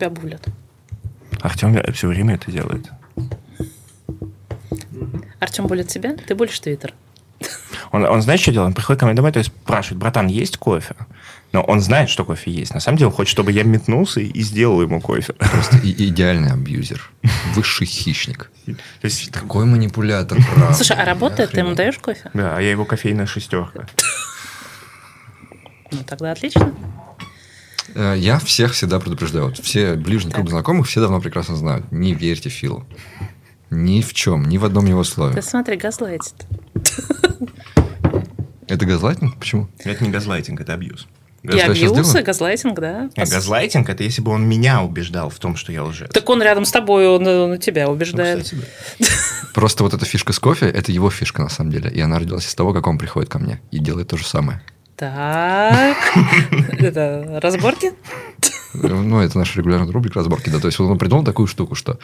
[0.00, 0.42] тебя булят?
[1.40, 2.90] Артем все время это делает.
[5.38, 6.16] Артем булит тебя?
[6.16, 6.94] Ты булишь Твиттер?
[7.92, 8.68] Он, он знает, что делает?
[8.68, 10.94] Он приходит ко мне домой, то есть спрашивает, братан, есть кофе?
[11.52, 12.72] Но он знает, что кофе есть.
[12.74, 15.32] На самом деле он хочет, чтобы я метнулся и сделал ему кофе.
[15.32, 17.10] Просто и- идеальный абьюзер.
[17.54, 18.50] Высший хищник.
[18.66, 20.72] То есть, Такой манипулятор, правда.
[20.74, 21.50] Слушай, а работает?
[21.50, 22.30] Ты ему даешь кофе?
[22.34, 23.86] да, а я его кофейная шестерка.
[25.90, 26.72] Ну, тогда отлично.
[27.94, 29.46] Э, Я всех всегда предупреждаю.
[29.46, 31.90] Вот все ближний круг знакомых все давно прекрасно знают.
[31.92, 32.86] Не верьте Филу.
[33.70, 35.34] Ни в чем, ни в одном его слове.
[35.34, 36.34] Ты смотри, газлайтит.
[38.66, 39.36] Это газлайтинг?
[39.38, 39.68] Почему?
[39.78, 41.06] Это не газлайтинг, это абьюз.
[41.42, 43.10] И я щас абьюз, и газлайтинг, да.
[43.16, 46.10] А газлайтинг это если бы он меня убеждал в том, что я лжец.
[46.12, 48.44] Так он рядом с тобой, он на тебя Ну, убеждает.
[48.44, 48.62] кстати,
[48.98, 49.06] да.
[49.54, 51.90] Просто вот эта фишка с кофе, это его фишка на самом деле.
[51.90, 54.60] И она родилась из того, как он приходит ко мне и делает то же самое.
[55.00, 55.96] Так.
[56.78, 57.94] Это разборки?
[58.74, 60.50] Ну, это наша регулярная рубрика разборки.
[60.50, 61.98] Да, то есть он придумал такую штуку, что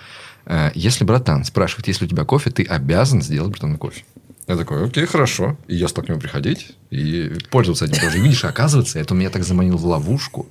[0.47, 4.03] э, если братан спрашивает, есть ли у тебя кофе, ты обязан сделать братану кофе.
[4.49, 5.59] Я такой, окей, хорошо.
[5.69, 8.19] И я стал к нему приходить и пользоваться этим тоже.
[8.19, 10.47] И видишь, оказывается, это меня так заманил в ловушку,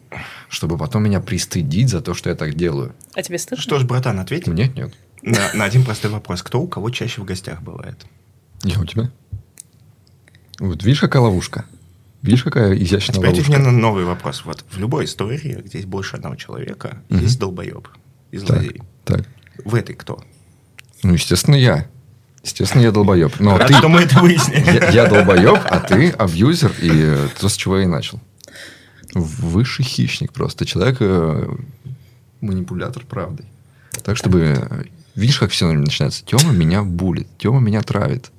[0.48, 2.94] чтобы потом меня пристыдить за то, что я так делаю.
[3.16, 3.62] А тебе стыдно?
[3.62, 4.94] Что ж, братан, ответь Нет, нет.
[5.24, 6.44] на, на один простой вопрос.
[6.44, 8.06] Кто у кого чаще в гостях бывает?
[8.64, 9.09] Я у тебя.
[10.59, 11.66] Вот видишь, какая ловушка?
[12.26, 13.62] Видишь, какая А изящная теперь ответь ловушка?
[13.64, 14.44] мне на новый вопрос.
[14.45, 17.22] Вот в любой истории, где есть больше одного человека, Мгм.
[17.22, 17.88] есть долбоеб
[18.31, 18.81] и Так, злодей.
[19.06, 19.26] так.
[19.64, 20.23] В этой кто?
[21.03, 21.88] Ну, естественно, я.
[22.44, 23.40] Естественно, я долбоеб.
[23.40, 23.73] Но Рад, ты...
[23.76, 24.66] что мы это выяснили.
[24.66, 28.20] Я, я долбоеб, а ты абьюзер, и то, с чего я и начал.
[29.14, 30.66] Высший хищник просто.
[30.66, 31.48] Человек э,
[32.42, 33.46] манипулятор правдой.
[34.03, 34.40] Так, чтобы...
[34.70, 34.84] э,
[35.16, 36.26] Видишь, как все начинается?
[36.26, 38.31] Тема меня булит, Тема меня травит.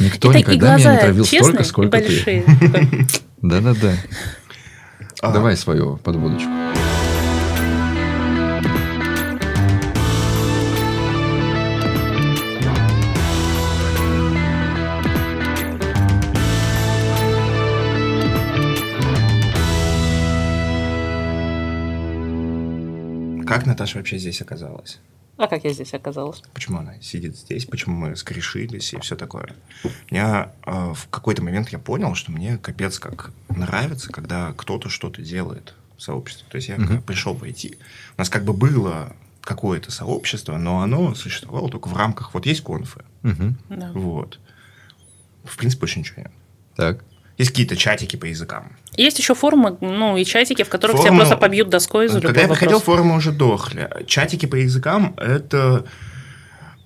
[0.00, 2.04] Никто и никогда глаза меня не травил честные столько, сколько ты.
[2.04, 2.42] большие.
[2.42, 3.06] Такой,
[3.42, 3.92] Да-да-да.
[5.22, 5.32] А.
[5.32, 6.48] Давай свою подводочку.
[23.54, 24.98] Как Наташа вообще здесь оказалась?
[25.36, 26.42] А как я здесь оказалась?
[26.52, 27.66] Почему она сидит здесь?
[27.66, 29.54] Почему мы скрешились и все такое?
[30.10, 35.22] Меня э, в какой-то момент я понял, что мне капец как нравится, когда кто-то что-то
[35.22, 36.48] делает в сообществе.
[36.50, 37.78] То есть я когда пришел войти.
[38.16, 42.34] У нас как бы было какое-то сообщество, но оно существовало только в рамках...
[42.34, 43.04] Вот есть конфы.
[43.22, 43.56] Мгм.
[43.68, 43.92] Да.
[43.92, 44.40] Вот.
[45.44, 46.32] В принципе, больше ничего нет.
[46.74, 47.04] Так.
[47.36, 48.76] Есть какие-то чатики по языкам.
[48.96, 52.28] Есть еще форумы, ну, и чатики, в которых тебя Форумы- просто побьют доской за Когда
[52.28, 52.96] любой я приходил, вопрос.
[52.96, 53.90] форумы уже дохли.
[54.06, 55.84] Чатики по языкам– это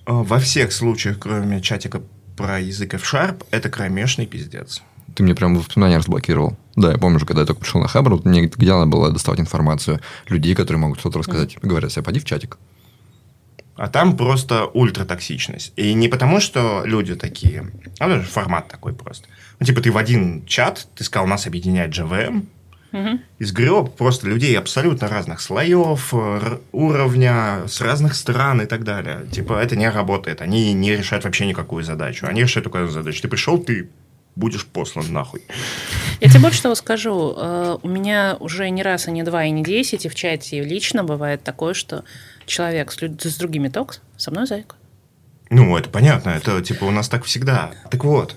[0.06, 2.00] э, во всех случаях, кроме чатика
[2.36, 4.82] про язык F-Sharp, это кромешный пиздец.
[5.14, 6.56] Ты мне прям воспоминания разблокировал.
[6.76, 9.40] Да, я помню, когда я только пришел на Хабр, вот мне где надо было доставать
[9.40, 11.58] информацию людей, которые могут что-то рассказать.
[11.60, 12.56] Говорят, себе, поди в чатик.
[13.78, 15.72] А там просто ультратоксичность.
[15.76, 19.28] И не потому, что люди такие, а формат такой просто.
[19.60, 22.42] Ну, типа, ты в один чат, ты сказал, нас объединяет JVM,
[22.90, 23.20] Мгм.
[23.38, 29.26] и сгреб просто людей абсолютно разных слоев, р- уровня, с разных стран и так далее.
[29.30, 30.40] Типа, это не работает.
[30.40, 32.26] Они не решают вообще никакую задачу.
[32.26, 33.22] Они решают только одну задачу.
[33.22, 33.88] Ты пришел, ты
[34.36, 35.42] будешь послан нахуй.
[36.20, 37.34] Я тебе больше того скажу.
[37.36, 40.58] э, У меня уже не раз, и не два, и не десять, и в чате
[40.58, 42.04] и лично бывает такое, что
[42.48, 44.74] человек с, люд- с другими токс, со мной зайка.
[45.50, 47.70] Ну, это понятно, это типа у нас так всегда.
[47.90, 48.36] Так вот,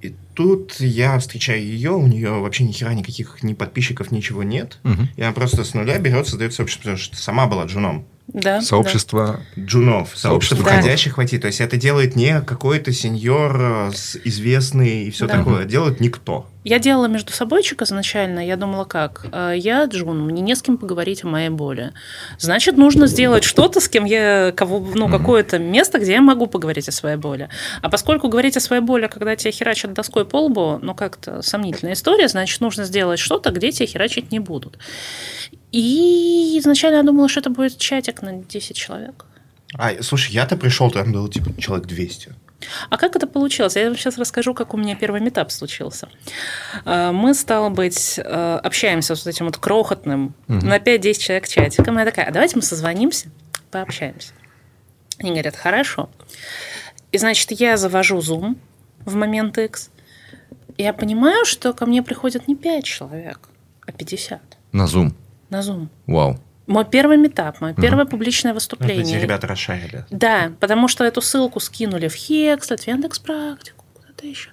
[0.00, 4.78] и тут я встречаю ее, у нее вообще ни хера никаких ни подписчиков, ничего нет.
[4.84, 5.08] Мгм.
[5.16, 8.06] И она просто с нуля берет, создает сообщество, потому что сама была джуном.
[8.32, 11.36] Да, Сообщество Джунов, сообщество Сообщество входящих войти.
[11.38, 13.90] То есть это делает не какой-то сеньор э,
[14.24, 15.38] известный и все Да.
[15.38, 15.64] такое.
[15.64, 16.48] Делает никто.
[16.62, 20.76] Я делала между собойчик изначально, я думала, как, э, я Джун, мне не с кем
[20.76, 21.92] поговорить о моей боли.
[22.38, 26.88] Значит, нужно сделать что-то, с кем я, кого, ну, какое-то место, где я могу поговорить
[26.88, 27.48] о своей боли.
[27.80, 31.94] А поскольку говорить о своей боли, когда тебя херачат доской по лбу, ну, как-то сомнительная
[31.94, 34.78] история, значит, нужно сделать что-то, где тебя херачить не будут.
[35.72, 39.24] И изначально я думала, что это будет чатик на 10 человек.
[39.74, 42.34] А, слушай, я-то пришел, там было типа человек 200.
[42.90, 43.76] А как это получилось?
[43.76, 46.08] Я вам сейчас расскажу, как у меня первый метап случился.
[46.84, 50.68] А, Мы, стало быть, э, общаемся с этим вот крохотным Мгм.
[50.68, 51.98] на 5-10 человек чатиком.
[51.98, 53.28] Я такая, а давайте мы созвонимся,
[53.70, 54.32] пообщаемся.
[55.18, 56.08] Они говорят, хорошо.
[57.12, 58.56] И, значит, я завожу Zoom
[59.04, 59.90] в момент X.
[60.78, 63.48] Я понимаю, что ко мне приходят не 5 человек,
[63.86, 64.40] а 50
[64.72, 65.12] на Zoom.
[65.50, 65.88] на Zoom.
[66.06, 66.38] Вау.
[66.70, 69.16] Мой первый метап, мое первое публичное Ну, выступление.
[69.16, 70.04] эти ребята расшарили.
[70.10, 74.50] Да, потому что эту ссылку скинули в Хекслет, в Яндекс Практику, куда-то еще.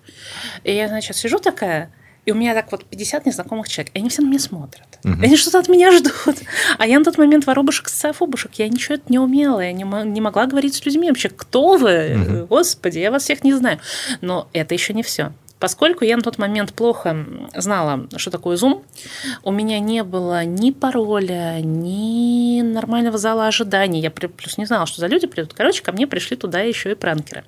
[0.63, 1.91] И я, значит, сижу такая,
[2.25, 4.99] И у меня так вот 50 незнакомых человек, и они все на меня смотрят.
[5.05, 5.23] Угу.
[5.23, 6.39] Они что-то от меня ждут.
[6.79, 10.19] А я на тот момент воробушек, социофобушек, я ничего это не умела, я не, не
[10.19, 12.47] могла говорить с людьми вообще, кто вы, угу.
[12.47, 13.79] господи, я вас всех не знаю.
[14.21, 15.33] Но это еще не все.
[15.59, 17.25] Поскольку я на тот момент плохо
[17.55, 18.83] знала, что такое Zoom,
[19.43, 23.99] у меня не было ни пароля, ни нормального зала ожидания.
[23.99, 25.53] Я плюс не знала, что за люди придут.
[25.53, 27.43] Короче, ко мне пришли туда еще и пранкеры.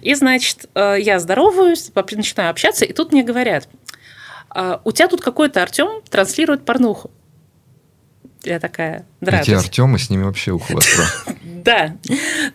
[0.00, 3.68] И, значит, э, я здороваюсь, начинаю общаться, и тут мне говорят,
[4.48, 7.10] «А, у тебя тут какой-то Артем транслирует порнуху.
[8.44, 9.58] Я такая, здравствуйте.
[9.58, 10.74] Эти Артемы, с ними вообще уху
[11.64, 11.96] Да.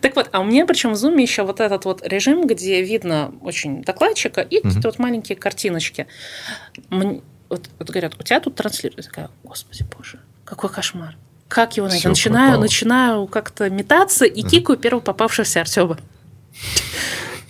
[0.00, 3.32] Так вот, а у меня причем в Zoom еще вот этот вот режим, где видно
[3.42, 6.06] очень докладчика и какие-то вот маленькие картиночки.
[6.90, 8.98] Мне, вот, вот говорят, у тебя тут транслируют.
[8.98, 11.16] Я такая, господи боже, какой кошмар.
[11.48, 12.06] Как его найти?
[12.06, 15.98] Начинаю, начинаю как-то метаться и кикаю первого попавшегося Артема.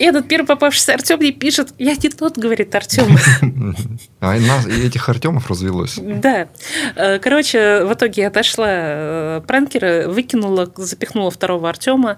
[0.01, 3.19] И этот первый попавшийся Артем мне пишет, я не тот, говорит Артем.
[4.21, 5.99] А нас, этих Артемов развелось.
[6.01, 6.49] Да.
[6.97, 12.17] Э, короче, в итоге я отошла э, пранкера, выкинула, запихнула второго Артема,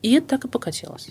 [0.00, 1.08] и так и покатилась.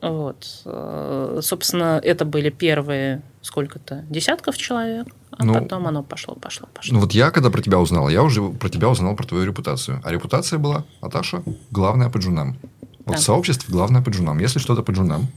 [0.00, 0.62] Вот.
[0.66, 6.94] Э, собственно, это были первые сколько-то десятков человек, а ну, потом оно пошло, пошло, пошло.
[6.94, 10.00] Ну вот я, когда про тебя узнал, я уже про тебя узнал про твою репутацию.
[10.04, 12.56] А репутация была, Наташа, главная по джунам.
[13.04, 13.20] Вот да.
[13.20, 14.38] в сообществе главное по джунам.
[14.38, 15.28] Если что-то по джунам,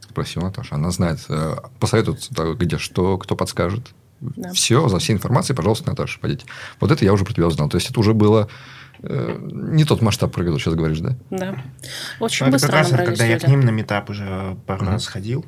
[0.00, 0.74] спроси у Наташи.
[0.74, 2.28] Она знает, э, посоветует,
[2.58, 3.94] где что, кто подскажет.
[4.20, 4.52] Да.
[4.52, 6.46] Все, за всей информацией, пожалуйста, Наташа, пойдите.
[6.80, 7.68] Вот это я уже про тебя узнал.
[7.68, 8.48] То есть, это уже было
[9.00, 11.16] э, не тот масштаб, про который сейчас говоришь, да?
[11.30, 11.62] Да.
[12.18, 13.32] Очень ну, быстро это как раз, когда люди.
[13.32, 14.90] я к ним на метап уже пару mm-hmm.
[14.90, 15.46] раз ходил,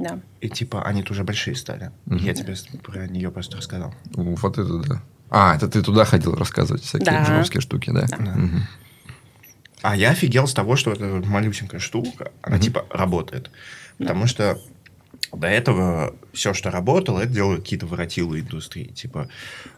[0.00, 0.18] да.
[0.40, 1.92] И типа они тоже большие стали.
[2.06, 2.18] Mm-hmm.
[2.20, 3.94] Я тебе про нее просто рассказал.
[4.14, 5.02] Вот это да.
[5.28, 7.44] А, это ты туда ходил рассказывать всякие да.
[7.60, 8.06] штуки, да?
[8.08, 8.16] Да.
[8.16, 8.34] да.
[9.82, 12.60] А я офигел с того, что эта малюсенькая штука, она mm-hmm.
[12.60, 13.50] типа работает.
[13.98, 14.58] Потому что
[15.32, 18.86] до этого все, что работало, это делают какие-то воротилы индустрии.
[18.86, 19.28] Типа,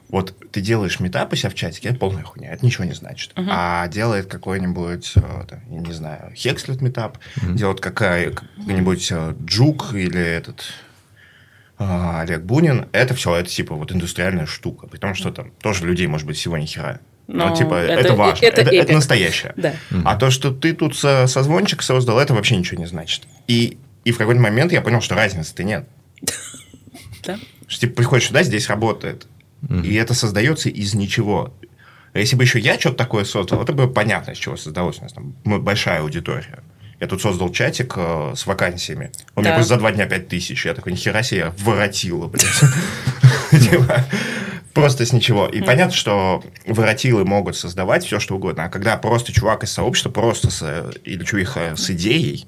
[0.09, 3.33] вот ты делаешь метап у себя в чатике, это полная хуйня, это ничего не значит.
[3.35, 3.49] Uh-huh.
[3.51, 7.55] А делает какой-нибудь, э, я не знаю, Хекслет метап, uh-huh.
[7.55, 10.65] делает какая, какой-нибудь э, Джук или этот
[11.79, 14.87] а, Олег Бунин, это все, это типа вот индустриальная штука.
[14.87, 17.01] При том, что там тоже людей может быть всего ни хера.
[17.33, 19.55] Но ну, типа, это, это важно, это, это, это настоящее.
[19.57, 19.75] Да.
[20.05, 23.23] А то, что ты тут со, созвончик создал, это вообще ничего не значит.
[23.49, 25.89] И, и в какой-то момент я понял, что разницы-то нет.
[27.25, 27.39] Да.
[27.69, 29.29] Что типа приходишь сюда, здесь работает.
[29.85, 31.55] И это создается из ничего.
[32.13, 34.99] А если бы еще я что-то такое создал, это бы понятно, из чего создалось.
[34.99, 36.65] У нас там большая аудитория.
[36.99, 39.11] Я тут создал чатик э, с вакансиями.
[39.35, 39.43] Да.
[39.43, 40.67] меня просто за два дня пять тысяч.
[40.67, 42.45] Я такой, нихера себе, я воротила, блядь.
[44.75, 45.47] Просто с ничего.
[45.47, 48.65] И понятно, что воротилы могут создавать все, что угодно.
[48.65, 52.47] А когда просто чувак из сообщества просто с, или чувиха с идеей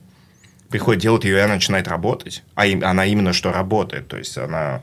[0.71, 4.82] приходит, делать ее, и она начинает работать, а она именно что работает, то есть она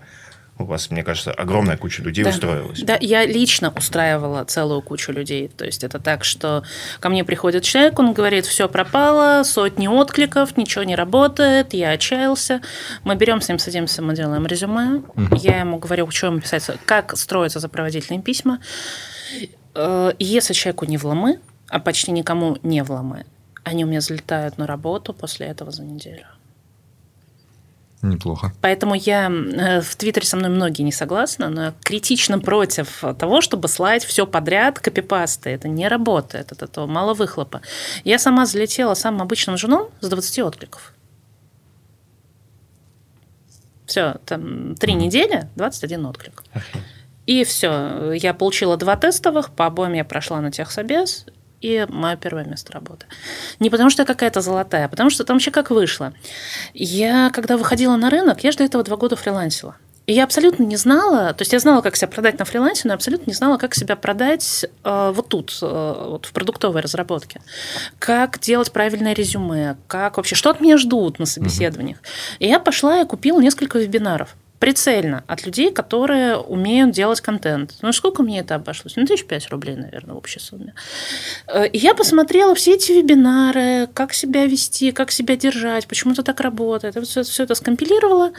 [0.62, 2.30] у вас, мне кажется, огромная куча людей да.
[2.30, 2.82] устроилась.
[2.82, 5.48] Да, я лично устраивала целую кучу людей.
[5.50, 6.64] То есть это так, что
[7.00, 12.62] ко мне приходит человек, он говорит, все пропало, сотни откликов, ничего не работает, я отчаялся.
[13.04, 15.04] Мы берем с ним, садимся, мы делаем резюме.
[15.16, 15.36] Угу.
[15.36, 18.60] Я ему говорю, что ему писать, как строятся сопроводительные письма.
[19.76, 23.26] Э, если человеку не вломы, а почти никому не вломы,
[23.64, 26.26] они у меня залетают на работу после этого за неделю.
[28.02, 28.52] Неплохо.
[28.62, 33.42] Поэтому я э, в Твиттере со мной многие не согласны, но я критично против того,
[33.42, 35.52] чтобы слать все подряд копипасты.
[35.52, 37.62] Это не работает, от этого мало выхлопа.
[38.04, 40.94] Я сама залетела самым обычным женом с 20 откликов.
[43.86, 46.44] Все, там три недели, 21 отклик.
[47.28, 51.26] И все, я получила два тестовых, по обоим я прошла на техсобес,
[51.62, 53.06] и мое первое место работы.
[53.60, 56.14] Не потому что я какая-то золотая, а потому что там вообще как вышло.
[56.74, 59.76] Я, когда выходила на рынок, я же до этого два года фрилансила.
[60.08, 62.96] И я абсолютно не знала, то есть я знала, как себя продать на фрилансе, но
[62.96, 67.40] абсолютно не знала, как себя продать э, вот тут, э, вот в продуктовой разработке.
[68.00, 72.00] Как делать правильное резюме, как вообще, что от меня ждут на собеседованиях.
[72.00, 72.06] Угу.
[72.40, 77.74] И я пошла и купила несколько вебинаров прицельно от людей, которые умеют делать контент.
[77.82, 78.96] Ну, сколько мне это обошлось?
[78.96, 80.76] Ну, тысяч пять рублей, наверное, в общей сумме.
[81.48, 86.22] Э, и я посмотрела все эти вебинары, как себя вести, как себя держать, почему это
[86.22, 86.96] так работает.
[86.96, 88.34] Я все, все это скомпилировала,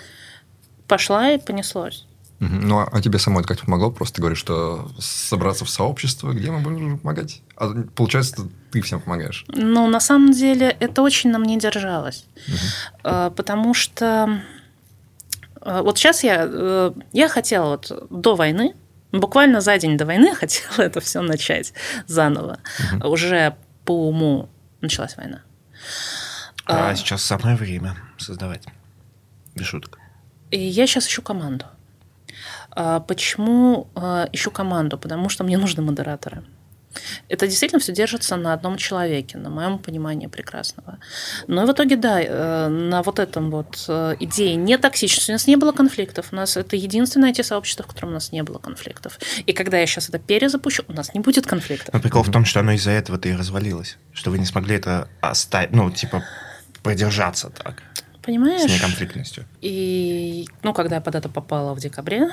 [0.87, 2.07] пошла и понеслось.
[2.39, 3.91] Ну, а тебе самой это как помогло?
[3.91, 7.43] Просто говоришь, что собраться в сообщество, где мы будем помогать?
[7.57, 9.45] А получается, ты всем помогаешь?
[9.49, 12.27] Ну, на самом деле, это очень на мне держалось.
[12.47, 13.31] Угу.
[13.35, 14.43] Потому что
[15.65, 18.75] вот сейчас я, э, я хотела вот до войны,
[19.13, 21.73] буквально за день до войны хотела это все начать
[22.07, 22.59] заново.
[22.97, 23.09] Угу.
[23.09, 24.49] Уже по уму
[24.81, 25.43] началась война.
[26.67, 28.65] А, а сейчас самое время создавать.
[29.55, 29.99] Без шуток.
[30.51, 31.67] И я сейчас ищу команду.
[32.71, 34.97] А почему а, ищу команду?
[34.99, 36.43] Потому что мне нужны модераторы.
[37.29, 40.99] Это действительно все держится на одном человеке, на моем понимании прекрасного.
[41.47, 45.57] Но в итоге, да, э, на вот этом вот э, идее нетоксичности у нас не
[45.57, 46.29] было конфликтов.
[46.33, 49.19] У нас это единственное те сообщество, в котором у нас не было конфликтов.
[49.47, 51.93] И когда я сейчас это перезапущу, у нас не будет конфликтов.
[51.95, 53.99] Но прикол в том, что оно из-за этого-то и развалилось.
[54.13, 56.23] Что вы не смогли это оставить, ну, типа,
[56.83, 57.83] продержаться так.
[58.23, 58.71] Понимаешь?
[58.71, 59.45] С неконфликтностью.
[59.61, 62.31] И, ну, когда я под это попала в декабре,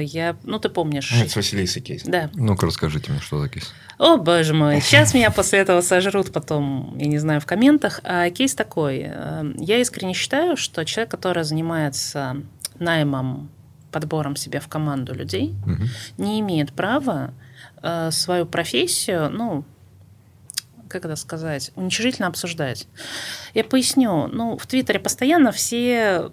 [0.00, 1.12] я, ну, ты помнишь.
[1.20, 2.02] Это с Василисой кейс.
[2.04, 2.30] Да.
[2.34, 3.72] Ну-ка, расскажите мне, что за кейс.
[3.98, 8.00] О, боже мой, сейчас меня после этого сожрут потом, я не знаю, в комментах.
[8.04, 9.04] А кейс такой.
[9.08, 12.36] э, Я искренне считаю, что человек, который занимается
[12.78, 13.50] наймом,
[13.90, 15.88] подбором себе в команду людей, Мгм.
[16.18, 17.32] не имеет права
[17.82, 19.64] э, свою профессию, ну,
[20.88, 22.86] как это сказать, уничижительно обсуждать.
[23.54, 24.26] Я поясню.
[24.28, 26.30] Ну, в Твиттере постоянно все,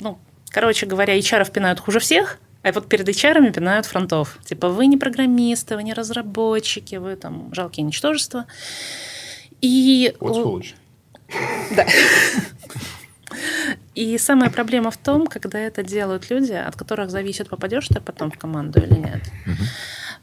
[0.00, 0.18] ну,
[0.50, 4.38] короче говоря, HR пинают хуже всех, а вот перед HR пинают фронтов.
[4.44, 8.46] Типа, вы не программисты, вы не разработчики, вы там жалкие ничтожества.
[9.60, 10.14] И...
[10.18, 10.74] Сволочь.
[11.74, 11.86] Да.
[13.94, 18.30] И самая проблема в том, когда это делают люди, от которых зависит, попадешь ты потом
[18.30, 19.22] в команду или нет.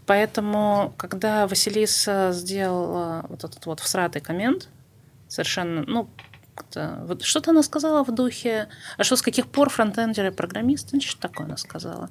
[0.06, 4.68] Поэтому, когда Василиса сделала вот этот вот всратый коммент,
[5.28, 6.10] совершенно, ну,
[6.60, 11.02] как-то- вот что-то она сказала в духе, а что с каких пор фронтендеры программисты, ну,
[11.02, 12.10] что такое она сказала,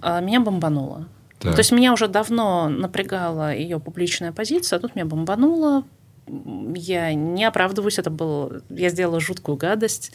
[0.00, 1.08] А, меня бомбануло.
[1.38, 1.52] Так.
[1.54, 5.84] То есть меня уже давно напрягала ее публичная позиция, а тут меня бомбануло.
[6.74, 8.62] Я не оправдываюсь, это было...
[8.70, 10.12] Я сделала жуткую гадость.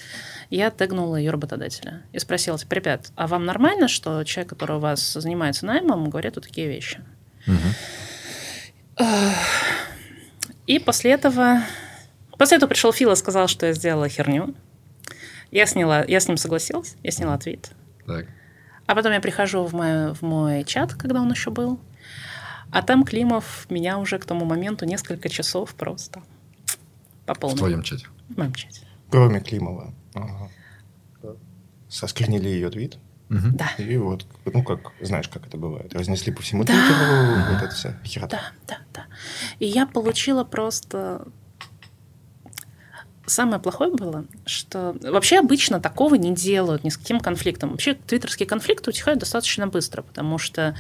[0.50, 4.80] Я тегнула ее работодателя и спросила, типа, ребят, а вам нормально, что человек, который у
[4.80, 7.00] вас занимается наймом, говорит вот такие вещи?
[7.46, 7.74] Мгм.
[10.66, 11.62] И после этого...
[12.40, 14.56] После этого пришел Фил и сказал, что я сделала херню.
[15.52, 17.72] Я сняла, я с ним согласилась, я сняла твит.
[18.08, 18.28] Так.
[18.86, 21.80] А потом я прихожу в мой, в мой чат, когда он еще был,
[22.72, 26.24] а там Климов меня уже к тому моменту несколько часов просто
[27.26, 28.08] по В твоем чате.
[28.30, 28.88] В моем чате.
[29.10, 29.94] Кроме Климова.
[30.14, 30.50] Ага.
[31.90, 32.98] Соскринили ее твит.
[33.28, 33.58] Мгм.
[33.58, 35.94] Да, И вот, ну как, знаешь, как это бывает.
[35.94, 36.74] Разнесли по всему Да.
[36.74, 37.96] Твиттеру, вот это все.
[38.06, 38.54] Херота.
[38.66, 39.06] да, да, да.
[39.60, 41.28] И я получила просто...
[43.30, 47.72] Самое плохое было, что вообще обычно такого не делают ни с каким конфликтом.
[47.72, 50.76] Вообще твиттерские конфликты утихают достаточно быстро, потому что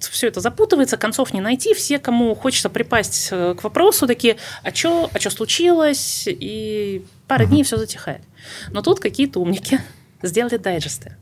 [0.00, 1.74] все это запутывается, концов не найти.
[1.74, 6.24] Все, кому хочется припасть э, к вопросу, такие, а что а чё случилось?
[6.26, 8.22] И пара дней все затихает.
[8.70, 9.80] Но тут какие-то умники
[10.22, 11.16] сделали дайджесты.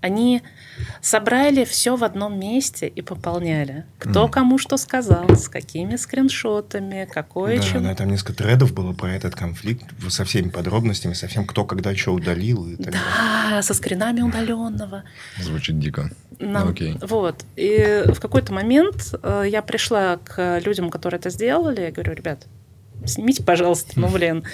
[0.00, 0.42] Они
[1.02, 3.84] собрали все в одном месте и пополняли.
[3.98, 4.30] Кто Мгм.
[4.30, 7.82] кому что сказал, с какими скриншотами, какое Да, чем.
[7.84, 11.94] да, там несколько тредов было про этот конфликт со всеми подробностями, со всем, кто когда
[11.94, 13.00] что удалил и так далее.
[13.50, 15.04] Да, со скринами удаленного.
[15.38, 16.10] Звучит дико.
[16.38, 16.96] Нам- Ну, окей.
[17.02, 17.44] Вот.
[17.56, 22.46] И в какой-то момент э, я пришла к людям, которые это сделали, и говорю, ребят,
[23.06, 24.44] снимите, пожалуйста, ну, блин,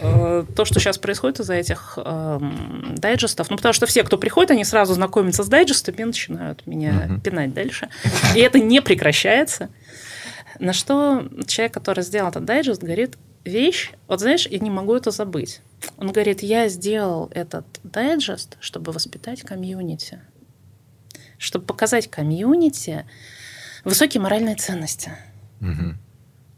[0.00, 4.50] э, то, что сейчас происходит из-за этих эм, дайджестов, ну, потому что все, кто приходит,
[4.50, 7.20] они сразу знакомятся с дайджестами и начинают меня Мгм.
[7.20, 7.88] пинать дальше.
[8.34, 9.70] И это не прекращается.
[10.58, 15.10] На что человек, который сделал этот дайджест, говорит, вещь, вот знаешь, я не могу это
[15.10, 15.60] забыть.
[15.98, 20.20] Он говорит, я сделал этот дайджест, чтобы воспитать комьюнити
[21.38, 23.04] чтобы показать комьюнити
[23.84, 25.12] высокие моральные ценности.
[25.60, 25.98] Мгм.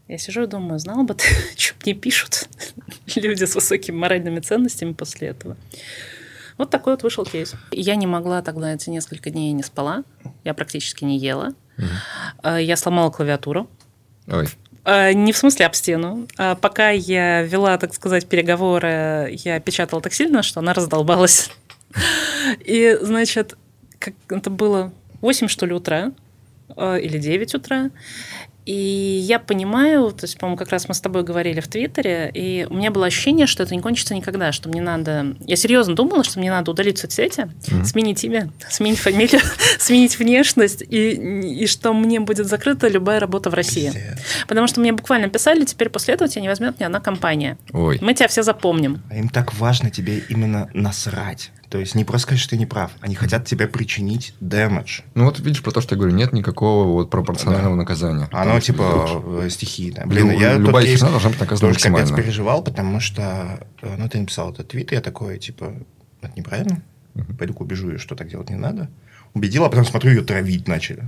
[0.09, 1.23] Я сижу и думаю, знал бы ты,
[1.55, 2.49] что мне пишут
[3.15, 5.55] люди с высокими моральными ценностями после этого.
[6.57, 7.53] Вот такой вот вышел кейс.
[7.71, 10.03] Я не могла тогда эти несколько дней не спала.
[10.43, 11.53] Я практически не ела.
[12.41, 13.69] А, Я сломала клавиатуру.
[14.27, 14.47] Ой.
[14.83, 16.27] А, Не в смысле об стену.
[16.37, 21.51] А Пока я вела, так сказать, переговоры, я печатала так сильно, что она раздолбалась.
[22.65, 23.55] И, значит,
[23.99, 26.11] как это было 8, что ли, утра
[26.75, 27.91] э, или 9 утра.
[28.69, 32.67] И я понимаю, то есть, по-моему, как раз мы с тобой говорили в Твиттере, и
[32.69, 35.35] у меня было ощущение, что это не кончится никогда, что мне надо...
[35.47, 37.83] Я серьезно думала, что мне надо удалить соцсети, Мгм.
[37.85, 39.41] сменить имя, сменить фамилию,
[39.79, 41.13] сменить внешность, и,
[41.63, 43.87] и что мне будет закрыта любая работа в России.
[43.87, 44.19] Пиздец.
[44.47, 47.57] Потому что мне буквально писали, теперь после этого тебя не возьмет ни одна компания.
[47.73, 47.97] Ой.
[48.01, 49.01] Мы тебя все запомним.
[49.09, 51.49] А им так важно тебе именно насрать.
[51.69, 52.91] То есть не просто сказать, что ты не прав.
[52.99, 55.01] Они хотят тебе причинить дэмэдж.
[55.13, 58.27] Ну вот видишь, про то, что я говорю, нет никакого вот пропорционального наказания.
[58.31, 59.07] Оно что типа
[59.43, 60.03] э, стихийно.
[60.07, 62.23] Блин, Лю- я тот любая кейс должна быть наказана тоже капец максимально.
[62.23, 65.73] переживал, потому что, э, ну, ты написал этот твит, и я такой, типа,
[66.21, 66.81] это неправильно.
[67.37, 68.89] Пойду-ка убежу ее, что так делать не надо.
[69.35, 71.07] Убедил, а потом смотрю, ее травить начали.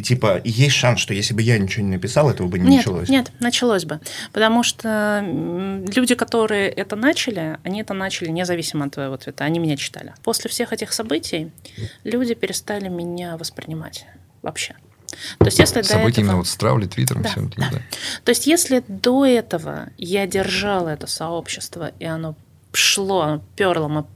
[0.00, 2.78] И типа, есть шанс, что если бы я ничего не написал, этого бы не нет,
[2.78, 3.08] началось.
[3.10, 4.00] Нет, началось бы.
[4.32, 9.44] Потому что люди, которые это начали, они это начали независимо от твоего цвета.
[9.44, 10.14] Они меня читали.
[10.22, 11.50] После всех этих событий
[12.02, 14.06] люди перестали меня воспринимать
[14.40, 14.74] вообще.
[15.38, 16.24] То есть, если События этого...
[16.24, 17.68] именно вот с травли, твиттером, да, всем этим, да.
[17.72, 17.78] да.
[18.24, 22.36] То есть, если до этого я держала это сообщество, и оно
[22.72, 24.06] шло, оно перло, мы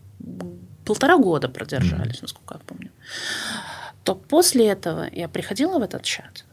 [0.86, 2.22] полтора года продержались, mm-hmm.
[2.22, 2.90] насколько я помню,
[4.04, 6.44] то после этого я приходила в этот чат,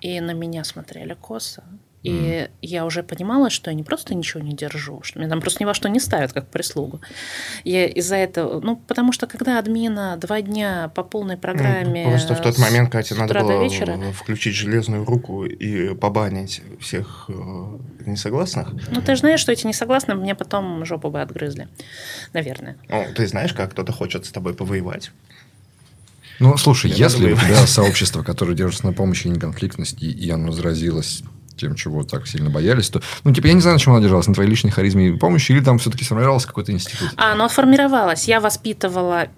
[0.00, 1.64] и на меня смотрели косо,
[2.02, 2.50] и mm.
[2.62, 5.66] я уже понимала, что я не просто ничего не держу, что меня там просто ни
[5.66, 7.00] во что не ставят, как прислугу.
[7.64, 12.04] Я из-за этого, ну, потому что когда админа два дня по полной программе...
[12.04, 17.24] Mm, просто в тот момент, Катя, надо было вечера, включить железную руку и побанить всех
[17.28, 17.32] э,
[18.06, 18.72] несогласных.
[18.90, 21.68] Ну, ты же знаешь, что эти несогласные мне потом жопу бы отгрызли.
[22.32, 22.76] Наверное.
[22.88, 25.10] Ну, ты знаешь, как кто-то хочет с тобой повоевать.
[26.38, 30.52] Ну, слушай, Я если у тебя сообщество, которое держится на помощи и неконфликтности, и оно
[30.52, 31.22] заразилось
[31.56, 34.28] тем, чего так сильно боялись, то, ну, типа, я не знаю, на чем она держалась,
[34.28, 37.10] на твоей личной харизме и помощи, или там все-таки сформировался какой-то институт?
[37.16, 38.28] А, оно формировалось.
[38.28, 39.28] Я воспитывала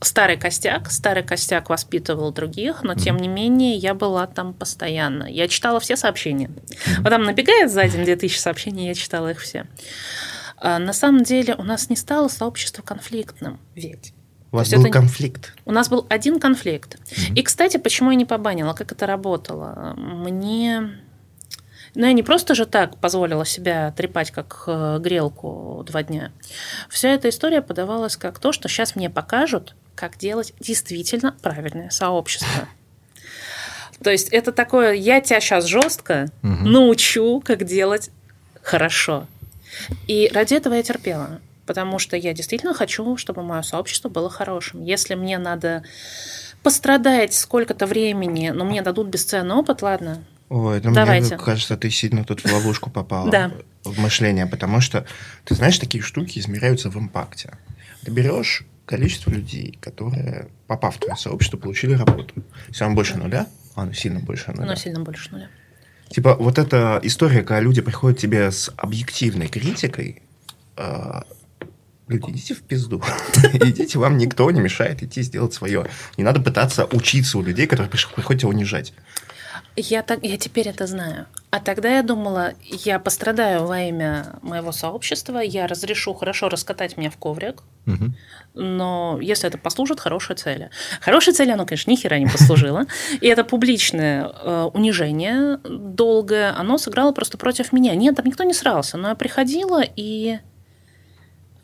[0.00, 5.24] старый костяк, старый костяк воспитывал других, но тем не менее я была там постоянно.
[5.24, 6.48] Я читала все сообщения.
[6.48, 7.02] Mm-hmm.
[7.02, 9.66] Вот там набегает за день 2000 сообщений, я читала их все.
[10.56, 14.14] А, на самом деле у нас не стало сообщество конфликтным, ведь.
[14.50, 14.90] У вас был это...
[14.90, 15.54] конфликт.
[15.64, 16.96] У нас был один конфликт.
[16.96, 17.34] Mm-hmm.
[17.34, 19.94] И, кстати, почему я не побанила, как это работало?
[19.96, 20.98] Мне
[21.94, 26.32] но я не просто же так позволила себя трепать как э, грелку два дня.
[26.88, 32.68] Вся эта история подавалась как то, что сейчас мне покажут, как делать действительно правильное сообщество.
[34.02, 36.68] То есть это такое, я тебя сейчас жестко угу.
[36.68, 38.10] научу, как делать
[38.62, 39.26] хорошо.
[40.06, 44.82] И ради этого я терпела, потому что я действительно хочу, чтобы мое сообщество было хорошим.
[44.82, 45.84] Если мне надо
[46.62, 51.36] пострадать сколько-то времени, но мне дадут бесценный опыт, ладно, Ой, ну Давайте.
[51.36, 53.30] мне кажется, ты сильно тут в ловушку попала.
[53.30, 53.52] Да.
[53.84, 55.04] В мышление, потому что,
[55.44, 57.52] ты знаешь, такие штуки измеряются в импакте.
[58.02, 62.34] Ты берешь количество людей, которые, попав в твое сообщество, получили работу.
[62.68, 64.64] Если оно больше нуля, а оно сильно больше нуля.
[64.64, 65.48] Оно сильно больше нуля.
[66.08, 70.22] Типа вот эта история, когда люди приходят к тебе с объективной критикой,
[72.08, 73.02] люди, идите в пизду.
[73.52, 75.86] идите, вам никто не мешает идти сделать свое.
[76.16, 78.92] Не надо пытаться учиться у людей, которые приходят тебя унижать.
[79.80, 81.26] Я, так, я теперь это знаю.
[81.50, 87.10] А тогда я думала, я пострадаю во имя моего сообщества, я разрешу хорошо раскатать меня
[87.10, 88.12] в коврик, угу.
[88.54, 90.70] но если это послужит хорошей цели.
[91.00, 92.86] Хорошей цели оно, конечно, ни хера не послужило.
[93.20, 97.94] И это публичное э, унижение долгое, оно сыграло просто против меня.
[97.94, 100.40] Нет, там никто не срался, но я приходила, и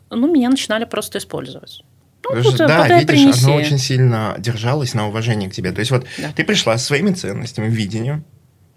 [0.09, 1.83] ну, меня начинали просто использовать.
[2.23, 3.45] Ну, вот, да, видишь, принеси.
[3.45, 5.71] оно очень сильно держалось на уважении к тебе.
[5.71, 6.31] То есть вот да.
[6.35, 8.25] ты пришла со своими ценностями, видением,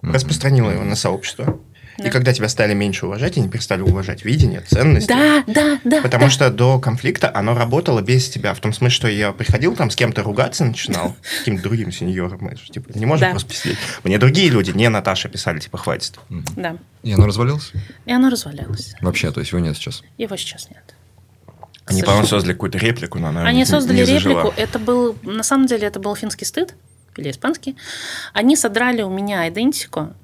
[0.02, 0.12] mm-hmm.
[0.12, 1.58] распространила его на сообщество.
[1.98, 2.06] Да.
[2.06, 5.08] И когда тебя стали меньше уважать, они перестали уважать видение, ценности.
[5.08, 6.00] Да, да, да.
[6.00, 6.30] Потому да.
[6.30, 8.54] что до конфликта оно работало без тебя.
[8.54, 12.54] В том смысле, что я приходил там с кем-то ругаться начинал, с каким-то другим сеньором.
[12.54, 13.30] Типа, не можем да.
[13.30, 13.76] просто писать.
[14.04, 16.20] Мне другие люди, не Наташа, писали, типа, хватит.
[16.56, 16.76] Да.
[17.02, 17.72] И оно развалилось?
[18.06, 18.94] И оно развалилось.
[19.00, 20.02] Вообще, то есть его нет сейчас?
[20.18, 20.94] Его сейчас нет.
[21.88, 24.52] Они, по-моему, создали какую-то реплику, но она Они создали не реплику.
[24.56, 26.74] Это был, на самом деле, это был финский стыд
[27.16, 27.76] или испанский.
[28.32, 30.14] Они содрали у меня идентику,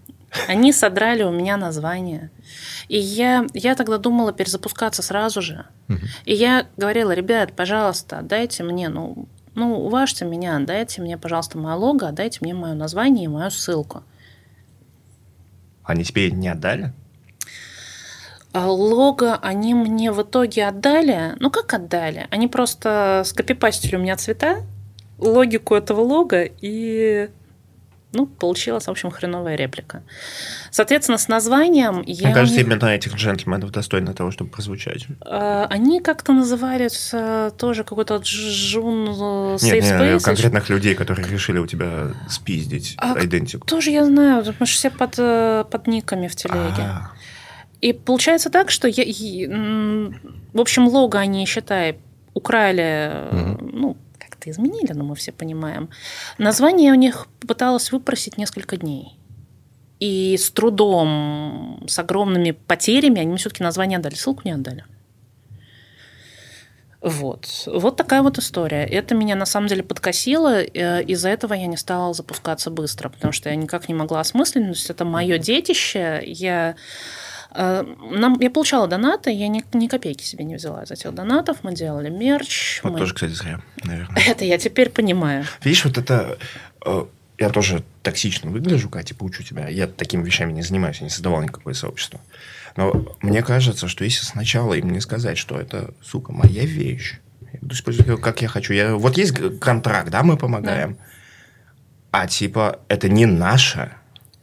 [0.48, 2.31] они содрали у меня название.
[2.88, 5.66] И я, я тогда думала перезапускаться сразу же.
[6.24, 11.74] И я говорила, ребят, пожалуйста, дайте мне, ну, ну, уважьте меня, дайте мне, пожалуйста, мое
[11.74, 14.03] лого, дайте мне мое название и мою ссылку.
[15.85, 16.92] Они тебе не отдали?
[18.55, 21.35] А лого они мне в итоге отдали.
[21.40, 22.29] Ну, как отдали?
[22.31, 24.59] Они просто скопипастили у меня цвета,
[25.19, 27.31] логику этого лога, и
[28.12, 30.05] ну, получилась, в общем, хреновая реплика.
[30.71, 32.29] Соответственно, с названием я...
[32.29, 35.07] Мне кажется, именно этих джентльменов достойно того, чтобы прозвучать.
[35.23, 40.12] А, они как-то называются тоже какой-то джун э, Safe нет, Space.
[40.12, 43.67] Нет, конкретных людей, которые решили у тебя спиздить а идентику.
[43.67, 46.83] Тоже я знаю, потому что все под, э, под никами в телеге.
[46.83, 47.24] А-а-а.
[47.85, 49.05] И получается так, что я,
[50.55, 51.99] в общем, лого они, считай,
[52.33, 53.70] украли, угу.
[53.73, 55.90] ну, как-то изменили, но мы все понимаем.
[56.38, 59.18] Название у них пыталась выпросить несколько дней.
[60.01, 64.14] И с трудом, с огромными потерями они мне все-таки название отдали.
[64.14, 64.87] Ссылку не отдали.
[67.03, 67.47] Вот.
[67.66, 68.87] Вот такая вот история.
[68.87, 70.62] Это меня на самом деле подкосило.
[70.62, 74.64] Э, из-за этого я не стала запускаться быстро, потому что я никак не могла осмыслить.
[74.64, 76.23] То есть это мое детище.
[76.25, 76.77] Я
[77.55, 81.59] нам, я получала донаты, я ни, ни копейки себе не взяла из этих донатов.
[81.62, 82.81] Мы делали мерч.
[82.83, 82.99] Вот мы...
[82.99, 84.23] тоже, кстати, зря, наверное.
[84.27, 85.45] Это я теперь понимаю.
[85.62, 86.38] Видишь, вот это...
[86.85, 87.05] Э,
[87.38, 89.69] я тоже токсично выгляжу, когда типа учу тебя.
[89.69, 92.21] Я такими вещами не занимаюсь, я не создавал никакое сообщество.
[92.77, 97.21] Но мне кажется, что если сначала им не сказать, что это, сука, моя вещь,
[97.53, 98.73] я буду использовать ее как я хочу.
[98.73, 100.99] Я, вот есть контракт, да, мы помогаем.
[102.11, 103.93] А типа, это не наше,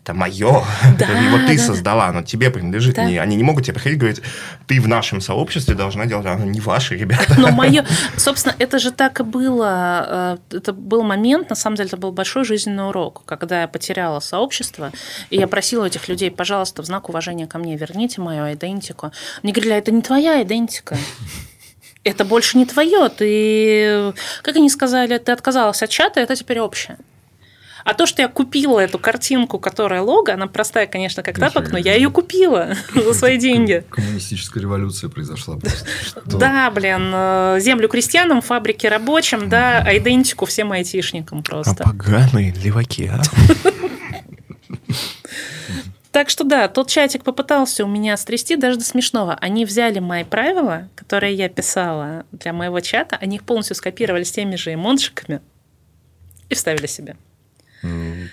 [0.04, 0.64] это мое.
[0.98, 2.96] Да, Его ты да, создала, оно тебе принадлежит.
[2.96, 3.06] Да.
[3.06, 4.22] Не, они не могут тебе приходить и говорить,
[4.68, 7.36] ты в нашем сообществе должна делать, оно не ваше, ребята.
[7.38, 7.86] Но мое,
[8.18, 10.38] собственно, это же так и было.
[10.52, 14.20] э, Это был момент, на самом деле, это был большой жизненный урок, когда я потеряла
[14.20, 14.92] сообщество,
[15.30, 19.12] и я просила этих людей, пожалуйста, в знак уважения ко мне верните мою идентику.
[19.44, 20.98] Мне говорили, «А это не твоя идентика.
[22.04, 23.10] Это больше не твое.
[23.10, 26.98] Ты, как они сказали, ты отказалась от чата, это теперь общее.
[27.84, 31.78] А то, что я купила эту картинку, которая лого, она простая, конечно, как тапок, но
[31.78, 33.84] я ее купила за свои деньги.
[33.90, 35.86] Коммунистическая революция произошла просто.
[36.26, 41.84] Да, блин, э, землю крестьянам, фабрики рабочим, да, а идентику всем айтишникам А просто.
[41.84, 43.22] поганые леваки, а?
[46.12, 49.34] Так что да, тот чатик попытался у меня стрясти даже до смешного.
[49.36, 54.32] Они взяли мои правила, которые я писала для моего чата, они их полностью скопировали с
[54.32, 55.40] теми же эмоджиками
[56.50, 57.16] и вставили себе.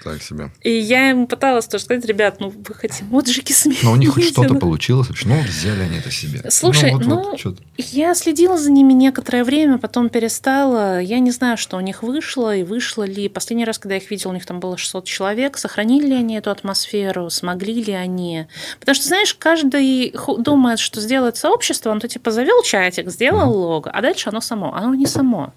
[0.04, 0.50] Так себе.
[0.62, 3.80] И я им пыталась тоже сказать, ребят, ну вы хоть эмоджики смените.
[3.84, 4.60] Но у них хоть что-то да».
[4.60, 5.08] получилось.
[5.24, 6.42] Ну, взяли они это себе.
[6.50, 7.58] Слушай, вот- ну, вот.
[7.76, 11.00] Я следила за ними некоторое время, потом перестала.
[11.00, 13.28] Я не знаю, что у них вышло и вышло ли.
[13.28, 15.56] Последний раз, когда я их видела, у них там было 600 человек.
[15.56, 18.46] Сохранили ли они эту атмосферу, смогли ли они?
[18.80, 23.90] Потому что, знаешь, каждый думает, что сделает сообщество, он то типа завел чатик, сделал лого,
[23.90, 24.74] а дальше оно само.
[24.74, 25.52] Оно не само.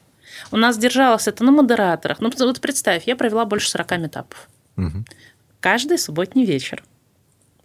[0.52, 2.20] У нас держалось это на модераторах.
[2.20, 4.50] Ну, вот представь, я провела больше 40 метапов.
[4.76, 5.06] Мгм.
[5.60, 6.84] Каждый субботний вечер.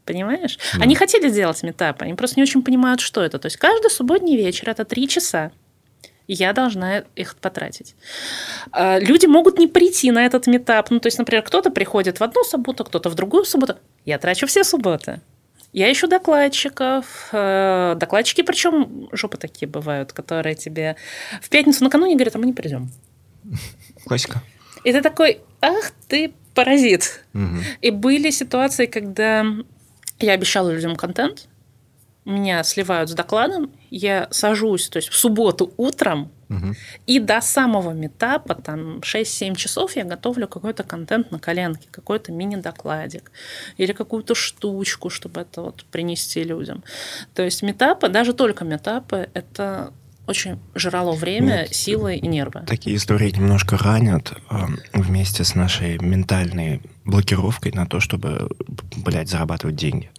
[0.05, 0.59] Понимаешь?
[0.81, 3.39] Они хотели сделать метапы, они просто не очень понимают, что это.
[3.39, 5.51] То есть каждый субботний вечер это три часа.
[6.29, 7.95] И я должна их потратить.
[8.73, 10.91] А, Люди могут не прийти на этот метап.
[10.91, 13.77] Ну, то есть, например, кто-то приходит в одну субботу, кто-то в другую субботу.
[14.05, 15.21] Я трачу все субботы.
[15.73, 17.29] Я ищу докладчиков.
[17.33, 20.97] Э, Докладчики, причем жопы такие бывают, которые тебе
[21.43, 22.91] в пятницу накануне говорят, а мы не придем.
[24.07, 24.43] Классика.
[24.85, 27.25] И ты такой, ах ты паразит.
[27.33, 27.63] Мгм.
[27.83, 29.45] И были ситуации, когда
[30.19, 31.49] я обещала людям контент,
[32.25, 36.77] меня сливают с докладом, я сажусь, то есть в субботу утром, Мгм.
[37.07, 43.33] и до самого метапа, там 6-7 часов я готовлю какой-то контент на коленке, какой-то мини-докладик
[43.79, 46.85] или какую-то штучку, чтобы это вот принести людям.
[47.35, 49.93] То есть метапы, даже только метапы, это
[50.29, 51.75] очень жрало время, Нет.
[51.75, 52.63] силы и нервы.
[52.67, 58.49] Такие истории немножко ранят эм, вместе с нашей ментальной блокировкой на то, чтобы,
[58.97, 60.11] блядь, зарабатывать деньги.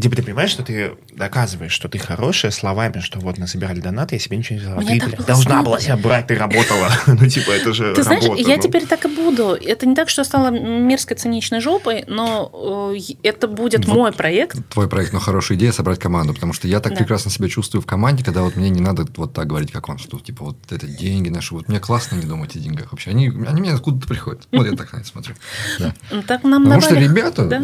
[0.00, 4.18] Типа ты понимаешь, что ты доказываешь, что ты хорошая словами, что вот насобирали донаты, я
[4.18, 4.80] себе ничего не взяла.
[4.82, 5.62] Ты, так блядь, было должна стыдно.
[5.62, 6.88] была себя брать, ты работала.
[7.06, 8.62] Ну, типа, это же Ты знаешь, я ну.
[8.62, 9.50] теперь так и буду.
[9.60, 13.94] Это не так, что я стала мерзкой циничной жопой, но э, это будет Вот.
[13.96, 14.56] мой проект.
[14.70, 16.98] Твой проект, но хорошая идея собрать команду, потому что я так Да.
[16.98, 19.98] прекрасно себя чувствую в команде, когда вот мне не надо вот так говорить, как он,
[19.98, 23.10] что типа вот это деньги наши, вот мне классно не думать о деньгах вообще.
[23.10, 24.46] Они, они мне откуда-то приходят.
[24.52, 25.34] Вот я так на это смотрю.
[25.78, 25.94] Да.
[26.26, 27.62] Так нам Потому что ребята, Да.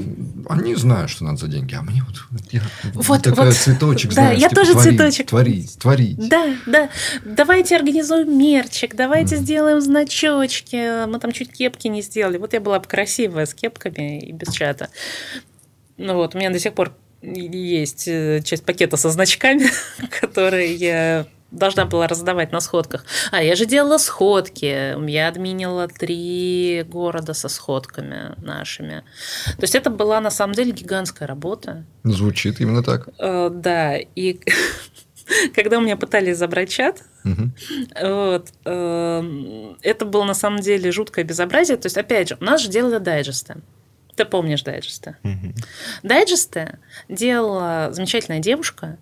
[0.51, 2.63] они знают, что надо за деньги, а мне вот я
[2.95, 3.55] Вот, такая вот.
[3.55, 5.27] цветочек, Да, знаешь, я типа, тоже творить, цветочек.
[5.29, 6.29] Творить, творить.
[6.29, 6.91] Да, да.
[7.25, 11.07] Давайте организуем мерчик, давайте сделаем значочки.
[11.07, 12.39] Мы там чуть кепки не сделали.
[12.39, 14.89] Вот я была бы красивая с кепками и без чата.
[15.97, 19.71] Ну вот, у меня до сих пор есть э, часть пакета со значками,
[20.21, 23.05] которые я должна была раздавать на сходках.
[23.33, 24.97] А я же делала сходки.
[25.11, 29.03] Я админила три города со сходками нашими.
[29.57, 31.85] То есть это была на самом деле гигантская работа.
[32.05, 33.09] Звучит именно так.
[33.19, 34.41] Э, Да, и
[35.55, 41.77] когда у меня пытались забрать чат, вот, эм, это было на самом деле жуткое безобразие.
[41.77, 43.57] То есть, опять же, у нас же делали дайджесты.
[44.15, 45.17] Ты помнишь дайджесты?
[45.25, 45.55] Мгм.
[46.03, 48.99] Дайджесты делала замечательная девушка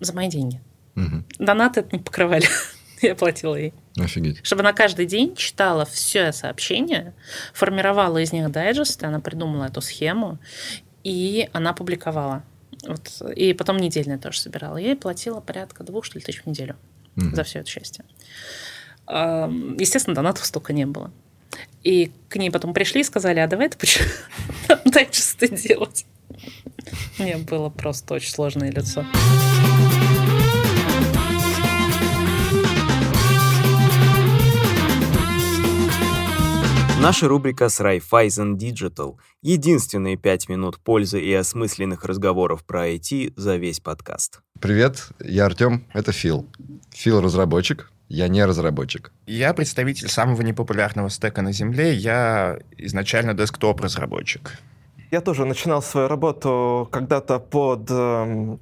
[0.00, 0.60] за мои деньги.
[0.94, 1.24] Мгм.
[1.38, 2.46] Донаты это не покрывали.
[3.02, 3.72] Я платила ей.
[3.98, 4.40] Офигеть.
[4.44, 7.14] Чтобы она каждый день читала все сообщения,
[7.54, 10.38] формировала из них дайджесты, она придумала эту схему,
[11.02, 12.42] и она публиковала.
[12.86, 14.76] Вот, и потом недельное тоже собирала.
[14.76, 16.76] Я ей платила порядка двух, что ли, тысяч в неделю
[17.16, 17.34] Мгм.
[17.34, 18.04] за все это счастье.
[19.06, 21.10] Естественно, донатов столько не было.
[21.82, 24.06] И к ней потом пришли и сказали, а давай ты почему
[24.84, 26.06] дайджесты делать.
[27.18, 29.04] Мне было просто очень сложное лицо.
[37.02, 39.16] Наша рубрика с Raiffeisen Digital.
[39.40, 44.40] Единственные пять минут пользы и осмысленных разговоров про IT за весь подкаст.
[44.60, 46.46] Привет, я Артем, это Фил.
[46.90, 49.12] Фил разработчик, Я не разработчик.
[49.26, 51.94] Я представитель самого непопулярного стека на Земле.
[51.94, 54.58] Я изначально десктоп-разработчик.
[55.10, 58.60] Я тоже начинал свою работу когда-то под эм,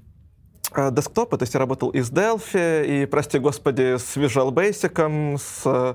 [0.76, 5.38] э, десктопы, то есть я работал и с Delphi, и, прости господи, с Visual Basic,
[5.38, 5.94] с э,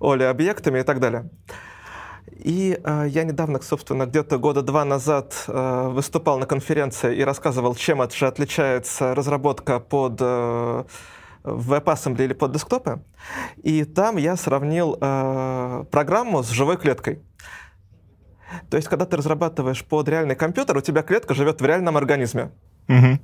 [0.00, 1.28] Oli объектами и так далее.
[2.32, 7.74] И э, я недавно, собственно, где-то года два назад э, выступал на конференции и рассказывал,
[7.74, 10.84] чем от же отличается разработка под э,
[11.44, 13.02] WebAssembly или под десктопы.
[13.62, 17.22] И там я сравнил э, программу с живой клеткой.
[18.70, 22.50] То есть, когда ты разрабатываешь под реальный компьютер, у тебя клетка живет в реальном организме.
[22.88, 23.20] Мгм.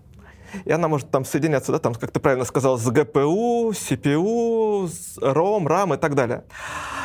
[0.64, 5.18] И она может там соединяться, да, там, как ты правильно сказал, с GPU, CPU, с
[5.18, 6.44] ROM, RAM и так далее.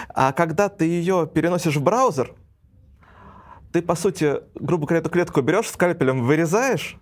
[0.09, 2.33] А когда ты ее переносишь в браузер,
[3.71, 6.97] ты, по сути, грубо говоря, эту клетку берешь, скальпелем вырезаешь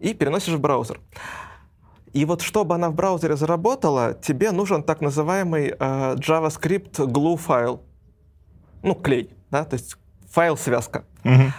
[0.00, 1.00] и переносишь в браузер.
[2.12, 5.74] И вот чтобы она в браузере заработала, тебе нужен так называемый э,
[6.16, 7.82] JavaScript glue файл.
[8.82, 9.96] Ну, клей, да, то есть
[10.30, 11.04] файл-связка.
[11.24, 11.52] Мгм.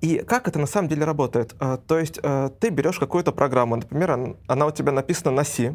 [0.00, 1.54] И как это на самом деле работает?
[1.60, 5.44] Э, То есть э, ты берешь какую-то программу, например, он- она у тебя написана на
[5.44, 5.74] C,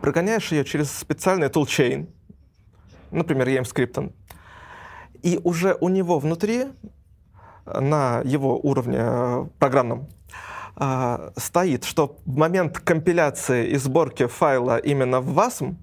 [0.00, 2.08] прогоняешь ее через специальный toolchain,
[3.10, 4.12] например, EMScript,
[5.22, 6.66] и уже у него внутри,
[7.66, 10.06] на его уровне э, программном,
[11.36, 15.74] стоит, что в момент компиляции и сборки файла именно в WASM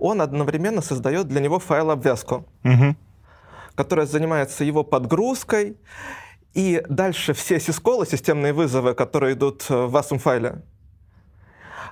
[0.00, 2.96] он одновременно создает для него файл-обвязку Мгм.
[3.74, 5.76] Которая занимается его подгрузкой.
[6.54, 10.62] И дальше все сисколы, системные вызовы, которые идут в WASM файле,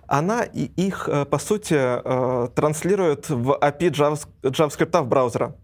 [0.07, 5.57] она и их, э, по сути, э, транслирует в API Javas- JavaScript в браузера.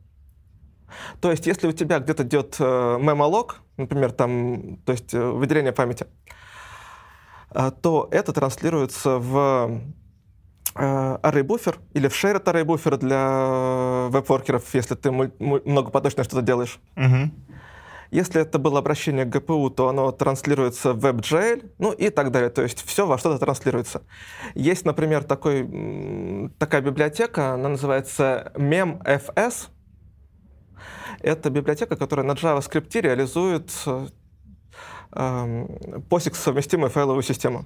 [1.20, 6.06] То есть, если у тебя где-то идет э, мемолог, например, там, то есть выделение памяти,
[7.82, 9.80] то это транслируется в
[10.78, 16.80] э, array буфер или в shared array буфер для веб-воркеров, если ты многопоточное что-то делаешь.
[16.94, 17.32] Мгм.
[18.10, 22.50] Если это было обращение к GPU, то оно транслируется в WebGL, ну и так далее.
[22.50, 24.02] То есть все во что-то транслируется.
[24.54, 29.68] Есть, например, такой, такая библиотека, она называется memfs.
[31.20, 34.06] Это библиотека, которая на JavaScript реализует э,
[35.12, 35.64] эм,
[36.08, 37.64] POSIX совместимую файловую систему.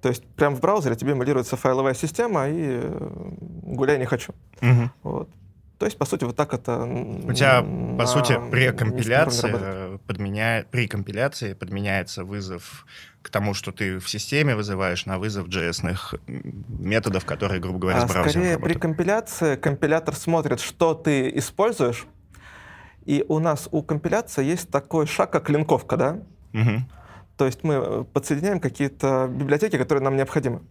[0.00, 3.08] То есть прямо в браузере тебе эмулируется файловая система, и э,
[3.62, 4.32] гуляй не хочу.
[4.60, 4.90] Мгм.
[5.02, 5.28] Вот.
[5.78, 6.84] То есть, по сути, вот так это...
[6.84, 7.62] У тебя,
[7.98, 12.86] по сути, при компиляции, подменяет, при компиляции подменяется вызов
[13.20, 18.08] к тому, что ты в системе вызываешь на вызов JS-ных методов, которые, грубо говоря, А
[18.08, 18.82] с браузером скорее при работают.
[18.82, 22.06] компиляции компилятор смотрит, что ты используешь,
[23.04, 26.18] и у нас у компиляции есть такой шаг, как линковка, да?
[26.52, 26.88] Мгм.
[27.36, 30.62] То есть мы э, подсоединяем какие-то библиотеки, которые нам необходимы.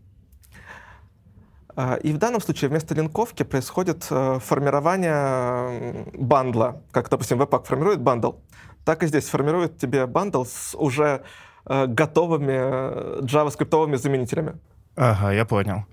[1.76, 6.82] А, И в данном случае вместо линковки происходит э, формирование бандла.
[6.92, 8.32] Как, допустим, Webpack формирует бандл,
[8.84, 11.22] так и здесь формирует тебе бандл с уже
[11.66, 14.54] э, готовыми э, JavaScript заменителями.
[14.96, 15.86] Ага, я понял.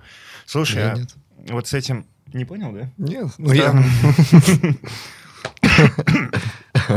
[0.47, 1.15] Слушай, Я а нет.
[1.51, 2.07] вот с этим...
[2.33, 2.89] Не понял, да?
[2.97, 3.75] Нет, ну я...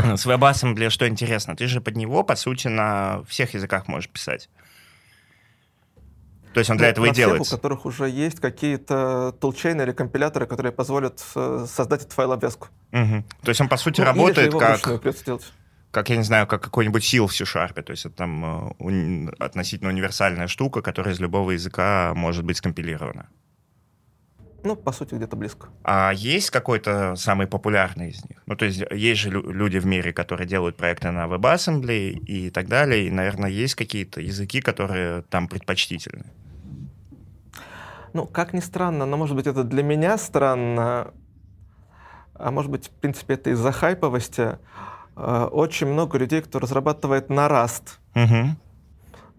[0.17, 1.55] С WebAssembly что интересно?
[1.55, 4.49] Ты же под него, по сути, на всех языках можешь писать.
[6.53, 7.53] То есть он для этого и делается.
[7.53, 12.69] у которых уже есть какие-то тулчейны или компиляторы, которые позволят э, создать этот файл обвязку.
[12.91, 13.25] Мгм.
[13.41, 14.81] То есть он, по сути, Ну, работает как,
[15.91, 17.81] как, я не знаю, как какой-нибудь сил в C-Sharp.
[17.81, 22.55] То есть это там э, уни- относительно универсальная штука, которая из любого языка может быть
[22.55, 23.27] скомпилирована.
[24.65, 25.67] Ну, по сути, где-то близко.
[25.83, 28.41] А есть какой-то самый популярный из них?
[28.47, 32.49] Ну, то есть есть же лю- люди в мире, которые делают проекты на WebAssembly и
[32.49, 36.25] так далее, и, наверное, есть какие-то языки, которые там предпочтительны.
[38.13, 41.13] Ну, как ни странно, но, может быть, это для меня странно,
[42.33, 44.57] а может быть, в принципе, это из-за хайповости.
[45.15, 47.99] Э, Очень много людей, кто разрабатывает на Rust,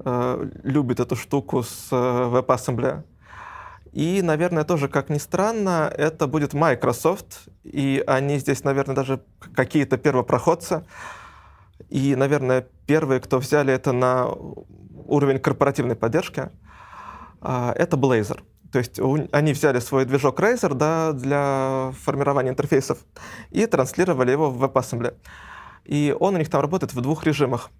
[0.04, 3.02] э, любит эту штуку с э, WebAssembly.
[3.96, 9.22] И, наверное, тоже, как ни странно, это будет Microsoft, и они здесь, наверное, даже
[9.54, 10.84] какие-то первопроходцы.
[11.88, 14.26] И, наверное, первые, кто взяли это на
[15.06, 16.50] уровень корпоративной поддержки,
[17.40, 18.42] а, это Blazor.
[18.70, 19.00] То есть
[19.32, 22.98] они взяли свой движок Razer да, для формирования интерфейсов
[23.50, 25.14] и транслировали его в WebAssembly.
[25.86, 27.70] И он у них там работает в двух режимах.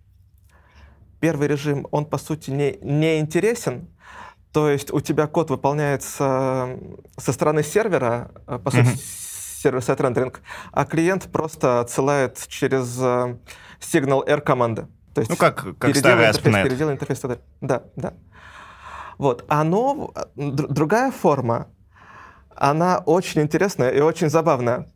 [1.21, 3.91] Первый режим, он по сути не, не интересен,
[4.57, 6.79] то есть у тебя код выполняется
[7.19, 8.97] со стороны сервера, э, по сути, Мгм.
[9.63, 10.41] сервер-сайт рендеринг,
[10.73, 13.37] а клиент просто отсылает через э,
[13.81, 14.87] сигнал R команды.
[15.15, 16.63] То есть Ну, как, как старый интерфейс, ASP.NET.
[16.65, 17.45] переделай интерфейс и так далее.
[17.61, 18.13] Да, да.
[19.19, 21.67] Вот, оно, др- другая форма,
[22.55, 24.91] она очень интересная и очень забавная.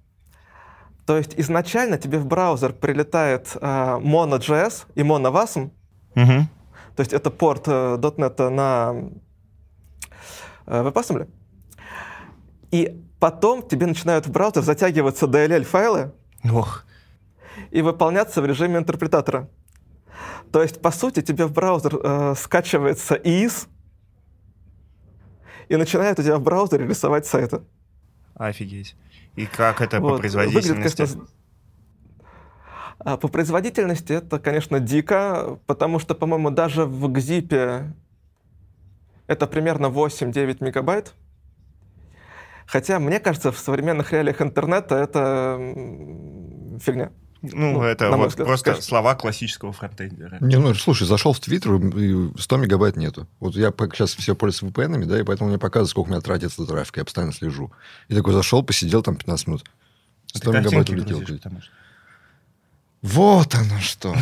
[1.04, 5.70] То есть изначально тебе в браузер прилетает э, Mono.js и MonoWasm,
[6.14, 6.48] Мгм.
[6.96, 8.94] то есть это порт э, .NET на
[10.70, 11.28] э, WebAssembly.
[12.70, 16.12] И потом тебе начинают в браузер затягиваться DLL-файлы
[16.52, 16.84] Ох.
[17.70, 19.48] и выполняться в режиме интерпретатора.
[20.52, 23.68] То есть, по сути, тебе в браузер э, скачивается IIS
[25.68, 27.60] и начинает у тебя в браузере рисовать сайты.
[28.34, 28.96] Офигеть.
[29.36, 30.14] И как это Вот.
[30.14, 30.70] по производительности?
[30.72, 31.26] Выглядит, конечно,
[32.98, 37.92] а По производительности это, конечно, дико, потому что, по-моему, даже в GZIP
[39.30, 41.14] это примерно 8-9 мегабайт.
[42.66, 45.56] Хотя, мне кажется, в современных реалиях интернета это
[46.80, 47.12] фигня.
[47.42, 48.88] Ну, Ну, это вот взгляд, просто конечно.
[48.88, 50.38] слова классического фронтендера.
[50.40, 53.28] Не, ну, слушай, зашел в Твиттер, и 100 мегабайт нету.
[53.38, 56.66] Вот я сейчас все пользуюсь VPN, да, и поэтому мне показывает, сколько у меня тратится
[56.66, 57.72] трафик, я постоянно слежу.
[58.08, 59.64] И такой зашел, посидел там 15 минут.
[60.26, 61.22] 100 Ты мегабайт улетел.
[63.00, 64.14] Вот оно что.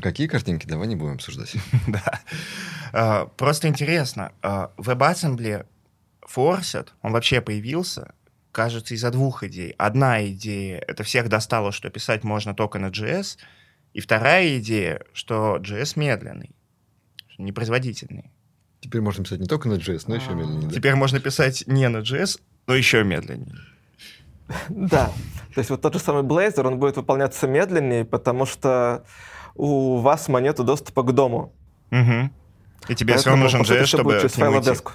[0.00, 0.66] Какие картинки?
[0.66, 1.54] Давай не будем обсуждать.
[1.88, 2.20] Да.
[2.92, 5.66] А, Просто интересно, а, WebAssembly
[6.34, 8.14] Forset, он вообще появился,
[8.52, 9.74] кажется, из-за двух идей.
[9.78, 13.38] Одна идея— это всех достало, что писать можно только на JS,
[13.94, 16.54] и вторая идея, что JS медленный,
[17.38, 18.30] непроизводительный.
[18.80, 20.68] Теперь можно писать не только на JS, но еще медленнее.
[20.68, 20.74] да?
[20.74, 23.56] Теперь можно писать не на JS, но еще медленнее.
[24.68, 25.10] Да.
[25.54, 29.04] То есть вот тот же самый Blazor, он будет выполняться медленнее, потому что
[29.54, 31.52] у вас нету доступа к дому.
[31.90, 32.32] Мгм.
[32.88, 34.92] И тебе все равно Поэтому, нужен JS, чтобы будет через файлодеск.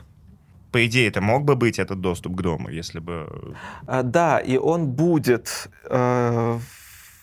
[0.71, 3.55] По идее, это мог бы быть этот доступ к дому, если бы...
[3.85, 6.59] А, Да, и он будет э,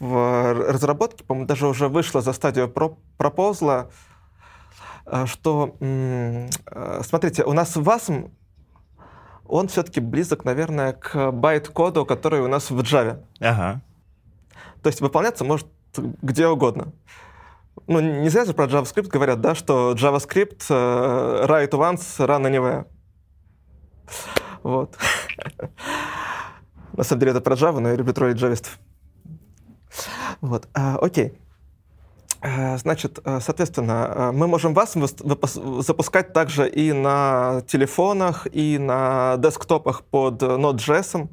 [0.01, 3.91] в разработке, по-моему, даже уже вышло за стадию про пропозла,
[5.07, 6.49] э, что, э,
[7.05, 8.31] смотрите, у нас WASM,
[9.47, 13.23] он все-таки близок, наверное, к байт-коду, который у нас в Java.
[13.41, 13.83] Ага.
[14.83, 15.67] То есть выполняться может
[16.23, 16.93] где угодно.
[17.87, 22.87] Ну, не зря же про JavaScript говорят, да, что JavaScript э, write once, run anywhere.
[24.63, 24.97] Вот.
[26.97, 28.79] На самом деле это про Java, но я люблю троллить джавистов.
[30.41, 31.39] Вот, а, окей.
[32.41, 40.05] А, Значит, а, соответственно, мы можем вас запускать также и на телефонах, и на десктопах
[40.05, 41.29] под э, Node.js.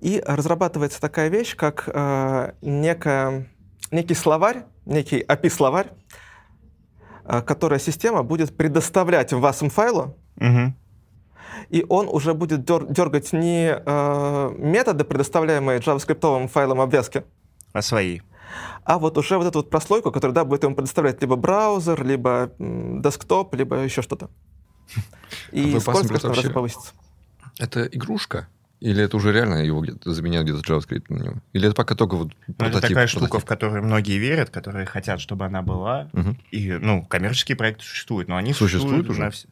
[0.00, 3.48] И разрабатывается такая вещь, как э, некая,
[3.92, 5.88] некий словарь, некий API-словарь,
[7.24, 10.74] э, который система будет предоставлять в вашем файлу, Мгм.
[11.68, 17.24] и он уже будет дер- дергать не э, методы, предоставляемые JavaScript файлом обвязки,
[17.72, 18.20] А свои.
[18.84, 22.50] а вот уже вот эту вот прослойку, которая да, будет ему предоставлять либо браузер, либо
[22.58, 24.28] м, десктоп, либо еще что-то.
[25.52, 26.92] И WebAssembly скорость вообще- повысится.
[27.58, 28.48] Это игрушка?
[28.82, 31.34] Или это уже реально его где-то заменяют где-то JavaScript на него?
[31.52, 32.78] Или это пока только вот Ну, прототип?
[32.78, 36.08] это такая штука, в которую многие верят, которые хотят, чтобы она была.
[36.12, 36.36] Мгм.
[36.50, 39.20] И, ну, коммерческие проекты существуют, но они Существуют существуют, уже?
[39.22, 39.48] на все-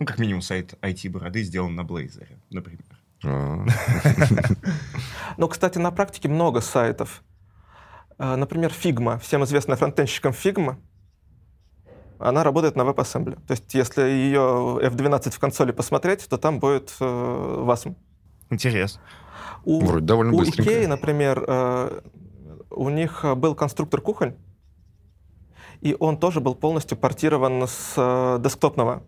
[0.00, 2.82] Ну, как минимум, сайт IT-бороды сделан на Blazor, например.
[3.24, 3.64] А.
[5.36, 7.22] Ну, кстати, на практике много сайтов.
[8.18, 10.76] Э, Например, Figma, всем известная фронтенщикам Figma,
[12.18, 13.36] она работает на WebAssembly.
[13.46, 17.94] То есть, если ее F12 в консоли посмотреть, то там будет э, WASM.
[18.52, 19.00] Интересно.
[19.64, 20.42] У, Вроде довольно у.
[20.42, 22.00] Ikea, например, э,
[22.70, 24.34] у них э, был конструктор кухонь,
[25.80, 29.02] и он тоже был полностью портирован с э, десктопного.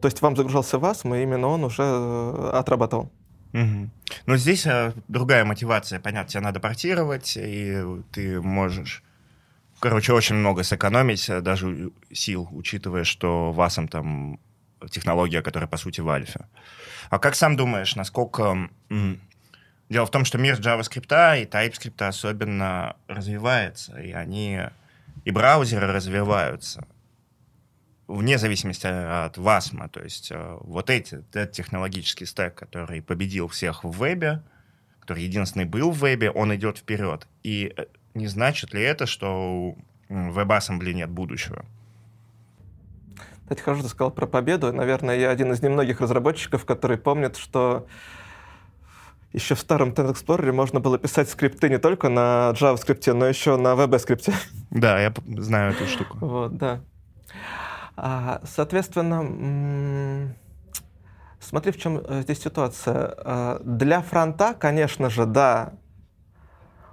[0.00, 3.10] То есть вам загружался WASM, и именно он уже э, отрабатывал.
[3.52, 3.90] Мгм.
[4.26, 5.98] Но здесь э, другая мотивация.
[5.98, 9.02] Понятно, тебе надо портировать, и ты можешь,
[9.80, 14.38] короче, очень много сэкономить, э, даже сил, учитывая, что васом там
[14.88, 16.46] технология, которая, по сути, в альфе.
[17.10, 18.70] А как сам думаешь, насколько...
[19.88, 24.60] Дело в том, что мир JavaScript и TypeScript особенно развивается, и они...
[25.24, 26.86] И браузеры развиваются
[28.10, 33.84] вне зависимости от ВАСМа, то есть э, вот эти, этот технологический стек, который победил всех
[33.84, 34.42] в вебе,
[35.00, 37.26] который единственный был в вебе, он идет вперед.
[37.42, 39.76] И э, не значит ли это, что
[40.08, 41.64] в WebAssembly нет будущего?
[43.50, 44.72] Кстати, хорошо, ты сказал про победу.
[44.72, 47.88] Наверное, я один из немногих разработчиков, который помнит, что
[49.32, 53.56] еще в старом Internet Explorer можно было писать скрипты не только на JavaScript, но еще
[53.56, 54.32] на VB-скрипте.
[54.70, 56.18] Да, я знаю эту штуку.
[56.20, 56.80] Вот, да.
[57.96, 60.32] А, соответственно,
[61.40, 63.14] смотри, в чем э, здесь ситуация.
[63.18, 65.72] А, Для фронта, конечно же, да,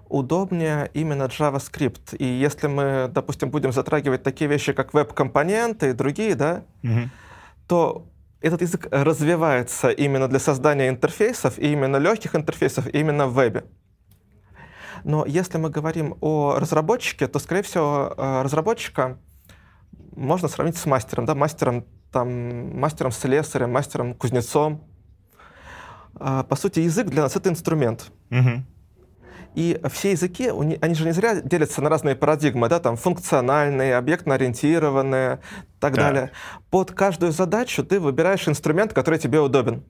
[0.10, 2.16] удобнее именно JavaScript.
[2.18, 7.10] И если мы, допустим, будем затрагивать такие вещи, как веб-компоненты и другие, да, Мгм.
[7.68, 8.08] то
[8.42, 13.64] этот язык развивается именно для создания интерфейсов, и именно легких интерфейсов, и именно в вебе.
[15.04, 19.18] Но если мы говорим о разработчике, то, скорее всего, э, разработчика
[20.16, 24.84] можно сравнить с мастером, да, мастером, там, мастером слесарем, мастером кузнецом.
[26.20, 28.12] А, по сути, язык для нас— это инструмент.
[28.30, 28.66] Мгм.
[29.58, 35.40] И все языки, они же не зря делятся на разные парадигмы, да, там функциональные, объектно-ориентированные,
[35.80, 35.96] так, Так.
[35.96, 36.32] далее.
[36.70, 39.84] Под каждую задачу ты выбираешь инструмент, который тебе удобен.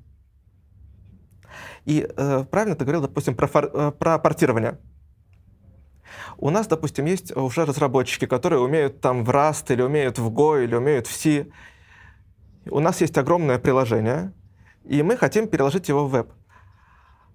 [1.83, 4.79] И э, правильно ты говорил, допустим, про, фор- э, про портирование.
[6.37, 10.63] У нас, допустим, есть уже разработчики, которые умеют там в Rust, или умеют в Go,
[10.63, 11.47] или умеют в C.
[12.69, 14.31] У нас есть огромное приложение,
[14.85, 16.31] и мы хотим переложить его в веб.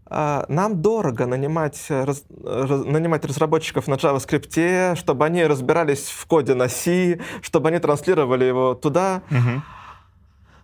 [0.06, 6.26] А, Нам дорого нанимать, э, раз- раз- нанимать разработчиков на JavaScript, чтобы они разбирались в
[6.26, 9.22] коде на C, чтобы они транслировали его туда.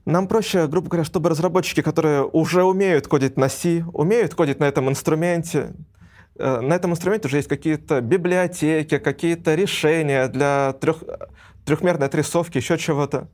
[0.05, 4.65] Нам проще, грубо говоря, чтобы разработчики, которые уже умеют кодить на C, умеют кодить на
[4.65, 5.75] этом инструменте,
[6.39, 11.03] э, на этом инструменте уже есть какие-то библиотеки, какие-то решения для трех,
[11.65, 13.29] трехмерной отрисовки, еще чего-то.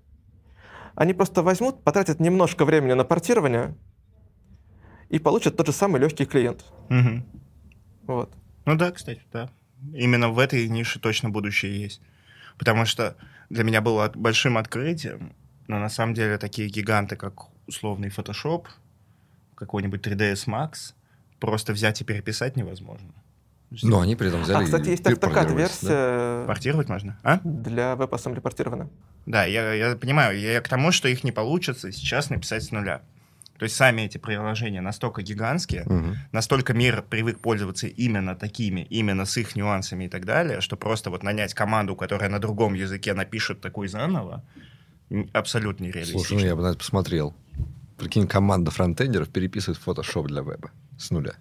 [0.96, 3.74] Они просто возьмут, потратят немножко времени на портирование
[5.08, 6.64] и получат тот же самый легкий клиент.
[6.88, 7.24] Мгм.
[8.06, 8.32] Вот.
[8.64, 9.50] Ну да, кстати, да.
[9.92, 12.00] Именно в этой нише точно будущее есть.
[12.58, 13.16] Потому что
[13.50, 15.34] для меня было от- большим открытием,
[15.66, 18.66] но на самом деле такие гиганты, как условный Photoshop,
[19.54, 20.94] какой-нибудь 3ds Max,
[21.40, 23.12] просто взять и переписать невозможно.
[23.82, 24.62] Но они при этом взяли...
[24.62, 27.40] А, кстати, есть и автокад-версия породились, Портировать можно, а?
[27.42, 28.88] для WebAssembly портирована.
[29.26, 30.38] Да, я, я понимаю.
[30.38, 33.02] Я к тому, что их не получится сейчас написать с нуля.
[33.64, 35.84] То есть сами эти приложения настолько гигантские.
[35.86, 36.18] Мгм.
[36.32, 41.08] настолько мир привык пользоваться именно такими, именно с их нюансами и так далее, что просто
[41.08, 44.44] вот нанять команду, которая на другом языке напишет такой заново,
[45.32, 46.18] абсолютно нереалистично.
[46.18, 47.34] Слушай, ну я бы на это посмотрел.
[47.96, 51.32] Прикинь, команда фронтендеров переписывает Photoshop для веба с нуля.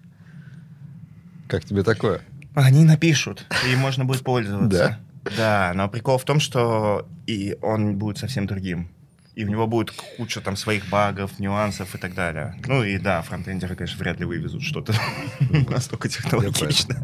[1.49, 2.21] Как тебе такое?
[2.55, 4.97] Они напишут, и можно будет пользоваться.
[5.25, 5.31] Да?
[5.35, 8.87] Да, но прикол в том, что и он будет совсем другим.
[9.35, 12.55] И у него будет куча там своих багов, нюансов и так далее.
[12.67, 14.93] Ну и да, фронтендеры, конечно, вряд ли вывезут что-то
[15.69, 17.03] настолько технологично.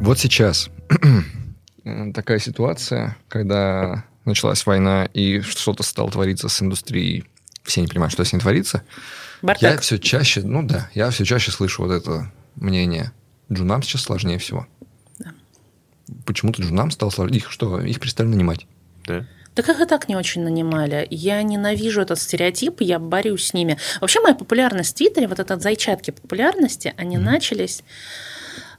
[0.00, 0.70] Вот сейчас
[2.14, 7.24] такая ситуация, когда началась война и что-то стало твориться с индустрией.
[7.62, 8.82] Все не понимают, что с ней творится.
[9.42, 9.82] Я Бардак.
[9.82, 13.12] все чаще, ну да, я все чаще слышу вот это мнение.
[13.52, 14.66] Джунам сейчас сложнее всего.
[16.30, 17.38] Почему-то джунам стало сложнее.
[17.38, 18.68] Их что, их перестали нанимать?
[19.04, 19.26] Да.
[19.56, 21.08] Да как и так не очень нанимали.
[21.10, 23.78] Я ненавижу этот стереотип, я борюсь с ними.
[24.00, 27.82] Вообще моя популярность в Твиттере, вот этот зайчатки популярности, они начались...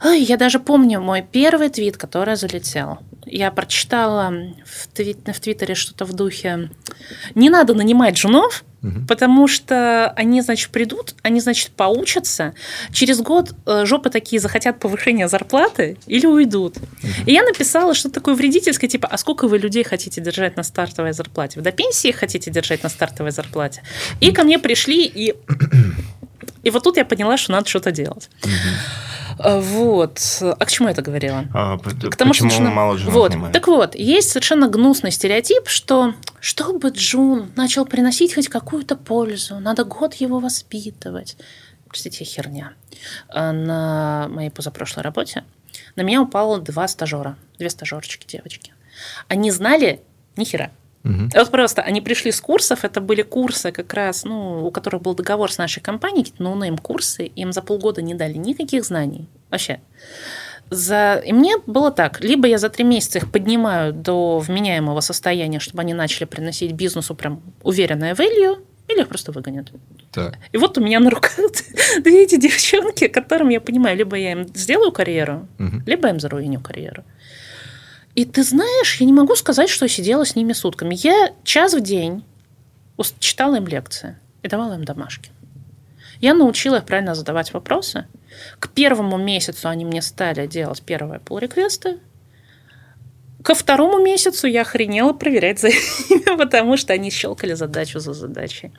[0.01, 2.99] Ой, я даже помню мой первый твит, который залетел.
[3.25, 4.33] Я прочитала
[4.65, 6.69] в, твит- в Твиттере что-то в духе
[7.35, 9.05] «Не надо нанимать женов, Мгм.
[9.05, 12.55] потому что они, значит, придут, они, значит, поучатся,
[12.91, 16.77] через год э, жопы такие захотят повышения зарплаты или уйдут».
[17.27, 21.13] И я написала что такое вредительское, типа, а сколько вы людей хотите держать на стартовой
[21.13, 21.59] зарплате?
[21.59, 23.83] Вы до пенсии хотите держать на стартовой зарплате?
[24.19, 25.35] И ко мне пришли, и,
[26.63, 28.29] и вот тут я поняла, что надо что-то делать.
[28.43, 28.47] А,
[29.37, 30.19] Вот.
[30.41, 31.45] А к чему я это говорила?
[31.53, 33.29] А, К тому, почему что нужно- мало джунов вот.
[33.31, 33.53] нанимают?
[33.53, 39.83] Так вот, есть совершенно гнусный стереотип, что чтобы Джун начал приносить хоть какую-то пользу, надо
[39.83, 41.37] год его воспитывать.
[41.87, 42.73] Простите, херня.
[43.29, 45.43] А На моей позапрошлой работе
[45.95, 48.73] на меня упало два стажера, две стажерочки, девочки.
[49.27, 50.01] Они знали
[50.37, 50.71] ни хера.
[51.03, 51.29] Мгм.
[51.33, 55.15] Вот просто они пришли с курсов, это были курсы как раз, ну, у которых был
[55.15, 59.79] договор с нашей компанией, какие-то no-name курсы, им за полгода не дали никаких знаний вообще.
[60.69, 61.21] За...
[61.25, 65.81] И мне было так, либо я за три месяца их поднимаю до вменяемого состояния, чтобы
[65.81, 69.71] они начали приносить бизнесу прям уверенное value, или их просто выгонят.
[70.11, 70.37] Так.
[70.51, 71.33] И вот у меня на руках
[72.03, 75.83] две эти девчонки, которым я понимаю, либо я им сделаю карьеру, Мгм.
[75.85, 77.03] либо им заруиню карьеру.
[78.15, 80.95] И ты знаешь, я не могу сказать, что я сидела с ними сутками.
[80.97, 82.23] Я час в день
[83.19, 85.31] читала им лекции и давала им домашки.
[86.19, 88.05] Я научила их правильно задавать вопросы.
[88.59, 91.97] К первому месяцу они мне стали делать первые pull-реквесты.
[93.43, 98.71] Ко второму месяцу я охренела проверять за ними, потому что они щелкали задачу за задачей.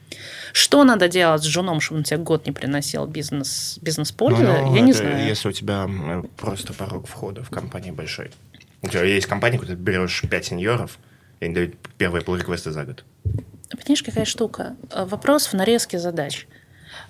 [0.53, 4.81] Что надо делать с женом, чтобы он тебе год не приносил бизнес, бизнес-пользу, Ну, я
[4.81, 5.27] не знаю.
[5.27, 5.91] Если у тебя
[6.37, 8.31] просто порог входа в компании большой.
[8.83, 10.99] У тебя есть компания, куда ты берешь 5 сеньоров,
[11.41, 13.05] и они дают первые pull реквесты за год.
[13.71, 14.77] Понимаешь, какая штука?
[14.91, 16.47] Э, Вопрос в нарезке задач.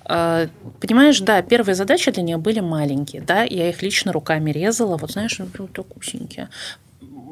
[0.09, 0.49] Э,
[0.81, 5.13] Понимаешь, да, первые задачи для нее были маленькие, да, я их лично руками резала, вот
[5.13, 6.49] знаешь, вот такусенькие.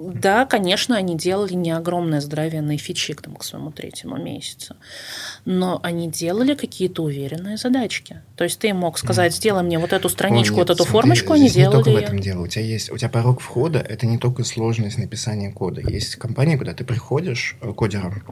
[0.00, 4.76] Да, конечно, они делали не огромное здоровенные фичи к, там, к своему третьему месяцу,
[5.44, 8.22] но они делали какие-то уверенные задачки.
[8.36, 10.92] То есть ты мог сказать, сделай мне вот эту страничку, О, нет, вот эту смотри,
[10.92, 12.42] формочку, они здесь не делали только в этом дело.
[12.42, 15.80] У тебя есть, у тебя порог входа, это не только сложность написания кода.
[15.80, 18.22] Есть компании, куда ты приходишь э, кодером,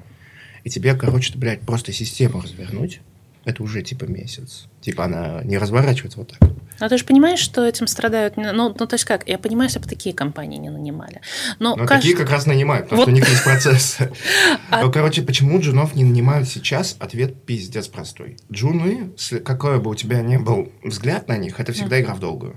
[0.65, 3.01] и тебе, короче, блядь, просто систему развернуть,
[3.45, 4.67] это уже типа месяц.
[4.81, 6.51] Типа она не разворачивается вот так.
[6.81, 8.37] Но ты же понимаешь, что этим страдают...
[8.37, 11.21] Ну, ну, то есть как, я понимаю, если бы такие компании не нанимали.
[11.59, 13.05] Но, Но кажется- такие как раз нанимают, потому Вот.
[13.05, 13.99] что у них есть процесс.
[14.71, 16.97] А- Ну, Короче, почему джунов не нанимают сейчас?
[17.01, 18.37] Ответ пиздец простой.
[18.53, 19.11] Джуны,
[19.45, 22.57] какой бы у тебя ни был взгляд на них, это всегда игра в долгую.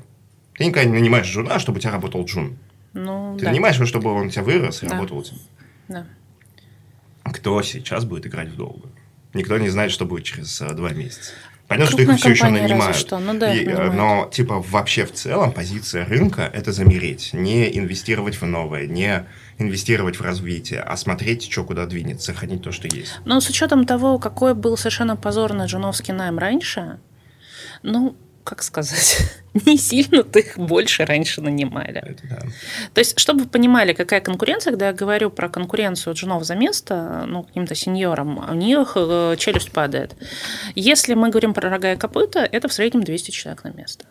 [0.58, 2.58] Ты никогда не нанимаешь джуна, чтобы у тебя работал джун.
[2.94, 4.96] Ну, Ты да, нанимаешь его, чтобы он у тебя вырос и Да.
[4.96, 5.38] работал у тебя.
[5.88, 6.06] да.
[7.24, 8.92] Кто сейчас будет играть в долгую?
[9.34, 11.32] Никто не знает, что будет через э, два месяца.
[11.72, 12.96] Понятно, что Крупная их все еще нанимают.
[12.98, 13.94] что, ну да, И, э, нанимают.
[13.96, 17.30] но, типа, вообще в целом позиция рынка– это замереть.
[17.34, 19.26] Не инвестировать в новое, не
[19.58, 23.20] инвестировать в развитие, а смотреть, что куда двинется, сохранить то, что есть.
[23.26, 27.00] Но с учетом того, какой был совершенно позорный джуновский найм раньше,
[27.84, 29.20] ну, как сказать,
[29.54, 32.00] не сильно-то их больше раньше нанимали.
[32.00, 32.40] Это да.
[32.94, 37.26] То есть, чтобы вы понимали, какая конкуренция, когда я говорю про конкуренцию джунов за место,
[37.28, 40.16] ну, каким-то сеньорам, у них э, челюсть падает.
[40.76, 44.06] Если мы говорим про рога и копыта, это в среднем 200 человек на место.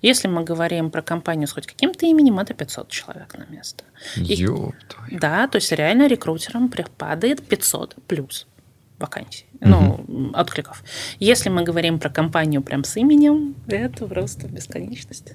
[0.00, 3.84] Если мы говорим про компанию с хоть каким-то именем, это 500 человек на место.
[4.16, 4.46] И-.
[5.10, 8.46] Да, то есть реально рекрутерам падает 500 плюс
[8.98, 10.82] вакансий, ну, откликов.
[11.18, 15.32] Если мы говорим про компанию прям с именем, это просто бесконечность.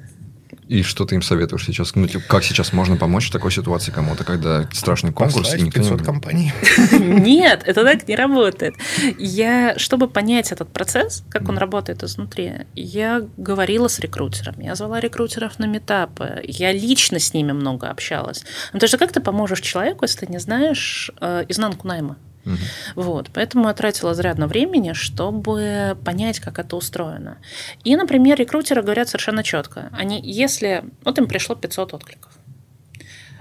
[0.68, 1.96] И что ты им советуешь сейчас?
[1.96, 5.64] Ну, типа, как сейчас можно помочь в такой ситуации кому-то, когда страшный конкурс, Послать и
[5.66, 5.90] никто не...
[5.90, 6.54] 500 компаний.
[7.00, 8.76] Нет, это так не работает.
[9.18, 15.00] Я, чтобы понять этот процесс, как он работает изнутри, я говорила с рекрутерами, я звала
[15.00, 18.46] рекрутеров на метапы, я лично с ними много общалась.
[18.72, 22.18] Ну, то есть как ты поможешь человеку, если ты не знаешь э, изнанку найма?
[22.46, 22.58] Мгм.
[22.96, 27.38] Вот, поэтому я тратила изрядно времени, чтобы понять, как это устроено.
[27.84, 29.90] И, например, рекрутеры говорят совершенно четко.
[29.92, 30.84] Они, если...
[31.04, 32.32] Вот им пришло 500 откликов.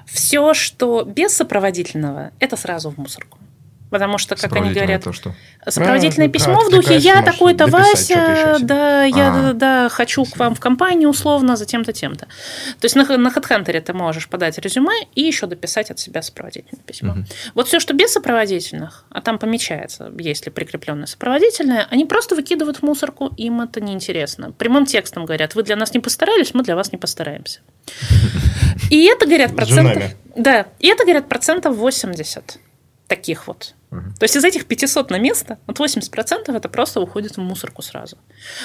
[0.06, 3.38] Все, что без сопроводительного, это сразу в мусорку.
[3.92, 5.34] Потому что, как они говорят, то, что...
[5.68, 8.66] сопроводительное Да, письмо в духе «Я такой-то Вася, еще себе».
[8.66, 9.52] да, я А.
[9.52, 12.24] да, хочу к вам в компанию условно за тем-то, тем-то».
[12.80, 16.82] То есть на, на HeadHunter ты можешь подать резюме и еще дописать от себя сопроводительное
[16.82, 17.12] письмо.
[17.12, 17.26] Мгм.
[17.54, 22.78] Вот все, что без сопроводительных, а там помечается, есть ли прикрепленное сопроводительное, они просто выкидывают
[22.78, 24.52] в мусорку, им это неинтересно.
[24.52, 27.60] Прямым текстом говорят, вы для нас не постарались, мы для вас не постараемся.
[28.88, 30.14] И это, говорят, процентов...
[30.34, 32.58] Да, и это, говорят, процентов 80
[33.06, 33.74] таких вот.
[33.92, 34.14] Мгм.
[34.14, 38.16] То есть из этих 500 на место, вот 80% это просто уходит в мусорку сразу.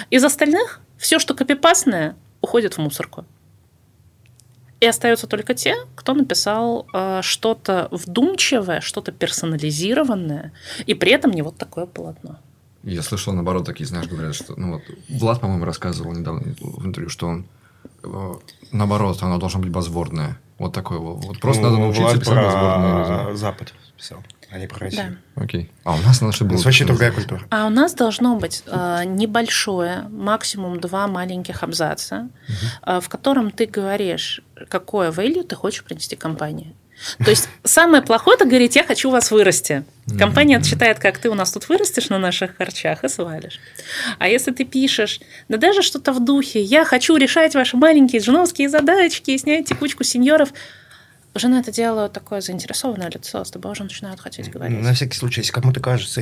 [0.09, 3.25] Из остальных все, что копипастное, уходит в мусорку.
[4.79, 10.53] И остаются только те, кто написал э, что-то вдумчивое, что-то персонализированное,
[10.85, 12.39] и при этом не вот такое полотно.
[12.83, 14.53] Я слышал, наоборот, такие, знаешь, говорят, что...
[14.55, 17.45] Ну, вот Влад, по-моему, рассказывал недавно в интервью, что он...
[18.03, 18.33] э,
[18.71, 20.39] Наоборот, оно должно быть базвордное.
[20.57, 21.25] Вот такое вот.
[21.25, 25.17] Вот просто Ну, надо научиться Влад писать про Запад писал, а не про Россию.
[25.35, 25.71] Окей.
[25.83, 26.69] А у нас надо, чтобы У нас было...
[26.69, 27.41] вообще другая культура.
[27.49, 32.29] А у нас должно быть э, небольшое, максимум два маленьких абзаца,
[32.85, 36.75] э, в котором ты говоришь, какое value ты хочешь принести компании.
[37.23, 39.83] То есть самое плохое это говорить, я хочу вас вырасти.
[40.17, 43.59] Компания отсчитает, как ты у нас тут вырастешь на наших харчах и свалишь.
[44.17, 48.69] А если ты пишешь, да даже что-то в духе, я хочу решать ваши маленькие джуновские
[48.69, 50.49] задачки и снять текучку сеньоров,
[51.35, 54.81] уже на это делают такое заинтересованное лицо, с тобой уже начинают хотеть говорить.
[54.81, 56.21] На всякий случай, если кому-то кажется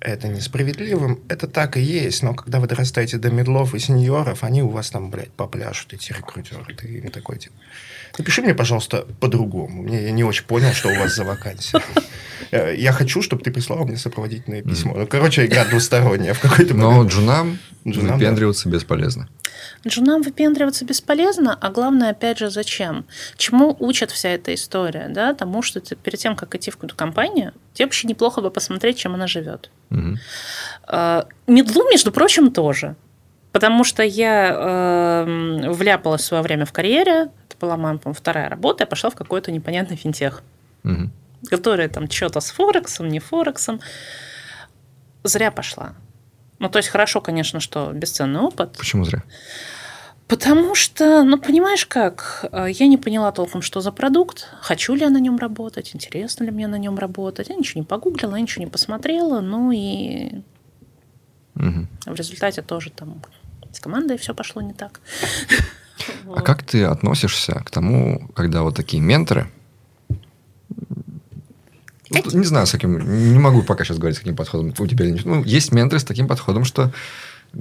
[0.00, 2.22] это несправедливым, это так и есть.
[2.22, 6.12] Но когда вы дорастаете до медлов и сеньоров, они у вас там, блядь, попляшут, эти
[6.12, 6.74] рекрутеры.
[6.74, 7.54] Ты им такой, типа,
[8.18, 9.82] напиши мне, пожалуйста, по-другому.
[9.82, 11.80] Мне я не очень понял, что у вас за вакансия.
[12.50, 14.94] Э, Я хочу, чтобы ты прислал мне сопроводительное письмо.
[14.96, 17.10] Ну, короче, игра двусторонняя в какой-то Но момент.
[17.12, 19.28] джунам Джунам, выпендриваться бесполезно.
[19.86, 23.04] Джунам выпендриваться бесполезно, а главное, опять же, зачем?
[23.36, 25.08] Чему учит вся эта история?
[25.08, 25.34] Да?
[25.34, 28.98] Тому, что ты перед тем, как идти в какую-то компанию, тебе вообще неплохо бы посмотреть,
[28.98, 29.70] чем она живет.
[30.86, 32.96] А, Мидлу, между прочим, тоже.
[33.52, 34.52] Потому что я
[35.26, 39.08] э, вляпалась в свое время в карьере, это была моя, по-моему, вторая работа, я пошла
[39.08, 40.42] в какой-то непонятный финтех,
[40.82, 41.10] Мгм.
[41.48, 43.80] который там что-то с Форексом, не Форексом.
[45.24, 45.94] Зря пошла.
[46.58, 49.22] Ну, то есть хорошо, конечно, что бесценный опыт, Почему зря?
[50.28, 55.02] Потому что, ну, понимаешь как, э, я не поняла толком, что за продукт, хочу ли
[55.02, 57.48] я на нем работать, интересно ли мне на нем работать.
[57.48, 60.42] Я ничего не погуглила, я ничего не посмотрела, ну и
[61.54, 61.88] Мгм.
[62.06, 63.22] в результате тоже там
[63.72, 65.00] с командой все пошло не так.
[66.34, 69.46] А как ты относишься к тому, когда вот такие менторы
[72.10, 72.98] не знаю, с каким...
[73.32, 75.04] Не могу пока сейчас говорить, с каким подходом у тебя...
[75.04, 75.24] или нет.
[75.24, 76.92] Ну, есть менторы с таким подходом, что...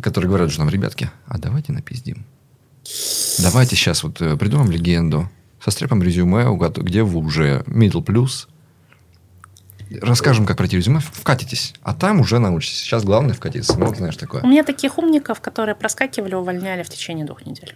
[0.02, 2.26] Которые говорят же нам, ребятки, а давайте напиздим.
[3.42, 5.30] Давайте сейчас вот э, придумаем легенду,
[5.64, 8.48] состряпаем резюме, угад- где вы уже middle плюс,
[10.02, 12.80] расскажем, как пройти резюме, вкатитесь, а там уже научитесь.
[12.80, 13.78] Сейчас главное вкатиться.
[13.80, 14.42] Ну, вот знаешь такое.
[14.44, 17.76] У меня таких умников, которые проскакивали, увольняли в течение двух недель.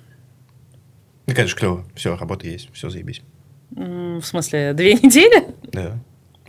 [1.28, 1.86] Ну, конечно, клево.
[1.96, 3.22] Все, работа есть, все заебись.
[3.72, 5.48] В смысле, две недели?
[5.64, 6.00] Да.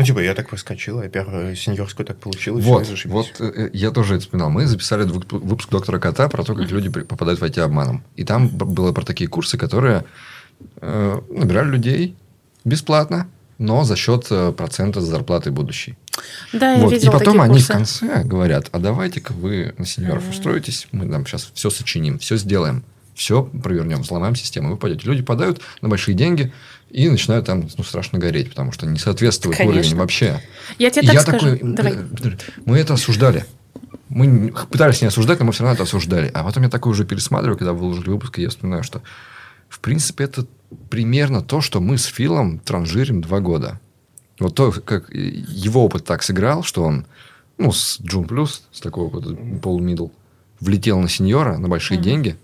[0.00, 3.70] Ну, типа, я так проскочил, я первую сеньорскую так получил, и Вот, и вот э,
[3.72, 4.50] я тоже это вспоминал.
[4.50, 8.02] Мы записали вып- выпуск доктора Кота про то, как люди попадают в IT-обманом.
[8.16, 10.04] И там было про такие курсы, которые
[10.80, 12.16] э, набирали людей
[12.64, 13.28] бесплатно,
[13.58, 15.96] но за счет э, процента с зарплаты будущей.
[16.52, 16.92] Да, я Вот.
[16.92, 17.66] И видела потом такие они курсы.
[17.66, 20.30] в конце говорят, а давайте-ка вы на сеньоров Мгм.
[20.30, 22.84] устроитесь, мы там сейчас все сочиним, все сделаем,
[23.14, 25.06] все провернем, взломаем систему, вы пойдете.
[25.06, 26.52] Люди подают на большие деньги
[26.90, 29.80] и начинают там ну, страшно гореть, потому что не соответствует Конечно.
[29.80, 30.42] уровень вообще.
[30.78, 31.56] Я тебе И так я скажу.
[31.56, 31.94] такой, Давай.
[32.64, 33.44] мы это осуждали.
[34.08, 36.30] Мы пытались не осуждать, но мы все равно это осуждали.
[36.34, 39.02] А потом я такой уже пересматриваю, когда выложили выпуск, и я вспоминаю, что
[39.68, 40.46] в принципе это
[40.88, 43.80] примерно то, что мы с Филом транжирим два года.
[44.40, 47.06] Вот то, как его опыт так сыграл, что он,
[47.58, 50.08] ну, с Джун Плюс, с такого вот полумидл,
[50.58, 52.04] влетел на сеньора на большие Мгм.
[52.04, 52.36] деньги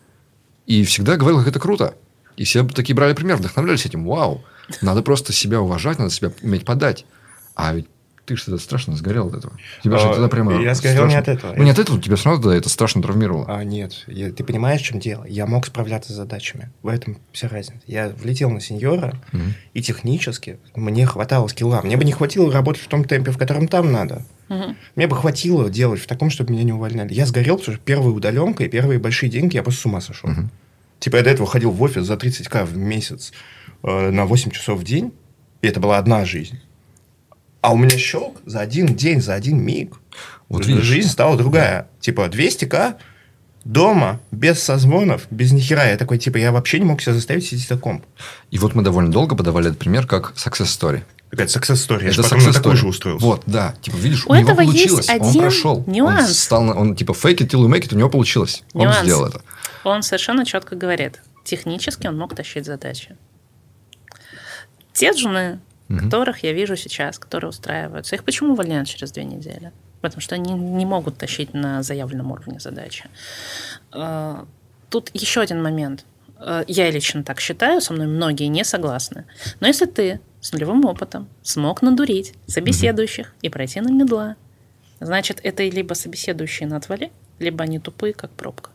[0.66, 1.94] и всегда говорил, как это круто.
[2.36, 4.04] И все такие брали пример, вдохновлялись этим.
[4.06, 4.44] Вау,
[4.82, 7.04] надо просто себя уважать, надо себя уметь подать.
[7.54, 7.86] А ведь
[8.26, 9.56] ты же тогда страшно сгорел от этого.
[9.84, 10.60] Тебя же А, тогда прямо...
[10.60, 11.54] я сгорел не страшно- от этого.
[11.56, 13.46] Ну, не от этого, тебя все равно тогда это страшно травмировало.
[13.48, 15.24] А, нет, я- ты понимаешь, в чем дело?
[15.28, 16.70] Я мог справляться с задачами.
[16.82, 17.80] В этом вся разница.
[17.86, 19.54] Я влетел на сеньора, Мгм.
[19.74, 21.80] и технически мне хватало скилла.
[21.82, 24.24] Мне бы не хватило работать в том темпе, в котором там надо.
[24.48, 24.76] Мгм.
[24.96, 27.14] Мне бы хватило делать в таком, чтобы меня не увольняли.
[27.14, 30.28] Я сгорел, потому что первая удаленка и первые большие деньги я просто с ума сошел.
[30.30, 30.50] Мгм.
[30.98, 33.32] Типа я до этого ходил в офис за 30к в месяц
[33.82, 35.12] э, на 8 часов в день,
[35.62, 36.58] и это была одна жизнь.
[37.60, 39.96] А у меня щелк за один день, за один миг.
[40.48, 40.84] Вот видишь.
[40.84, 41.88] Жизнь стала другая.
[42.00, 42.94] Типа 200к
[43.64, 45.88] дома, без созвонов, без нихера.
[45.90, 48.04] Я такой, типа, я вообще не мог себя заставить сидеть за комп.
[48.52, 51.02] И вот мы довольно долго подавали этот пример как success story.
[51.30, 52.04] Какая-то success story.
[52.04, 52.76] Я же это success story.
[52.76, 53.26] же устроился.
[53.26, 53.74] Вот, да.
[53.82, 55.08] Типа, видишь, У у, него получилось.
[55.08, 55.82] он прошел.
[55.84, 56.38] Он нюанс.
[56.38, 58.62] стал, на- он типа fake it till you make it, у него получилось.
[58.72, 58.98] Нюанс.
[58.98, 59.40] Он сделал это.
[59.86, 63.16] Он совершенно четко говорит, технически он мог тащить задачи.
[64.92, 66.06] Те джуны, Мгм.
[66.06, 69.70] которых я вижу сейчас, которые устраиваются, их почему увольняют через две недели?
[70.00, 73.04] Потому что они не могут тащить на заявленном уровне задачи.
[73.92, 74.44] Э,
[74.90, 76.04] Тут еще один момент.
[76.38, 79.24] Э, Я лично так считаю, со мной многие не согласны.
[79.60, 84.34] Но если ты с нулевым опытом смог надурить собеседующих и пройти на мидла,
[85.00, 88.70] значит, это либо собеседующие на отвале, либо они тупые, как пробка.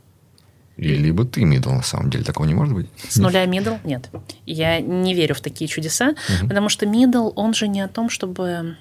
[0.81, 2.23] И либо ты мидл, на самом деле.
[2.23, 2.87] Такого не может быть.
[3.07, 3.75] С нуля мидл?
[3.83, 4.09] Нет.
[4.47, 6.47] Я не верю в такие чудеса, Мгм.
[6.49, 8.77] потому что мидл, он же не о том, чтобы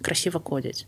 [0.00, 0.86] красиво кодить.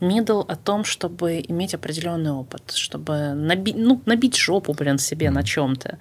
[0.00, 5.42] Мидл о том, чтобы иметь определенный опыт, чтобы набить, ну, набить жопу, блин, себе на
[5.42, 5.98] чем-то.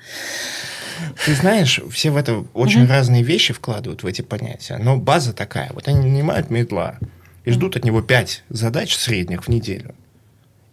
[1.26, 2.90] Ты знаешь, все в это очень Мгм.
[2.92, 4.78] разные вещи вкладывают в эти понятия.
[4.78, 5.72] Но база такая.
[5.74, 7.00] Вот они нанимают медла
[7.44, 9.96] и ждут от него 5 задач средних в неделю.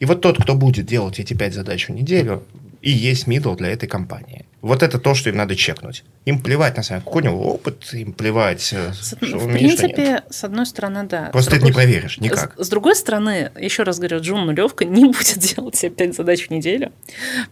[0.00, 2.42] И вот тот, кто будет делать эти 5 задач в неделю,
[2.82, 4.44] и есть мидл для этой компании.
[4.60, 6.04] Вот это то, что им надо чекнуть.
[6.24, 9.28] Им плевать, на самом деле, какой у него опыт, им плевать, э, С- что В
[9.28, 9.52] что нет.
[9.58, 11.30] принципе, с одной стороны, да.
[11.32, 12.54] Просто ты это не проверишь никак.
[12.58, 16.46] С, с другой стороны, еще раз говорю, Джун нулевка не будет делать себе 5 задач
[16.46, 16.92] в неделю.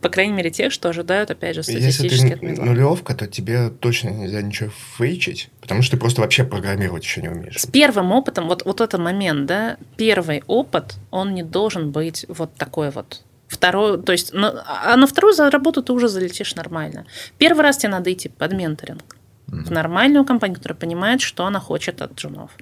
[0.00, 3.70] По крайней мере, тех, что ожидают, опять же, Если статистически от ты нулевка, то тебе
[3.70, 7.58] точно нельзя ничего фейчить, потому что ты просто вообще программировать еще не умеешь.
[7.60, 12.54] С первым опытом, вот, вот этот момент, да, первый опыт, он не должен быть вот
[12.54, 13.22] такой вот.
[13.50, 17.04] Второй, то есть, на- а на вторую за работу ты уже залетишь нормально.
[17.36, 19.16] Первый раз тебе надо идти под менторинг
[19.48, 22.52] в нормальную компанию, которая понимает, что она хочет от джунов.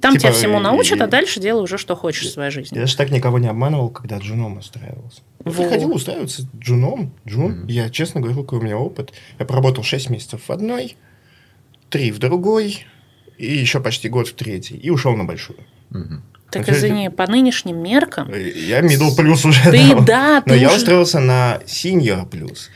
[0.00, 2.78] Там Типа, тебя всему научат, и- а дальше делай уже, что хочешь в своей жизни.
[2.78, 5.20] Я же так никого не обманывал, когда джуном устраивался.
[5.44, 5.62] Я Во.
[5.64, 7.66] приходил устраиваться джуном, джун.
[7.66, 9.12] Я честно говорю, какой у меня опыт.
[9.40, 10.96] Я проработал 6 месяцев в одной,
[11.90, 12.86] 3 в другой,
[13.36, 14.78] и еще почти год в третьей.
[14.78, 15.58] И ушел на большую.
[15.90, 16.22] Мгм.
[16.52, 20.76] Так извини, по нынешним меркам, Я middle плюс уже ты, да, Но ты я уже-
[20.76, 22.70] устроился на senior плюс.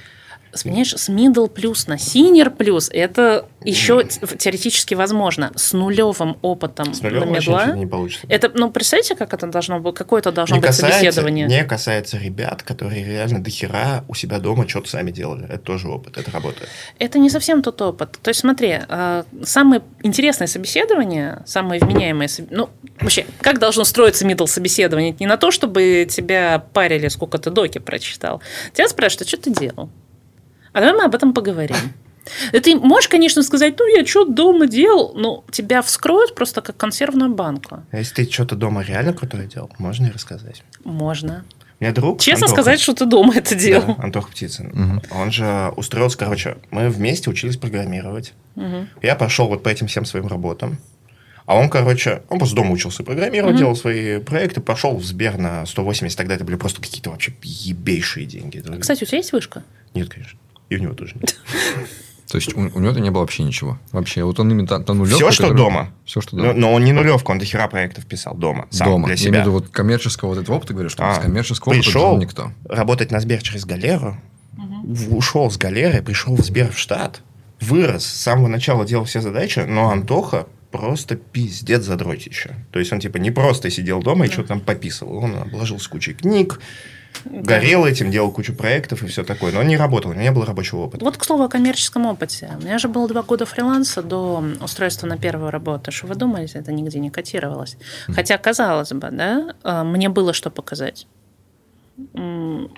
[0.65, 5.53] Понимаешь, с middle плюс на senior плюс это еще теоретически возможно.
[5.57, 7.67] С нулевым опытом С на нулем вообще медла.
[7.77, 8.27] не получится.
[8.29, 11.47] Это, ну, представьте, как это должно быть, какое это должно не быть касается, собеседование.
[11.47, 15.45] не касается ребят, которые реально до хера у себя дома что-то сами делали.
[15.47, 16.69] Это тоже опыт, это работает.
[16.99, 18.19] Это не совсем тот опыт.
[18.23, 24.27] То есть, смотри, э, самые интересные собеседования, самые вменяемые, соб- ну, вообще, как должно строиться
[24.27, 25.11] middle собеседование?
[25.11, 28.41] Это не на то, чтобы тебя парили, сколько ты доки прочитал.
[28.73, 29.91] Тебя спрашивают, а что ты делал?
[30.77, 31.74] А давай мы об этом поговорим.
[32.53, 36.77] И ты можешь, конечно, сказать, ну, я что дома делал, но тебя вскроют просто как
[36.77, 37.81] консервную банку.
[37.91, 40.64] А если ты что-то дома реально крутое делал, можно и рассказать.
[40.85, 41.47] Можно.
[41.81, 42.20] У меня друг...
[42.20, 43.97] Честно Антоха, сказать, что ты дома это делал.
[43.97, 44.66] Да, Антоха Птицын.
[44.66, 45.03] Мгм.
[45.12, 48.35] Он же устроился, короче, мы вместе учились программировать.
[48.55, 48.91] Мгм.
[49.01, 50.77] Я пошел вот по этим всем своим работам.
[51.47, 53.61] А он, короче, он просто дома учился программировать, Мгм.
[53.61, 58.27] делал свои проекты, пошел в Сбер на 180, тогда это были просто какие-то вообще ебейшие
[58.27, 58.62] деньги.
[58.79, 59.62] Кстати, у тебя есть вышка?
[59.95, 60.39] Нет, конечно.
[60.69, 61.37] И у него тоже нет.
[62.31, 63.79] То есть у, у него не было вообще ничего.
[63.93, 65.93] Вообще, вот он именно та, та нулевка, Все, что дома.
[66.05, 66.55] Все, что Но, дома.
[66.59, 68.67] но он не нулевка, он до хера проектов писал дома.
[68.71, 69.05] Сам, дома.
[69.07, 69.29] для Я себя.
[69.31, 72.11] имею в виду вот коммерческого вот этого опыта, говоришь, что А, без коммерческого опыта пришел.
[72.11, 72.53] жил никто.
[72.69, 74.17] Работать на Сбер через галеру,
[74.85, 77.21] в- ушел с галеры, пришел в Сбер в штат,
[77.61, 82.57] вырос, с самого начала делал все задачи, но Антоха просто пиздец задротище.
[82.73, 85.19] То есть он типа не просто сидел дома и что-то там пописывал.
[85.19, 86.61] Он обложился кучей книг,
[87.25, 89.53] горел этим, делал кучу проектов и все такое.
[89.53, 91.05] Но он не работал, у него не было рабочего опыта.
[91.05, 92.51] Вот, к слову, о коммерческом опыте.
[92.61, 95.93] У меня же было два года фриланса до устройства на первую работу.
[95.93, 97.77] Что вы думаете, это нигде не котировалось.
[98.09, 101.07] Хотя, казалось бы, да, э, мне было что показать.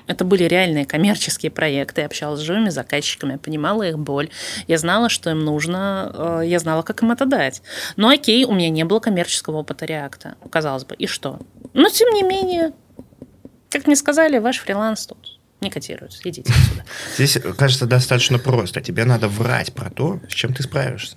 [0.06, 2.02] Это были реальные коммерческие проекты.
[2.02, 4.30] Я общалась с живыми заказчиками, я понимала их боль.
[4.68, 7.62] Я знала, что им нужно, э, я знала, как им это дать.
[7.96, 10.94] Но окей, у меня не было коммерческого опыта реакта, казалось бы.
[10.94, 11.40] И что?
[11.74, 12.72] Но, тем не менее,
[13.70, 16.20] как мне сказали, ваш фриланс тут не котируется.
[16.24, 16.84] Идите отсюда.
[17.16, 18.80] Здесь, кажется, достаточно просто.
[18.80, 21.16] Тебе надо врать про то, с чем ты справишься.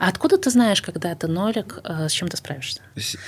[0.00, 2.80] А откуда ты знаешь, когда ты нолик, э, с чем ты справишься?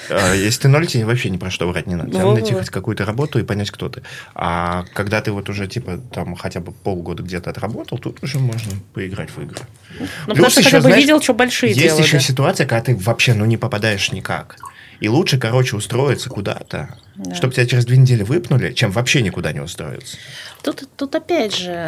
[0.08, 2.10] А, Если ты ноль, тебе вообще ни про что врать не надо.
[2.10, 4.02] Тебе надо найти хоть какую-то работу и понять, кто ты.
[4.34, 8.72] А когда ты вот уже, типа, там, хотя бы полгода где-то отработал, тут уже можно
[8.94, 9.60] поиграть в игры.
[9.90, 12.84] Ну, Плюс потому что еще, хотя бы знаешь, видел, что большие Есть еще ситуация, когда
[12.84, 14.56] ты вообще, ну, не попадаешь никак.
[15.00, 17.34] И лучше, короче, устроиться куда-то, Да.
[17.34, 20.16] чтобы тебя через две недели выпнули, чем вообще никуда не устроиться.
[20.62, 21.84] Тут, тут опять же,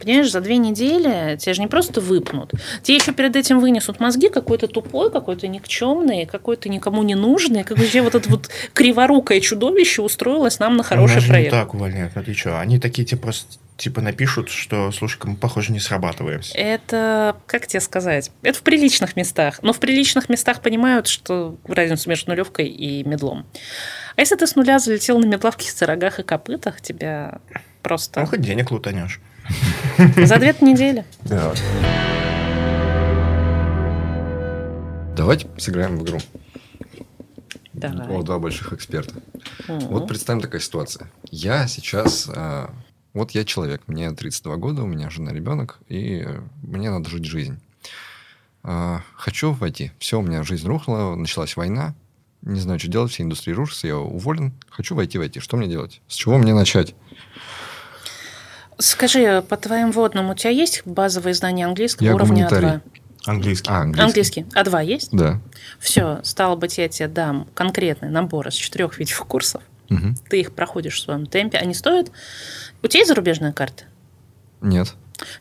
[0.00, 2.52] понимаешь, за две недели тебя же не просто выпнут.
[2.82, 7.78] Тебе еще перед этим вынесут мозги какой-то тупой, какой-то никчемный, какой-то никому не нужный, как
[7.78, 11.52] вообще вот это вот криворукое чудовище устроилось нам на хороший Нас же проект.
[11.52, 12.60] не так увольняют, ну ты что?
[12.60, 16.52] Они такие тебе просто, типа, напишут, что, слушай, мы, похоже, не срабатываемся.
[16.58, 19.60] Это, как тебе сказать, это в приличных местах.
[19.62, 23.46] Но в приличных местах понимают, что разницу между нулевкой и медлом.
[24.16, 28.26] А если ты с нуля залетел на медловке в рогах и копытах, тебя Ну, просто
[28.26, 29.20] хоть денег лутанешь.
[30.16, 31.04] за две недели.
[31.22, 31.54] Да.
[35.16, 36.18] Давайте сыграем в игру.
[37.72, 38.08] Давай.
[38.08, 39.14] О, два больших эксперта.
[39.68, 39.78] Мгм.
[39.88, 41.08] Вот представим такая ситуация.
[41.30, 42.28] Я сейчас...
[43.14, 46.26] а, вот я человек, мне 32 года, у меня жена, ребенок, и
[46.62, 47.58] мне надо жить жизнь.
[48.62, 49.92] А, хочу войти.
[49.98, 51.94] Все, у меня жизнь рухнула, началась война.
[52.42, 54.52] Не знаю, что делать, все индустрии рушатся, я уволен.
[54.68, 55.40] Хочу войти, войти.
[55.40, 56.00] Что мне делать?
[56.06, 56.94] С чего мне начать?
[58.78, 62.68] Скажи, по твоим водным, у тебя есть базовые знания английского Я уровня гуманитарий.
[62.68, 62.80] А2?
[63.26, 63.70] Английский.
[63.70, 64.42] А, английский.
[64.42, 64.46] Английский.
[64.54, 65.08] А2 есть?
[65.10, 65.40] Да.
[65.80, 69.62] Все, стало быть, я тебе дам конкретный набор из четырех видеокурсов.
[69.62, 69.62] курсов.
[69.88, 70.16] Мгм.
[70.28, 71.58] Ты их проходишь в своем темпе.
[71.58, 72.10] Они стоят...
[72.82, 73.84] У тебя есть зарубежная карта?
[74.60, 74.94] Нет.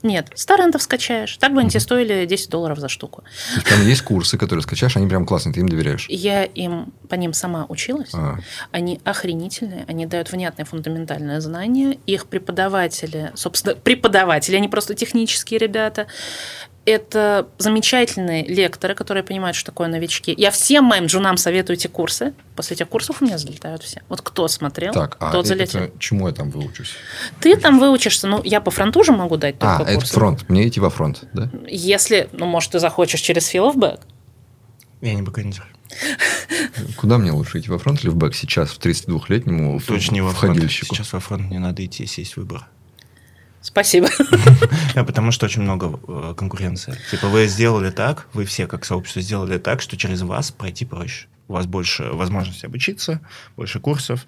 [0.04, 0.30] Нет.
[0.34, 1.38] С торрентов скачаешь.
[1.38, 3.24] Так бы они тебе стоили 10 долларов за штуку.
[3.24, 6.08] То есть там есть курсы, которые скачаешь, они прям классные, ты им доверяешь.
[6.10, 8.12] Я им по ним сама училась.
[8.14, 8.38] А,
[8.72, 12.00] Они охренительные, они дают внятные фундаментальные знания.
[12.06, 16.08] Их преподаватели, собственно, преподаватели, они просто технические ребята.
[16.88, 20.34] Это замечательные лекторы, которые понимают, что такое новички.
[20.38, 22.34] Я всем моим джунам советую эти курсы.
[22.56, 24.02] После этих курсов у меня залетают все.
[24.08, 26.00] Вот кто смотрел, так, а тот это залетел.
[26.00, 26.94] чему я там выучусь?
[27.42, 30.14] Ты там выучишься, ну, я по фронту же могу дать только А, это курсы.
[30.14, 30.48] фронт.
[30.48, 31.52] Мне идти во фронт, да?
[31.68, 34.00] Если, ну, может, ты захочешь через филовбэк.
[35.02, 35.68] Я не бэкэндер.
[36.96, 40.32] Куда мне лучше идти во фронт или в бэк сейчас, в 32-летнему Точно не во
[40.32, 40.58] фронт.
[40.72, 42.66] Сейчас во фронт не надо идти, если есть выбор.
[43.68, 44.10] Спасибо.
[44.96, 46.96] Да, потому что очень много э, конкуренции.
[47.12, 51.28] Типа вы сделали так, вы все как сообщество сделали так, что через вас пройти проще.
[51.48, 53.20] У вас больше возможностей обучиться,
[53.56, 54.26] больше курсов.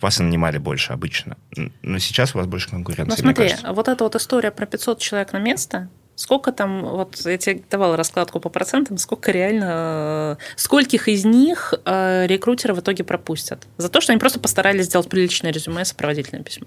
[0.00, 1.36] Вас нанимали больше обычно.
[1.82, 3.10] Но сейчас у вас больше конкуренции.
[3.10, 7.38] Ну смотри, вот эта вот история про 500 человек на место, сколько там, вот я
[7.38, 13.02] тебе давала раскладку по процентам, сколько реально, э, скольких из них э, рекрутеры в итоге
[13.02, 13.66] пропустят?
[13.78, 16.66] За то, что они просто постарались сделать приличное резюме и сопроводительное письмо.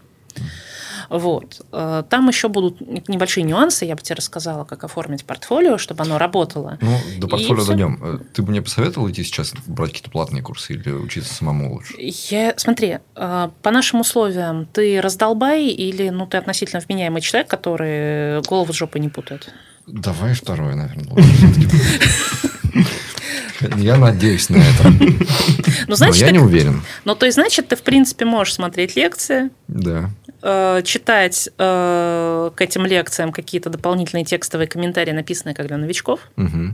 [1.09, 1.61] Вот.
[1.71, 6.17] Э, Там еще будут небольшие нюансы, я бы тебе рассказала, как оформить портфолио, чтобы оно
[6.17, 6.77] работало.
[6.81, 7.67] Ну, до И портфолио всё.
[7.67, 7.99] дойдем.
[8.03, 11.93] Э, Ты бы мне посоветовал идти сейчас брать какие-то платные курсы или учиться самому лучше?
[11.97, 18.41] Я, смотри, э, по нашим условиям, ты раздолбай или ну, ты относительно вменяемый человек, который
[18.43, 19.53] голову с жопой не путает?
[19.87, 21.05] Давай второе, наверное.
[23.77, 24.89] Я надеюсь на это.
[24.89, 25.15] Ну,
[25.87, 26.81] Но значит, я ты- не уверен.
[27.05, 30.09] Ну, то есть, значит, ты, в принципе, можешь смотреть лекции, Да.
[30.41, 36.73] э, читать э, к этим лекциям какие-то дополнительные текстовые комментарии, написанные как для новичков, Мгм.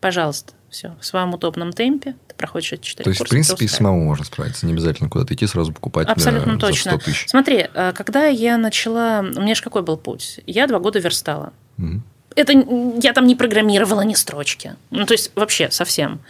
[0.00, 3.64] пожалуйста, все, в своем удобном темпе, ты проходишь эти четыре То есть, в курса, принципе,
[3.66, 4.64] и самому можно справиться.
[4.66, 6.92] Не обязательно куда-то идти, сразу покупать Абсолютно за точно.
[6.92, 7.24] 100 тысяч.
[7.28, 9.20] Смотри, э, когда я начала...
[9.20, 10.40] У меня же какой был путь?
[10.46, 11.52] Я два года верстала.
[11.76, 12.02] Мгм.
[12.36, 14.76] Это я там не программировала ни строчки.
[14.90, 16.20] Ну, то есть вообще совсем.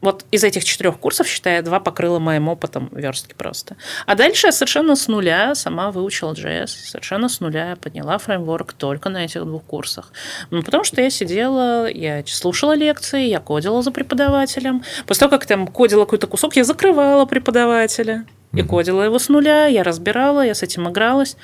[0.00, 3.76] Вот из этих четырех курсов, считаю, два покрыла моим опытом верстки просто.
[4.06, 9.08] А дальше я совершенно с нуля сама выучила JS, совершенно с нуля подняла фреймворк только
[9.08, 10.12] на этих двух курсах.
[10.50, 14.84] Ну, потому что я сидела, я слушала лекции, я кодила за преподавателем.
[15.04, 18.24] После того, как там кодила какой-то кусок, я закрывала преподавателя.
[18.54, 21.36] И кодила его с нуля, я разбирала, я с этим игралась.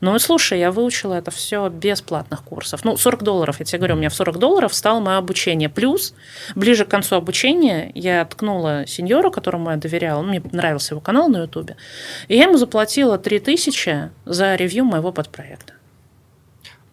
[0.00, 2.84] Ну и слушай, я выучила это все без платных курсов.
[2.84, 5.70] Ну, 40 долларов, я тебе говорю, у меня в 40 долларов стало мое обучение.
[5.70, 6.14] Плюс,
[6.54, 11.28] ближе к концу обучения, я ткнула сеньору, которому я доверяла, ну, мне нравился его канал
[11.28, 11.76] на ютубе,
[12.28, 15.72] и я ему заплатила 3000 за ревью моего подпроекта.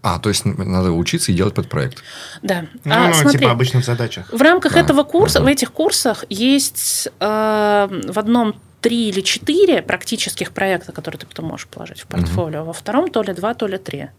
[0.02, 2.02] А, то есть надо учиться и делать подпроект.
[2.42, 2.66] Да.
[2.86, 4.32] Ну, а, ну, смотри, типа обычно в задачах.
[4.32, 5.46] в рамках А, этого курса, ага.
[5.46, 11.46] в этих курсах есть э, в одном три или четыре практических проекта, которые ты потом
[11.46, 14.10] можешь положить в портфолио, во втором то ли два, то ли три.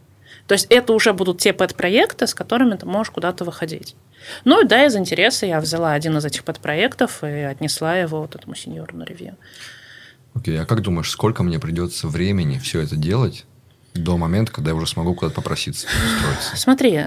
[0.46, 3.94] То есть это уже будут те подпроекты, с которыми ты можешь куда-то выходить.
[4.44, 8.34] Ну и да, из интереса я взяла один из этих подпроектов и отнесла его вот
[8.34, 9.36] этому сеньору на ревью.
[10.34, 13.44] Окей, а как думаешь, сколько мне придется времени все это делать
[13.94, 16.56] до момента, когда я уже смогу куда-то попроситься устроиться?
[16.56, 17.04] Смотри,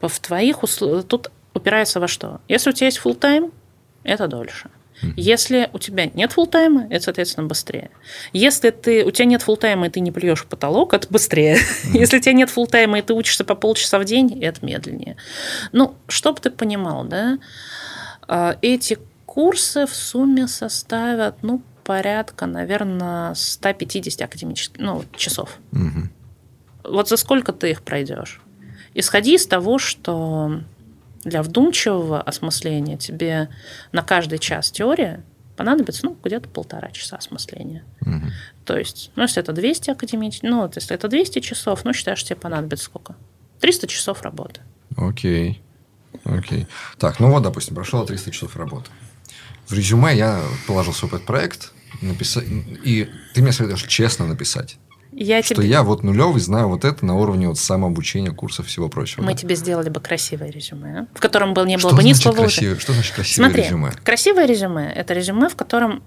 [0.00, 2.40] по- в твоих усл- тут упирается во что?
[2.48, 3.52] Если у тебя есть full тайм
[4.04, 4.68] это дольше.
[5.16, 7.90] Если у тебя нет фултайма, это, соответственно, быстрее.
[8.32, 11.58] Если ты, у тебя нет фултайма, и ты не плюешь в потолок, это быстрее.
[11.92, 15.16] Если у тебя нет фултайма, и ты учишься по полчаса в день, это медленнее.
[15.72, 17.38] Ну, чтобы ты понимал, да,
[18.26, 25.58] а, эти курсы в сумме составят, ну, порядка, наверное, 150 академических ну, часов.
[25.72, 26.10] Мгм.
[26.84, 28.40] Вот за сколько ты их пройдешь?
[28.94, 30.60] Исходи из того, что
[31.24, 33.48] для вдумчивого осмысления тебе
[33.92, 35.22] на каждый час теории
[35.56, 37.84] понадобится ну, где-то полтора часа осмысления.
[38.00, 38.32] Мгм.
[38.64, 42.24] То есть, ну, если это 200 академических, ну, вот если это 200 часов, ну, считаешь,
[42.24, 43.14] тебе понадобится сколько?
[43.60, 44.62] 300 часов работы.
[44.96, 45.62] Окей.
[46.24, 46.66] Окей.
[46.98, 48.90] Так, ну вот, допустим, прошло 300 часов работы.
[49.66, 51.72] В резюме я положил свой подпроект,
[52.02, 52.44] написать,
[52.84, 54.76] и ты мне советуешь честно написать,
[55.16, 55.68] Я что тебе...
[55.68, 59.22] я вот нулевый знаю вот это на уровне вот самообучения, курсов всего прочего.
[59.22, 59.38] Мы да?
[59.38, 62.60] тебе сделали бы красивое резюме, в котором бы не было Что бы ни слова лжи.
[62.60, 62.78] красивое?
[62.78, 63.92] Что значит красивое Смотри, резюме?
[64.04, 66.02] красивое резюме– это резюме, в котором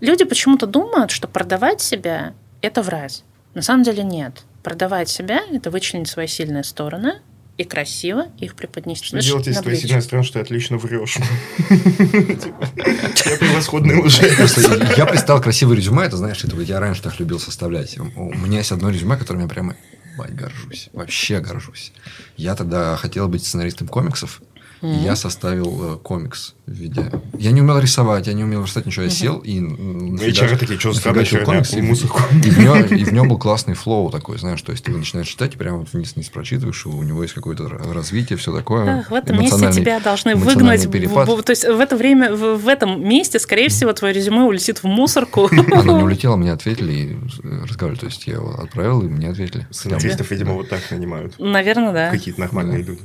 [0.00, 3.22] люди почему-то думают, что продавать себя– это врать.
[3.54, 4.42] На самом деле нет.
[4.62, 7.20] Продавать себя– это вычленить свои сильные стороны
[7.56, 9.06] и красиво их преподнести.
[9.06, 11.16] Что делать, если твоя сильная сторона, что ты отлично врешь?
[11.68, 14.34] Я превосходный лжец.
[14.36, 17.96] Просто я представил красивое резюме, это, знаешь, это я раньше так любил составлять.
[17.98, 19.76] У меня есть одно резюме, которым я прямо
[20.16, 20.88] горжусь.
[20.92, 21.92] Вообще горжусь.
[22.36, 24.40] Я тогда хотел быть сценаристом комиксов.
[24.84, 27.10] И я составил э, комикс в виде...
[27.38, 29.04] Я не умел рисовать, я не умел верстать ничего.
[29.04, 29.58] Я сел и...
[29.60, 32.48] HR такие, что за странная нафигачил херня, комикс, и-.
[32.48, 34.98] И в, нем, и в нем был классный флоу такой, знаешь, то есть ты его
[34.98, 39.00] начинаешь читать, и прямо вот вниз-вниз прочитываешь, и у него есть какое-то развитие, все такое.
[39.00, 40.90] Ах, в этом месте тебя должны выгнать.
[40.90, 41.28] перепад.
[41.28, 44.82] в- то есть в это время, в, в этом месте, скорее всего, твое резюме улетит
[44.82, 45.48] в мусорку.
[45.72, 47.12] Оно не улетело, мне ответили и
[47.42, 48.00] э, разговаривали.
[48.00, 49.66] То есть я его отправил, и мне ответили.
[49.70, 51.38] Сценаристов, видимо, вот так нанимают.
[51.38, 52.10] Наверное, да.
[52.10, 53.00] Какие-то нормальные люди.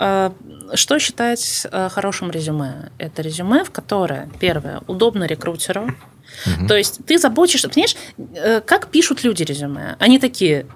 [0.00, 0.32] А,
[0.74, 2.90] Что считать э, хорошим резюме?
[2.98, 5.90] Это резюме, в которое, первое, удобно рекрутеру.
[6.68, 7.96] То есть ты заботишься, понимаешь,
[8.34, 9.96] э, как пишут люди резюме?
[9.98, 10.66] Они такие,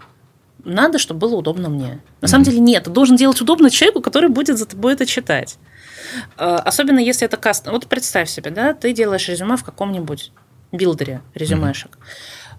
[0.64, 2.00] надо, чтобы было удобно мне.
[2.20, 5.56] На самом деле нет, ты должен делать удобно человеку, который будет за тобой это читать.
[6.36, 7.68] Э, Особенно если это каст.
[7.68, 10.32] Вот представь себе, да, ты делаешь резюме в каком-нибудь
[10.72, 11.96] билдере резюмешек.
[11.96, 12.00] Э,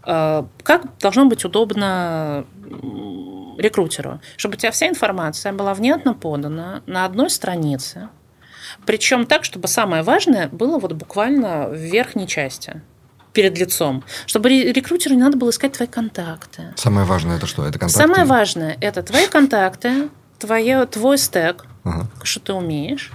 [0.05, 2.45] Как должно быть удобно
[3.57, 4.19] рекрутеру?
[4.37, 8.09] Чтобы у тебя вся информация была внятно подана на одной странице,
[8.85, 12.81] причем так, чтобы самое важное было вот буквально в верхней части,
[13.31, 14.03] перед лицом.
[14.25, 16.73] Чтобы ре- рекрутеру не надо было искать твои контакты.
[16.75, 17.65] Самое важное это что?
[17.65, 18.01] Это контакты?
[18.01, 22.07] Самое важное– это твои контакты, твое, твой стек, Ага.
[22.23, 23.11] что ты умеешь.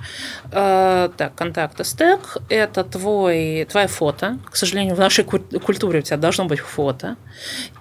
[0.52, 4.38] Э, так, контакты, стек– это твой, твое фото.
[4.50, 7.16] К сожалению, в нашей куль- культуре у тебя должно быть фото.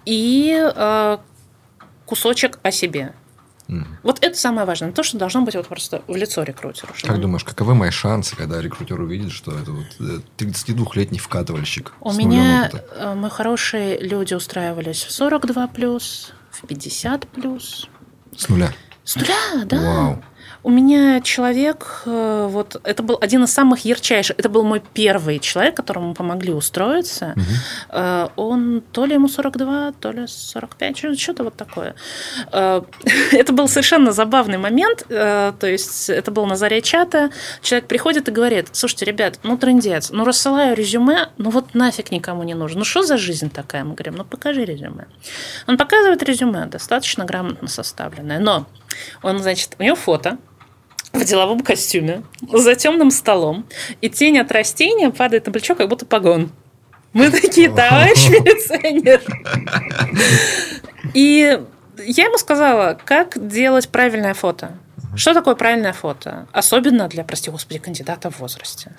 [0.06, 1.18] И э,
[2.06, 3.14] кусочек о себе.
[4.02, 4.94] Вот это самое важное.
[4.94, 6.94] То, что должно быть вот просто в лицо рекрутеру.
[7.02, 11.92] Как он- думаешь, каковы мои шансы, когда рекрутер увидит, что это вот э, 32-летний вкатывальщик?
[12.00, 12.86] У меня, опыта?
[12.96, 17.88] э, мы хорошие люди устраивались в 42+, в 50+.
[18.38, 18.72] С нуля.
[19.04, 19.82] С нуля, да.
[19.82, 20.24] Вау.
[20.64, 25.40] У меня человек, э, вот это был один из самых ярчайших, это был мой первый
[25.40, 27.36] человек, которому помогли устроиться.
[27.90, 31.96] Э, Он то ли ему 42, то ли 45, что- что-то вот такое.
[32.52, 32.82] Э,
[33.32, 37.30] Это был совершенно забавный момент, то есть это был на заре чата,
[37.62, 42.44] человек приходит и говорит, слушайте, ребят, ну трендец, ну рассылаю резюме, ну вот нафиг никому
[42.44, 42.80] не нужно.
[42.80, 43.84] Ну что за жизнь такая?
[43.84, 45.06] Мы говорим, ну покажи резюме.
[45.68, 48.66] Он показывает резюме, достаточно грамотно составленное, но
[49.22, 50.37] он, значит, у него фото,
[51.18, 53.66] в деловом костюме, за темным столом,
[54.02, 56.52] и тень от растения падает на плечо, как будто погон.
[57.14, 59.22] Мы такие, товарищ милиционер.
[61.14, 61.60] И
[62.06, 64.78] я ему сказала, как делать правильное фото.
[65.16, 66.48] Что такое правильное фото?
[66.52, 68.92] Особенно для, прости господи, кандидата в возрасте.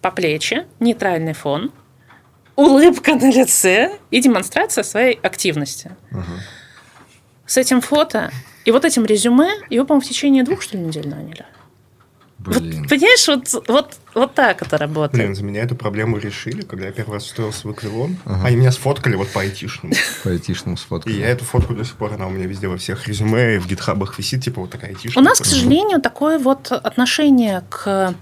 [0.00, 1.70] По плечи, нейтральный фон,
[2.56, 5.92] улыбка на лице и демонстрация своей активности.
[7.46, 8.30] С этим фото
[8.64, 11.46] и вот этим резюме его, по-моему, в течение двух, что ли, недель наняли.
[12.44, 15.22] Вот, понимаешь, вот, вот, вот так это работает.
[15.22, 18.16] Блин, за меня эту проблему решили, когда я первый раз устроился в Эквилон.
[18.24, 19.94] Они меня сфоткали вот по айтишному.
[20.24, 21.12] По айтишному сфоткал.
[21.12, 23.58] И я эту фотку до сих пор, она у меня везде во всех резюме и
[23.58, 25.22] в гитхабах висит, типа вот такая айтишная.
[25.22, 28.14] У нас, к сожалению, такое вот отношение к...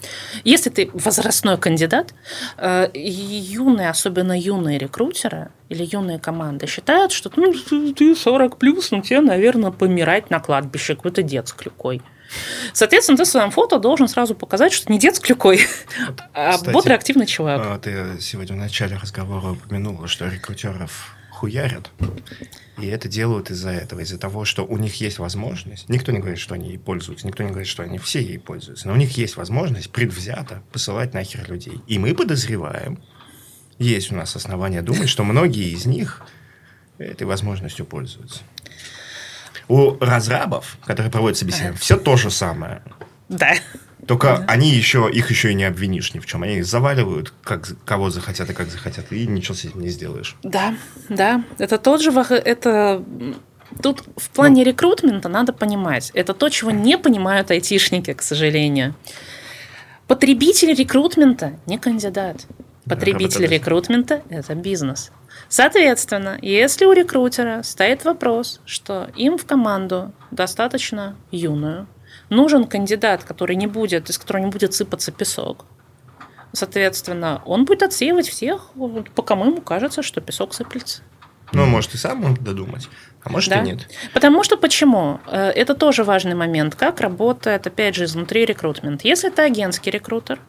[0.42, 2.12] Если ты возрастной кандидат,
[2.56, 8.56] э, и юные, особенно юные рекрутеры или юные команды считают, что ну, ты- ты 40
[8.56, 12.02] плюс, ну тебе, наверное, помирать на кладбище, какой-то дед с клюкой.
[12.72, 15.60] Соответственно, ты в своем фото должен сразу показать, что не дед с клюкой,
[16.34, 17.60] а кстати, бодрый, активный чувак.
[17.64, 21.90] А, Ты сегодня в начале разговора упомянула, что рекрутеров хуярят.
[22.78, 25.88] И это делают из-за этого, из-за того, что у них есть возможность.
[25.88, 28.88] Никто не говорит, что они ей пользуются, никто не говорит, что они все ей пользуются,
[28.88, 31.80] но у них есть возможность предвзято посылать нахер людей.
[31.86, 33.02] И мы подозреваем,
[33.78, 36.22] есть у нас основания думать, что многие из них
[36.98, 38.40] этой возможностью пользуются.
[39.68, 42.82] У разрабов, которые проводят собеседование, все то же самое.
[43.28, 43.54] Да.
[44.06, 46.42] Только они еще, их еще и не обвинишь ни в чем.
[46.42, 50.36] Они их заваливают, как, кого захотят и как захотят, и ничего с этим не сделаешь.
[50.42, 50.74] Да,
[51.10, 51.44] да.
[51.58, 52.10] Это тот же...
[52.10, 53.04] Это...
[53.82, 56.10] Тут в плане рекрутмента надо понимать.
[56.14, 58.94] Это то, чего не понимают айтишники, к сожалению.
[60.06, 62.46] Потребитель рекрутмента не кандидат.
[62.86, 63.54] Потребитель работодатель.
[63.54, 65.10] рекрутмента– это бизнес.
[65.48, 71.86] Соответственно, если у рекрутера стоит вопрос, что им в команду достаточно юную,
[72.28, 75.64] нужен кандидат, который не будет, из которого не будет сыпаться песок,
[76.52, 81.02] соответственно, он будет отсеивать всех, вот, по кому ему кажется, что песок сыплется.
[81.52, 82.88] Ну, может, и сам он додумать,
[83.24, 83.60] а может Да.
[83.60, 83.88] и нет.
[84.12, 85.18] Потому что почему?
[85.26, 89.02] Э, Это тоже важный момент, как работает, опять же, изнутри рекрутмент.
[89.02, 90.40] Если это агентский рекрутер,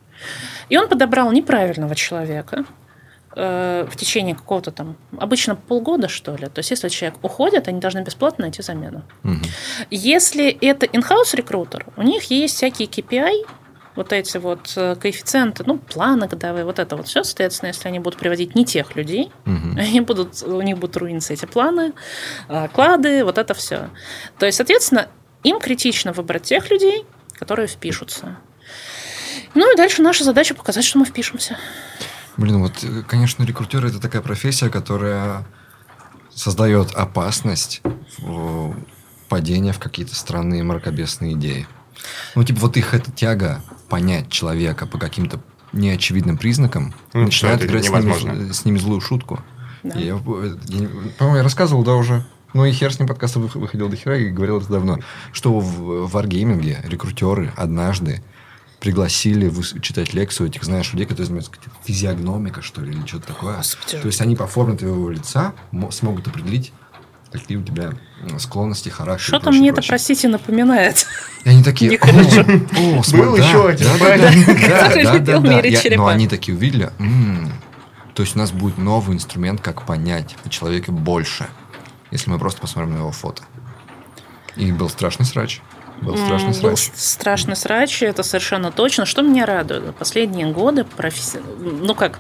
[0.68, 2.66] и он подобрал неправильного человека
[3.36, 7.80] э, в течение какого-то там, обычно полгода, что ли, то есть если человек уходит, они
[7.80, 9.04] должны бесплатно найти замену.
[9.24, 9.42] Мгм.
[9.90, 13.46] Если это in-house рекрутер, у них есть всякие KPI,
[13.96, 18.00] вот эти вот э, коэффициенты, ну, планы годовые, вот это вот все, соответственно, если они
[18.00, 19.78] будут приводить не тех людей, Мгм.
[19.80, 21.94] они будут, у них будут руиниться эти планы,
[22.48, 23.90] а, клады, вот это все.
[24.38, 25.08] То есть, соответственно,
[25.44, 28.38] им критично выбрать тех людей, которые впишутся.
[29.56, 31.58] Ну и дальше наша задача показать, что мы впишемся.
[32.40, 35.46] Блин, вот, э, конечно, рекрутер это такая профессия, которая
[36.34, 37.82] создает опасность
[38.18, 38.74] в
[39.28, 41.68] падения в какие-то странные мракобесные идеи.
[42.36, 45.42] Ну, типа, вот их эта тяга понять человека по каким-то
[45.74, 49.42] неочевидным признакам Ну, начинает играть с ними, с ними злую шутку.
[49.84, 50.00] Да.
[50.00, 52.26] Я, э, я по-моему, я рассказывал, да, уже.
[52.54, 55.00] Ну и хер с ним подкаста вых- выходил до хера и говорил это давно.
[55.34, 58.24] Что в в Wargaming рекрутеры однажды
[58.80, 59.52] пригласили
[59.82, 61.52] читать лекцию этих, знаешь, людей, которые занимаются
[61.86, 63.58] физиогномика, что ли, или что-то такое.
[63.58, 63.98] Господи.
[64.02, 66.72] То есть они по форме твоего лица мо- смогут определить,
[67.32, 67.92] какие у тебя
[68.38, 69.26] склонности, характер.
[69.28, 71.06] Что-то прочее, мне это, простите, напоминает.
[71.44, 72.00] И они такие.
[72.00, 75.90] «О, о, Был еще один, да, да, да.
[75.98, 77.52] Но они такие увидели, «М,
[78.14, 81.48] то есть у нас будет новый инструмент, как понять о человеке больше,
[82.12, 83.44] если мы просто посмотрим на его фото.
[84.56, 85.62] И был страшный срач.
[86.02, 86.92] Был страшный Был срач.
[86.96, 89.06] с- страшный срач, это совершенно точно.
[89.06, 89.96] Что меня радует?
[89.96, 91.40] Последние годы професси...
[91.60, 92.20] ну как,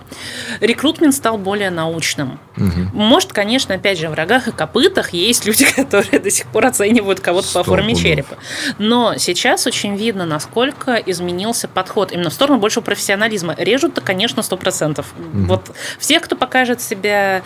[0.59, 2.39] рекрутмент стал более научным.
[2.55, 2.91] Мгм.
[2.93, 7.19] Может, конечно, опять же, в рогах и копытах есть люди, которые до сих пор оценивают
[7.19, 8.01] кого-то по форме пудов.
[8.03, 8.37] черепа.
[8.77, 13.55] Но сейчас очень видно, насколько изменился подход именно в сторону большего профессионализма.
[13.57, 15.05] Режут-то, конечно, 100%.
[15.33, 17.41] Вот всех, кто покажет себя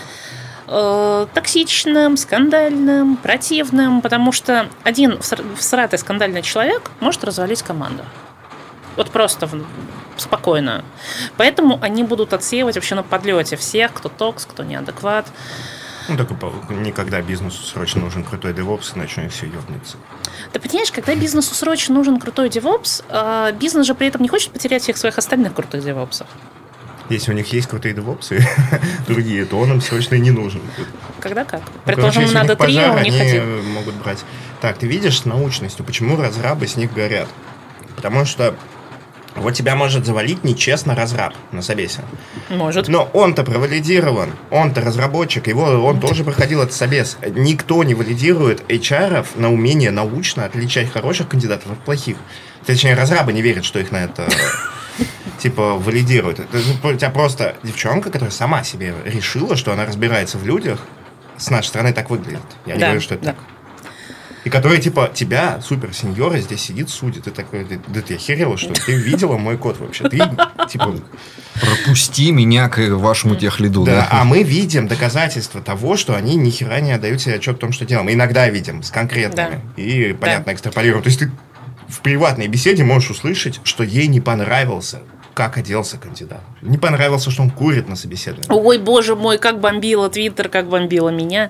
[0.68, 8.04] э, токсичным, скандальным, противным, потому что один вср- всратый скандальный человек может развалить команду.
[8.96, 9.66] Вот просто в-
[10.18, 10.84] спокойно.
[11.38, 15.26] Поэтому они будут отсеивать вообще на подлете всех, кто токс, кто неадекват.
[16.10, 19.98] Ну, по- никогда бизнесу срочно нужен крутой DevOps, иначе у них все ебнется.
[20.52, 24.52] Ты понимаешь, когда бизнесу срочно нужен крутой DevOps, а бизнес же при этом не хочет
[24.52, 26.26] потерять всех своих остальных крутых DevOps.
[27.10, 27.98] Если у них есть крутые и
[29.08, 30.62] другие, то он им срочно и не нужен.
[31.20, 31.62] Когда как?
[31.62, 33.66] Ну, Предположим, короче, надо три, а у них они один.
[33.72, 34.24] могут брать.
[34.62, 37.28] Так, ты видишь научностью, почему разрабы с них горят?
[37.96, 38.56] Потому что
[39.36, 42.02] вот тебя может завалить нечестно разраб на собесе.
[42.50, 42.88] Может.
[42.88, 47.18] Но он-то провалидирован, он-то разработчик, его, он тоже проходил этот собес.
[47.32, 52.18] Никто не валидирует HR на умение научно отличать хороших кандидатов от плохих.
[52.66, 54.28] Точнее, разрабы не верят, что их на это
[55.44, 56.40] типа валидируют.
[56.40, 60.80] Это, ну, у тебя просто девчонка, которая сама себе решила, что она разбирается в людях,
[61.38, 62.42] с нашей стороны так выглядит.
[62.66, 63.32] Я не Да, говорю, что это да.
[63.34, 63.40] так.
[64.46, 67.24] И которая, типа, тебя, супер сеньора, здесь сидит, судит.
[67.24, 68.76] Ты такой, «Да- да ты охерела, что ли?
[68.86, 70.10] Ты видела мой код вообще?
[70.10, 70.18] Ты,
[70.70, 70.96] типа,
[71.62, 73.84] Пропусти меня к вашему техлиду.
[73.86, 77.56] да, Да, а мы видим доказательства того, что они ни хера не отдают себе отчет
[77.56, 78.12] в том, что делаем.
[78.12, 79.62] Иногда видим, с конкретными.
[79.78, 81.04] И, понятно, экстраполируем.
[81.04, 81.32] То есть ты
[81.88, 85.04] в приватной беседе можешь услышать, что ей не понравился,
[85.34, 86.42] как оделся кандидат.
[86.62, 88.50] Не понравился, что он курит на собеседовании.
[88.50, 91.50] Ой, боже мой, как бомбила Твиттер, как бомбила меня.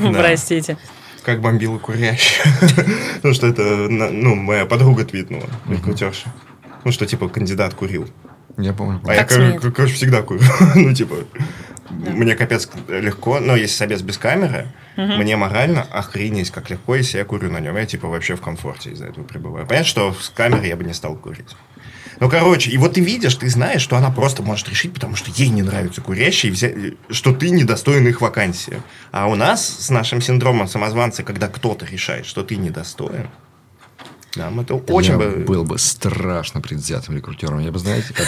[0.00, 0.12] Да.
[0.12, 0.76] Простите.
[1.22, 2.46] Как бомбила курящая.
[3.16, 6.32] Потому что это, ну, моя подруга твитнула, рекрутерша.
[6.84, 8.08] Ну, что, типа, кандидат курил.
[8.58, 9.00] Я помню.
[9.06, 10.42] А я, короче, всегда курю.
[10.74, 11.16] Ну, типа,
[11.90, 17.24] мне капец легко, но если собес без камеры, мне морально охренеть как легко, если я
[17.24, 17.76] курю на нем.
[17.76, 19.66] Я, типа, вообще в комфорте из-за этого пребываю.
[19.66, 21.56] Понятно, что с камерой я бы не стал курить.
[22.20, 25.30] Ну, короче, и вот ты видишь, ты знаешь, что она просто может решить, потому что
[25.34, 26.74] ей не нравятся курящие, взять-
[27.10, 28.82] что ты недостоин их вакансии.
[29.10, 33.28] А у нас с нашим синдромом самозванца, когда кто-то решает, что ты недостоин,
[34.36, 35.44] нам это очень я бы...
[35.46, 37.60] был бы страшно предвзятым рекрутером.
[37.60, 38.26] Я бы, знаете, как...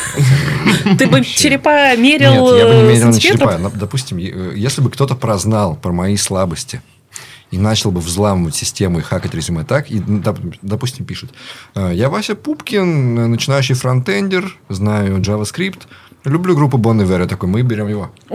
[0.99, 3.72] Ты бы черепа мерил Нет, я бы не э, мерил на черепа.
[3.74, 6.80] Допустим, э, если бы кто-то прознал про мои слабости
[7.51, 11.30] и начал бы взламывать систему и хакать резюме так, и, ну, доп- допустим, пишет,
[11.74, 15.82] «Э, я Вася Пупкин, э, начинающий фронтендер, знаю JavaScript,
[16.24, 17.20] люблю группу Bon Iver.
[17.20, 18.11] Я такой, мы берем его.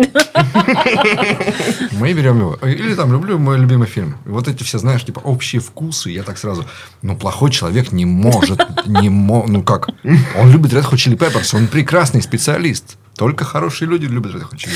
[1.92, 2.56] Мы берем его.
[2.66, 4.16] Или там, люблю мой любимый фильм.
[4.26, 6.10] Вот эти все, знаешь, типа, общие вкусы.
[6.10, 6.66] Я так сразу,
[7.02, 9.46] ну, плохой человек не может, не мо...
[9.48, 9.90] ну как?
[10.38, 12.98] Он любит Red Hot Chili Peppers, он прекрасный специалист.
[13.22, 14.68] Только хорошие люди любят Red Hot.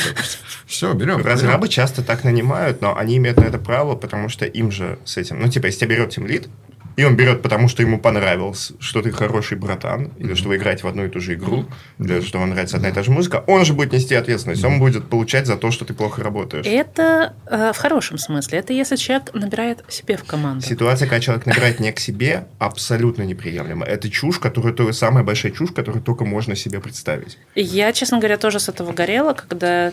[0.67, 1.25] Все, берем.
[1.25, 5.17] Разрабы часто так нанимают, но они имеют на это право, потому что им же с
[5.17, 5.39] этим...
[5.39, 6.47] Ну, типа, если тебя берет тимлид,
[6.95, 10.83] и он берет, потому что ему понравилось, что ты хороший братан, или что вы играете
[10.83, 11.65] в одну и ту же игру,
[11.99, 14.79] или что вам нравится одна и та же музыка, он же будет нести ответственность, он
[14.79, 16.65] будет получать за то, что ты плохо работаешь.
[16.65, 18.59] Это э, в хорошем смысле.
[18.59, 20.65] Это если человек набирает себе в команду.
[20.65, 23.85] Ситуация, когда человек набирает не к себе, абсолютно неприемлема.
[23.85, 27.37] Это чушь, которая то самая большая чушь, которую только можно себе представить.
[27.55, 29.91] Я, честно говоря, тоже с этого горела, когда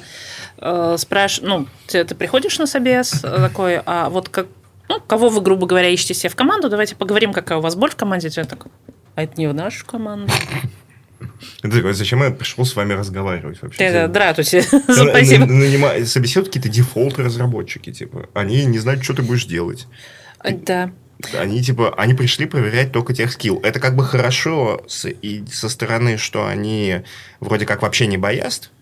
[0.58, 4.46] э, спрашиваешь, ну, ты, ты приходишь на собес э, такой, а вот как,
[4.88, 7.90] ну, кого вы, грубо говоря, ищете себе в команду, давайте поговорим, какая у вас боль
[7.90, 8.30] в команде.
[8.34, 8.70] Я такой,
[9.14, 10.32] а это не в нашу команду.
[11.62, 13.78] Ты такой, зачем я пришел с вами разговаривать вообще?
[13.78, 14.64] Ты дратуйте.
[14.72, 15.46] На- Спасибо.
[15.46, 18.28] на- нанима- Собеседуют какие-то дефолт-разработчики, типа.
[18.34, 19.86] Они не знают, что ты будешь делать.
[20.44, 20.90] Да.
[21.38, 23.60] Они, типа, они пришли проверять только тех скилл.
[23.62, 27.02] Это как бы хорошо с- и со стороны, что они
[27.38, 28.72] вроде как вообще не бояст.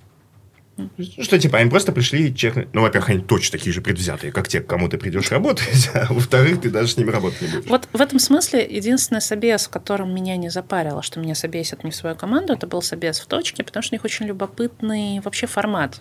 [0.77, 0.89] Ну,
[1.23, 2.69] Что, типа, они просто пришли чекнуть.
[2.73, 5.91] Ну, во-первых, они точно такие же предвзятые, как те, к кому ты придешь работать.
[5.95, 7.69] А во-вторых, ты даже с ними работать не будешь.
[7.69, 11.91] Вот в этом смысле единственный собес, в котором меня не запарило, что меня собесят не
[11.91, 15.47] в свою команду, это был собес в точке, потому что у них очень любопытный вообще
[15.47, 16.01] формат,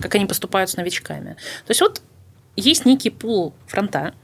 [0.00, 1.36] как они поступают с новичками.
[1.66, 2.02] То есть вот
[2.56, 4.14] есть некий пул фронта,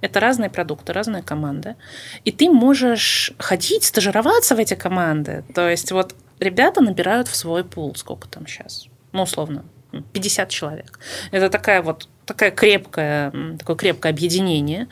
[0.00, 1.76] это разные продукты, разные команды,
[2.24, 5.44] и ты можешь ходить, стажироваться в эти команды.
[5.54, 9.64] То есть вот ребята набирают в свой пул, сколько там сейчас, ну, условно,
[10.12, 10.98] 50 человек.
[11.30, 14.88] Это такая вот такая крепкая, такое крепкое объединение.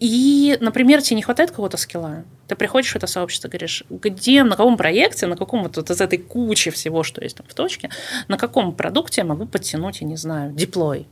[0.00, 2.24] И, например, тебе не хватает какого-то скилла.
[2.48, 6.00] Ты приходишь в это сообщество, говоришь, где, на каком проекте, на каком вот, вот из
[6.00, 7.90] этой кучи всего, что есть там в точке,
[8.28, 11.06] на каком продукте я могу подтянуть, я не знаю, диплой.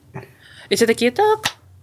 [0.71, 1.41] И все такие, так,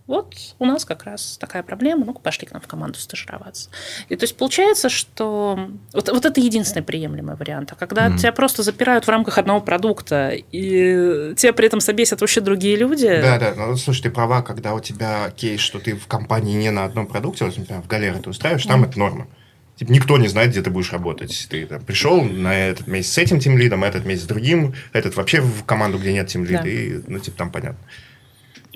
[0.08, 3.70] вот у нас как раз такая проблема, ну пошли к нам в команду стажироваться.
[4.10, 5.60] И то есть получается, что
[5.94, 7.74] вот, вот это единственный приемлемый вариант.
[7.74, 8.18] А когда Мгм.
[8.18, 13.06] тебя просто запирают в рамках одного продукта, и тебя при этом собесят вообще другие люди,
[13.22, 16.72] Да, да, ну, слушай, ты права, когда у тебя кейс, что ты в компании не
[16.72, 19.28] на одном продукте, вот, например, в галеры ты устраиваешь, там это норма.
[19.76, 21.48] Типа, никто не знает, где ты будешь работать.
[21.52, 25.40] Ты там, пришел на этот месяц с этим тимлидом, этот месяц с другим, этот вообще
[25.42, 26.68] в команду, где нет тимлида, Да.
[26.70, 27.78] и, ну, типа, там понятно.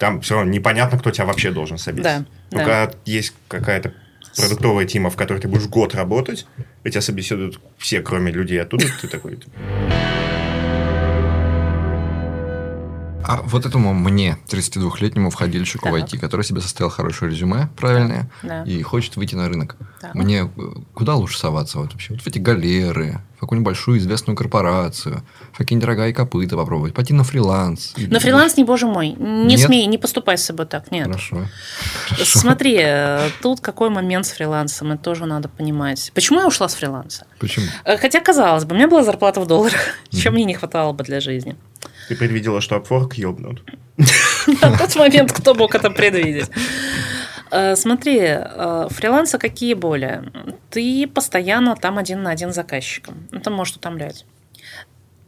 [0.01, 2.05] Там все равно непонятно, кто тебя вообще должен собесить.
[2.05, 2.63] Да, Но да.
[2.63, 3.93] когда есть какая-то
[4.35, 6.47] продуктовая тима, в которой ты будешь год работать,
[6.83, 9.37] и тебя собеседуют все, кроме людей оттуда, ты такой...
[13.31, 16.09] А вот этому мне, 32-летнему входильщику в Так.
[16.09, 18.63] IT, который себе составил хорошее резюме, правильное, Да.
[18.63, 19.77] и хочет выйти на рынок.
[20.01, 20.13] Так.
[20.15, 20.61] Мне э,
[20.93, 22.13] куда лучше соваться вот вообще?
[22.13, 27.13] Вот в эти галеры, в какую-нибудь большую известную корпорацию, в какие-нибудь дорогие копыта попробовать, пойти
[27.13, 27.93] на фриланс.
[27.95, 29.61] На фриланс не, боже мой, не Нет?
[29.61, 31.05] смей, не поступай с собой так, нет.
[31.07, 31.45] Хорошо.
[32.23, 36.11] Смотри, э, тут какой момент с фрилансом, это тоже надо понимать.
[36.13, 37.25] Почему я ушла с фриланса?
[37.39, 37.65] Почему?
[37.85, 39.79] Э, Хотя, казалось бы, у меня была зарплата в долларах,
[40.09, 41.55] чем мне не хватало бы для жизни.
[42.07, 43.63] Ты предвидела, что Upwork ёбнут.
[44.61, 46.49] На тот момент кто мог это предвидеть?
[47.51, 50.23] Э, Смотри, э, фрилансы какие боли?
[50.69, 53.27] Ты постоянно там один на один с заказчиком.
[53.31, 54.25] Это может утомлять.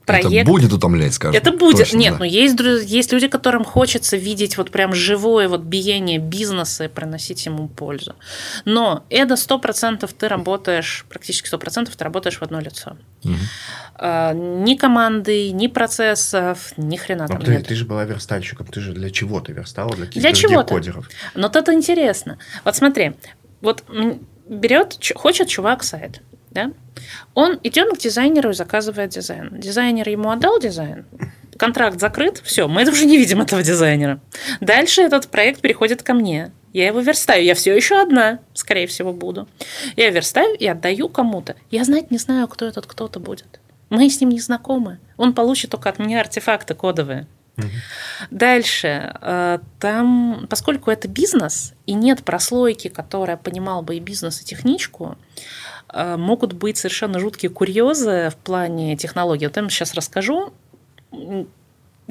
[0.06, 1.40] Это будет утомлять, скажем.
[1.40, 1.78] Это будет.
[1.78, 2.20] Точно, Нет, да.
[2.20, 7.46] ну есть, есть люди, которым хочется видеть вот прям живое вот биение бизнеса и приносить
[7.46, 8.16] ему пользу.
[8.66, 12.98] Но это сто процентов ты работаешь, практически сто процентов ты работаешь в одно лицо.
[13.96, 17.68] А, ни команды, ни процессов, ни хрена Ну, там подожди, нет.
[17.68, 19.96] ты же была верстальщиком, ты же для чего ты верстала?
[19.96, 20.74] Для, Для чего-то.
[20.74, 21.10] кодеров.
[21.36, 22.38] Но это интересно.
[22.66, 23.14] Вот смотри,
[23.62, 23.84] вот
[24.50, 26.22] берет, хочет чувак сайт,
[26.54, 26.72] да?
[27.34, 29.50] Он идет к дизайнеру и заказывает дизайн.
[29.60, 31.06] Дизайнер ему отдал дизайн,
[31.58, 34.20] контракт закрыт, все, мы уже не видим этого дизайнера.
[34.62, 36.52] Дальше этот проект переходит ко мне.
[36.74, 39.48] Я его верстаю, я все еще одна, скорее всего, буду.
[39.96, 41.56] Я верстаю и отдаю кому-то.
[41.70, 43.60] Я знать не знаю, кто этот кто-то будет.
[43.90, 45.00] Мы с ним не знакомы.
[45.18, 47.28] Он получит только от меня артефакты кодовые.
[48.32, 54.46] Дальше, э, там, поскольку это бизнес, и нет прослойки, которая понимала бы и бизнес, и
[54.46, 55.18] техничку,
[55.94, 59.48] могут быть совершенно жуткие курьезы в плане технологий.
[59.48, 60.54] Вот я вам сейчас расскажу.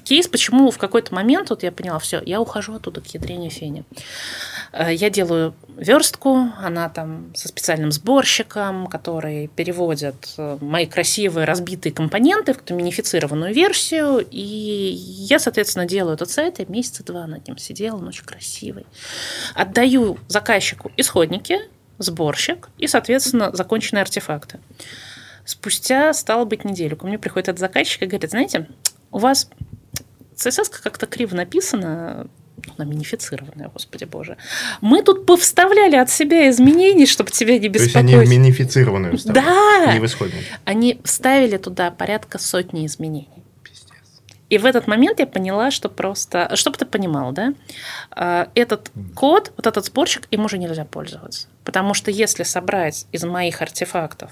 [0.05, 3.85] Кейс, почему в какой-то момент, вот я поняла, все, я ухожу оттуда к ядрене фени.
[4.73, 11.93] Э, Я делаю верстку, она там со специальным сборщиком, который переводит э, мои красивые разбитые
[11.93, 17.47] компоненты в какую-то минифицированную версию, и я, соответственно, делаю этот сайт, и месяца два над
[17.47, 18.87] ним сидела, он очень красивый.
[19.55, 21.61] Отдаю заказчику исходники,
[22.03, 24.61] сборщик и, соответственно, законченные артефакты.
[25.45, 28.69] Спустя, стало быть, неделю ко мне приходит этот заказчик и говорит, знаете,
[29.11, 29.49] у вас
[30.37, 32.27] CSS как-то криво написано,
[32.66, 34.37] ну, она минифицированная, господи боже.
[34.81, 38.31] Мы тут повставляли от себя изменений, чтобы тебя не То есть они беспокоить.
[38.31, 39.93] минифицированную вставили, Да!
[39.95, 40.45] Не в исходник.
[40.65, 43.29] Они вставили туда порядка сотни изменений.
[44.53, 46.55] И в этот момент я поняла, что просто...
[46.57, 47.55] Чтобы ты понимал, да?
[48.11, 51.49] а, Этот код, вот этот сборщик, им уже нельзя пользоваться.
[51.65, 54.31] Потому что если собрать из моих артефактов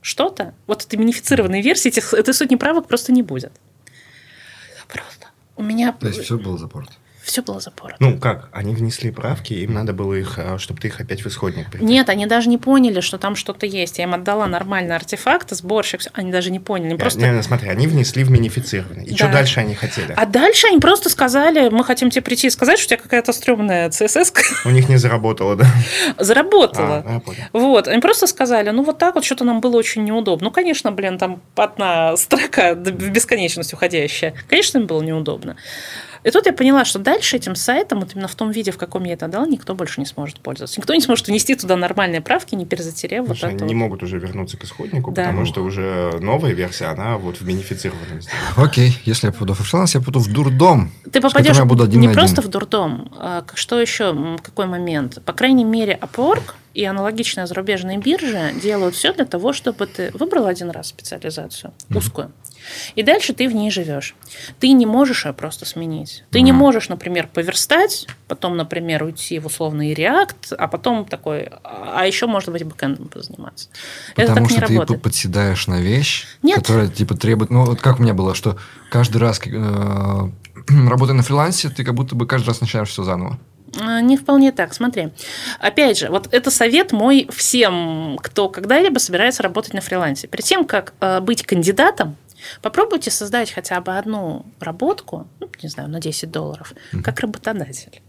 [0.00, 3.52] что-то, вот этой минифицированной версии, этих, этой сотни правок просто не будет.
[4.88, 5.28] Просто.
[5.54, 6.94] У меня То есть все было запорото.
[7.22, 7.96] Все было запорото.
[8.00, 11.26] Ну как, они внесли правки, им надо было их, а, чтобы ты их опять в
[11.26, 11.86] исходник привел.
[11.86, 13.98] Нет, они даже не поняли, что там что-то есть.
[13.98, 16.92] Я им отдала нормальный артефакт, сборщик, они даже не поняли.
[16.92, 17.20] Не, просто...
[17.20, 19.04] не, смотри, они внесли в минифицированный.
[19.04, 19.16] И Да.
[19.16, 20.12] что дальше они хотели?
[20.16, 23.32] А дальше они просто сказали, мы хотим тебе прийти и сказать, что у тебя какая-то
[23.32, 24.32] стрёмная CSS
[24.64, 25.66] У них не заработало, да?
[26.18, 27.02] заработала.
[27.06, 27.42] А, понял.
[27.52, 30.46] Вот, они просто сказали, ну вот так вот что-то нам было очень неудобно.
[30.46, 34.34] Ну, конечно, блин, там одна строка в бесконечность уходящая.
[34.48, 35.56] Конечно, им было неудобно.
[36.24, 39.04] И тут я поняла, что дальше этим сайтом, вот именно в том виде, в каком
[39.04, 40.80] я это дал, никто больше не сможет пользоваться.
[40.80, 43.86] Никто не сможет внести туда нормальные правки, не перезатерев вот Слушай, это они не вот.
[43.88, 45.24] могут уже вернуться к исходнику, Да.
[45.26, 48.40] потому что уже новая версия, она вот в минифицированном сделана.
[48.56, 50.92] Окей, если я попаду в фриланс, я попаду в дурдом.
[51.12, 52.18] Ты попадешь я буду один не один.
[52.18, 55.22] просто в дурдом, а что еще, какой момент?
[55.24, 60.46] По крайней мере, Upwork и аналогичные зарубежные биржи делают все для того, чтобы ты выбрал
[60.46, 62.32] один раз специализацию узкую,
[62.94, 64.14] и дальше ты в ней живешь.
[64.60, 66.24] Ты не можешь ее просто сменить.
[66.30, 72.06] Ты не можешь, например, поверстать, потом, например, уйти в условный React, а потом такой, а
[72.06, 73.68] еще, может быть, бэкэндом позаниматься.
[74.16, 75.02] Это Потому так не что ты работает.
[75.02, 76.56] подседаешь на вещь, Нет.
[76.56, 77.50] которая типа требует...
[77.50, 78.56] Ну, вот как у меня было, что
[78.90, 79.50] каждый раз, э,
[80.88, 83.38] работая на фрилансе, ты как будто бы каждый раз начинаешь все заново.
[83.80, 85.08] А, Не вполне так, смотри.
[85.58, 90.26] Опять же, вот это совет мой всем, кто когда-либо собирается работать на фрилансе.
[90.26, 92.16] Перед тем, как э, быть кандидатом,
[92.60, 98.02] попробуйте создать хотя бы одну работку, ну, не знаю, на 10 долларов, как работодатель.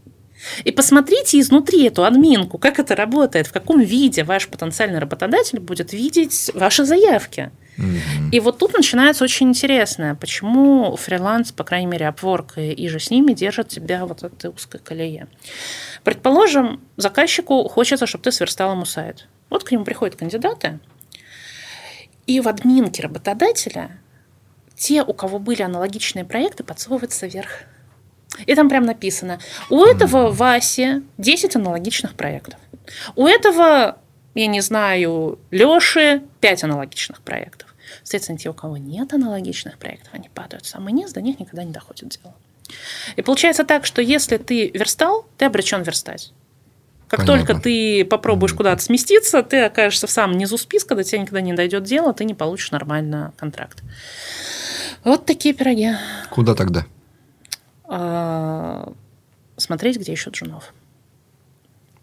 [0.63, 5.93] И посмотрите изнутри эту админку, как это работает, в каком виде ваш потенциальный работодатель будет
[5.93, 7.51] видеть ваши заявки.
[7.77, 8.29] Мгм.
[8.31, 12.99] И вот тут начинается очень интересное, почему фриланс, по крайней мере, Upwork и, и же
[12.99, 15.27] с ними держат тебя вот этой узкой колее.
[16.03, 19.27] Предположим, заказчику хочется, чтобы ты сверстал ему сайт.
[19.49, 20.79] Вот к нему приходят кандидаты,
[22.27, 23.99] и в админке работодателя
[24.83, 27.61] те, у кого были аналогичные проекты, подсовываются вверх.
[28.45, 29.39] И там прям написано,
[29.69, 32.59] у этого Васи 10 аналогичных проектов.
[33.15, 33.97] У этого,
[34.35, 37.73] я не знаю, Леши 5 аналогичных проектов.
[38.03, 41.63] Соответственно, те, у кого нет аналогичных проектов, они падают в самый низ, до них никогда
[41.63, 42.35] не доходит дело.
[43.15, 46.33] И получается так, что если ты верстал, ты обречен верстать.
[47.07, 47.45] Как Понятно.
[47.45, 51.53] только ты попробуешь куда-то сместиться, ты окажешься в самом низу списка, до тебя никогда не
[51.53, 53.81] дойдет дело, ты не получишь нормально контракт.
[55.03, 55.91] Вот такие пироги.
[56.29, 56.85] Куда тогда?
[57.85, 58.91] А,
[59.57, 60.73] смотреть, где ищут джунов.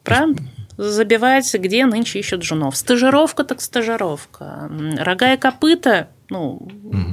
[0.04, 0.42] Правда?
[0.76, 2.76] Забивать, где нынче ищут джунов.
[2.76, 4.70] Стажировка так стажировка.
[4.98, 6.68] Рога и копыта, ну,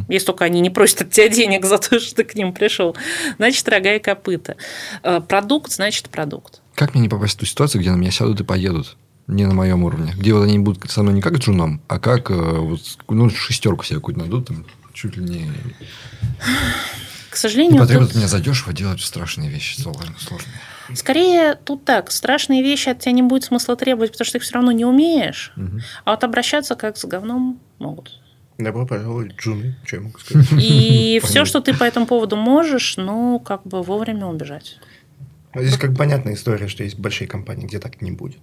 [0.08, 2.96] если только они не просят от тебя денег за то, что ты к ним пришел,
[3.38, 4.56] значит, рога и копыта.
[5.04, 6.62] А, Продукт, значит, продукт.
[6.76, 8.96] Как мне не попасть в ту ситуацию, где на меня сядут и поедут?
[9.26, 10.14] Не на моем уровне.
[10.16, 13.84] Где вот они будут со мной не как джуном, а как э, вот, ну, шестерку
[13.84, 14.66] себе какую-то найдут, там,
[14.98, 15.52] чуть ли не...
[17.30, 20.16] К сожалению, потребуют тут- от меня задешево делать страшные вещи, сложные.
[20.18, 20.56] сложные.
[20.96, 22.12] скорее тут так.
[22.12, 24.86] Страшные вещи от тебя не будет смысла требовать, потому что ты их все равно не
[24.86, 25.54] умеешь.
[26.04, 28.20] А вот обращаться как с говном могут.
[28.58, 29.76] Добро пожаловать, Джуны.
[29.86, 30.48] Что я могу сказать?
[30.60, 34.80] И все, что ты по этому поводу можешь, ну, как бы вовремя убежать.
[35.54, 38.40] Здесь как понятная история, что есть большие компании, где так не будет.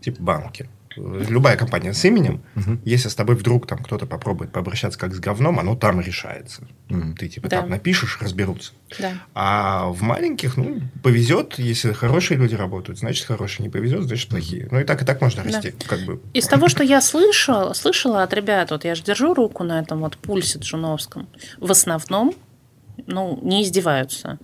[0.00, 0.68] Типа банки.
[0.96, 2.42] Любая компания с именем,
[2.84, 6.66] если с тобой вдруг там кто-то попробует пообращаться как с говном, оно там решается.
[6.88, 7.14] Мгм.
[7.16, 7.60] Ты типа Да.
[7.60, 8.72] там напишешь, разберутся.
[8.98, 9.12] Да.
[9.34, 14.68] А в маленьких, ну, повезет, если хорошие люди работают, значит хорошие, не повезет, значит плохие.
[14.70, 15.50] Ну и так и так можно Да.
[15.50, 16.20] расти, как бы.
[16.34, 20.00] Из того, что я слышала, слышала от ребят, вот я же держу руку на этом
[20.00, 22.34] вот пульсе джуновском, в основном,
[23.06, 24.38] ну, не издеваются.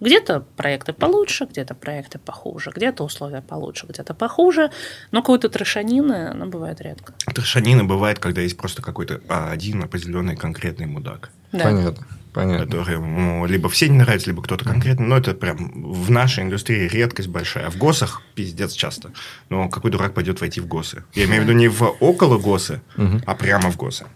[0.00, 4.70] Где-то проекты получше, где-то проекты похуже, где-то условия получше, где-то похуже,
[5.10, 7.14] но какой-то трешанины, она бывает редко.
[7.34, 11.30] Трешанина бывает, когда есть просто какой-то а, один определенный конкретный мудак.
[11.52, 11.64] Да.
[11.64, 12.06] Понятно.
[12.32, 12.66] Понятно.
[12.66, 15.04] который ну, либо все не нравятся, либо кто-то конкретно.
[15.06, 17.66] Но это прям в нашей индустрии редкость большая.
[17.66, 19.10] А в ГОСах пиздец часто.
[19.48, 21.02] Но какой дурак пойдет войти в ГОСы?
[21.12, 22.80] Я имею в виду не в около ГОСы,
[23.26, 24.06] а прямо в ГОСы.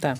[0.00, 0.16] Да.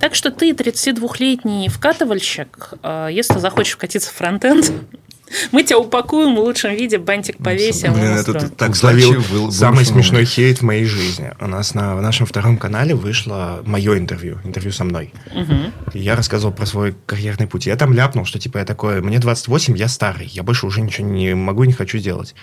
[0.00, 4.72] Так что ты 32-летний вкатывальщик, э, если захочешь вкатиться в фронтенд,
[5.52, 7.92] мы тебя упакуем в лучшем виде, бантик повесим.
[7.94, 11.32] Блин, это ты так словил был- самый смешной хейт в моей жизни.
[11.40, 15.12] У нас на нашем втором канале вышло мое интервью, интервью со мной.
[15.94, 17.66] Я рассказывал про свой карьерный путь.
[17.66, 21.06] Я там ляпнул, что типа я такой, мне 28, я старый, я больше уже ничего
[21.06, 22.34] не могу и не хочу делать.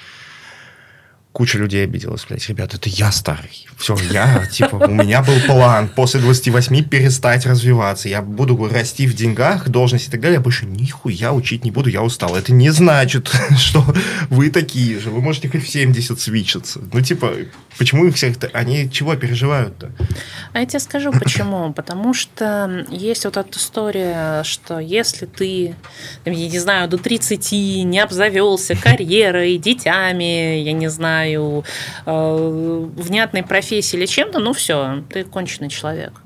[1.33, 3.65] Куча людей обиделась, блядь, ребята, это я старый.
[3.79, 8.07] Все, я, типа, у меня был план после 28 перестать развиваться.
[8.07, 10.35] Я буду расти в деньгах, должности и так далее.
[10.35, 12.35] Я больше нихуя учить не буду, я устал.
[12.35, 13.83] Это не значит, что
[14.29, 15.09] вы такие же.
[15.09, 16.81] Вы можете хоть в 70 свичиться.
[16.93, 17.33] Ну, типа,
[17.79, 18.35] почему их всех...
[18.53, 19.91] Они чего переживают-то?
[20.53, 21.73] А я тебе скажу почему.
[21.75, 25.75] Потому что есть вот эта история, что если ты,
[26.25, 27.51] я не знаю, до 30
[27.85, 31.22] не обзавелся карьерой, детьми, я не знаю,
[32.05, 36.22] э, внятной профессией или чем-то, ну все, ты конченый человек.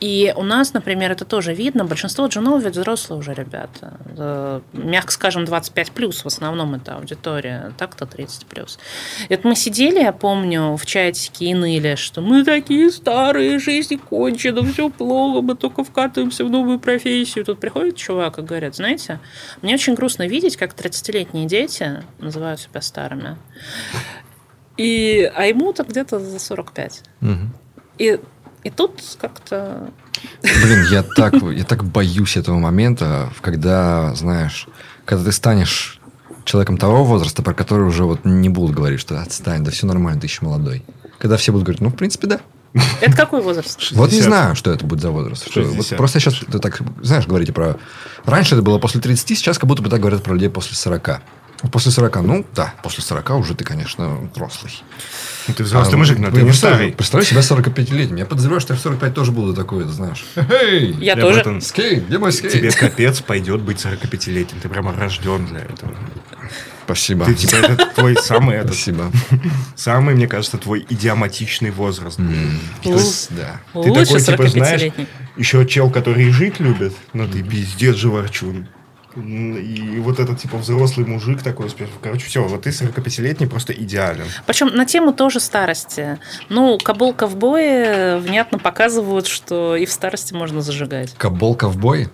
[0.00, 1.84] И у нас, например, это тоже видно.
[1.84, 3.94] Большинство джунов ведь взрослые уже ребята.
[4.16, 8.78] Э, Мягко скажем, 25 плюс в основном это аудитория, так-то 30 плюс.
[9.28, 14.64] Это мы сидели, я помню, в чатике и ныли, что мы такие старые, жизнь кончена,
[14.64, 17.44] все плохо, мы только вкатываемся в новую профессию.
[17.44, 19.20] Тут приходит чувак и говорит, знаете,
[19.62, 23.36] мне очень грустно видеть, как 30-летние дети называют себя старыми.
[24.76, 27.02] И, а ему-то где-то за 45.
[27.20, 27.52] Мгм.
[27.98, 28.18] И,
[28.62, 29.90] и тут как-то...
[30.42, 34.68] Блин, я так, я так боюсь этого момента, когда, знаешь,
[35.04, 36.00] когда ты станешь
[36.44, 40.20] человеком того возраста, про который уже вот не будут говорить, что отстань, да все нормально,
[40.20, 40.84] ты еще молодой.
[41.18, 42.40] Когда все будут говорить, ну, в принципе, да.
[43.00, 43.78] Это какой возраст?
[43.92, 44.24] Вот не 60.
[44.24, 45.50] знаю, что это будет за возраст.
[45.50, 45.96] Что- вот 60.
[45.96, 47.76] просто сейчас ты так, знаешь, говорите про...
[48.24, 51.20] Раньше это было после 30, сейчас как будто бы так говорят про людей после 40.
[51.72, 54.72] После 40, ну да, после 40 уже ты, конечно, взрослый.
[55.48, 56.92] Ну, ты взрослый А, мужик, но ну, ты я не старый.
[56.92, 58.16] Представляю себя 45-летним.
[58.16, 60.24] Я подозреваю, что я в 45 тоже буду такой, знаешь.
[60.36, 61.40] Эй, Я Для тоже.
[61.40, 62.52] этого скейт, где мой скейт?
[62.52, 64.60] Тебе капец пойдет быть 45-летним.
[64.60, 65.94] Ты прямо рожден для этого.
[66.84, 67.24] Спасибо.
[67.26, 69.12] Ты, типа, это твой самый, этот, Спасибо.
[69.76, 72.18] самый, мне кажется, твой идиоматичный возраст.
[72.18, 73.60] Лу- то есть, Да.
[73.72, 75.06] Ты Лучше такой, типа, знаешь, 45-летний.
[75.36, 78.66] еще чел, который жить любит, но ты пиздец же ворчун.
[79.16, 81.68] И вот этот, типа, взрослый мужик такой,
[82.00, 84.26] короче, все, вот ты 45-летний просто идеален.
[84.46, 86.18] Причем на тему тоже старости.
[86.48, 91.14] Ну, кабул ковбои внятно показывают, что и в старости можно зажигать.
[91.18, 92.08] Кабол ковбой.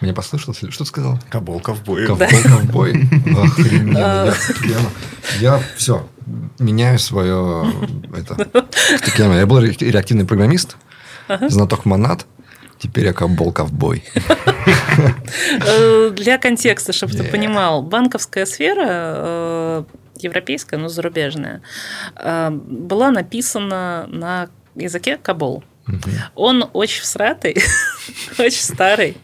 [0.00, 0.62] Мне послышалось?
[0.62, 1.18] или Что ты сказал?
[1.30, 2.06] Кабол ковбой.
[2.06, 2.90] Ковбой ковбой.
[3.42, 3.98] Охрененно.
[3.98, 4.90] Я прямо-
[5.40, 6.06] Я все.
[6.58, 7.70] Меняю свое...
[8.16, 8.66] Это,
[9.18, 10.76] я, был ре- реактивный программист,
[11.48, 12.26] знаток монад.
[12.84, 14.04] Теперь я кабол ковбой.
[15.66, 19.84] Э, Для контекста, чтобы ты понимал, банковская сфера э,
[20.18, 21.62] европейская, но зарубежная,
[22.14, 25.64] э, была написана на языке кабол.
[26.34, 27.56] Он очень всратый,
[28.38, 29.16] очень старый.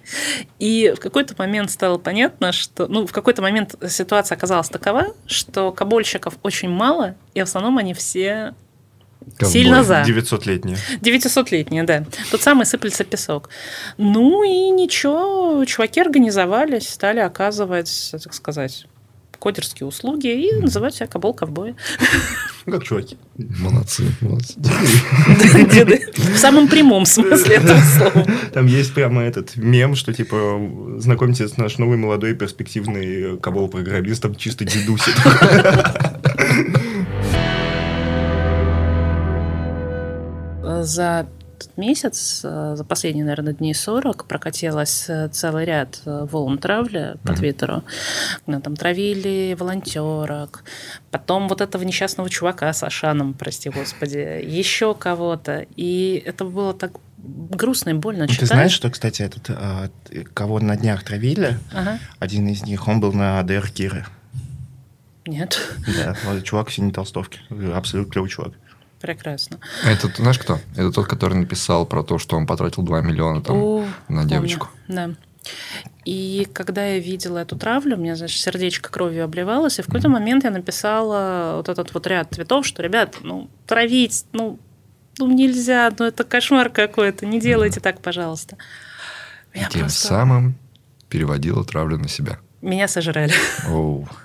[0.58, 2.86] И в какой-то момент стало понятно, что...
[2.86, 7.92] Ну, в какой-то момент ситуация оказалась такова, что кабольщиков очень мало, и в основном они
[7.92, 8.54] все
[9.38, 9.52] Ковбой.
[9.52, 10.02] сильно за.
[10.02, 10.76] 900-летние.
[11.00, 12.04] 900-летние, да.
[12.30, 13.50] Тот самый сыплется песок.
[13.98, 18.86] Ну и ничего, чуваки организовались, стали оказывать, так сказать,
[19.40, 21.74] кодерские услуги и называют себя кабол ковбоя.
[22.66, 23.16] Ну, как чуваки.
[23.38, 24.54] Молодцы, молодцы.
[25.72, 26.12] Деды.
[26.14, 28.26] В самом прямом смысле этого слова.
[28.52, 30.60] Там есть прямо этот мем, что типа
[30.98, 35.14] знакомьтесь, наш новый молодой перспективный кабол-программист, там чисто дедусит.
[40.82, 41.26] За
[41.76, 47.34] месяц, э, за последние, наверное, дней 40 прокатилась э, целый ряд э, волн травли по
[47.34, 47.82] Твиттеру.
[48.46, 50.64] Когда Там травили волонтерок,
[51.10, 55.66] потом вот этого несчастного чувака с Ашаном, прости господи, еще кого-то.
[55.76, 58.48] И это было так грустно и больно Ты читать.
[58.48, 59.50] знаешь, что, кстати, этот,
[60.32, 61.98] кого на днях травили, Ага.
[62.18, 64.06] один из них, он был на ДР Киры.
[65.26, 67.40] Нет, Да, чувак в синей толстовке.
[67.74, 68.54] Абсолютно клевый чувак.
[69.00, 69.58] Прекрасно.
[69.84, 70.58] Это ты знаешь кто?
[70.76, 74.28] Это тот, который написал про то, что он потратил 2 миллиона там О, на помню.
[74.28, 74.68] девочку.
[74.88, 75.10] Да.
[76.04, 80.08] И когда я видела эту травлю, у меня, значит, сердечко кровью обливалось, и в какой-то
[80.08, 84.58] момент я написала вот этот вот ряд цветов, что, ребят, ну, травить, ну,
[85.18, 88.56] ну нельзя, ну, это кошмар какой-то, не делайте так, пожалуйста.
[89.54, 90.54] Меня Тем просто- самым
[91.08, 92.38] переводила травлю на себя.
[92.62, 93.32] Меня сожрали.
[93.68, 94.06] Оу.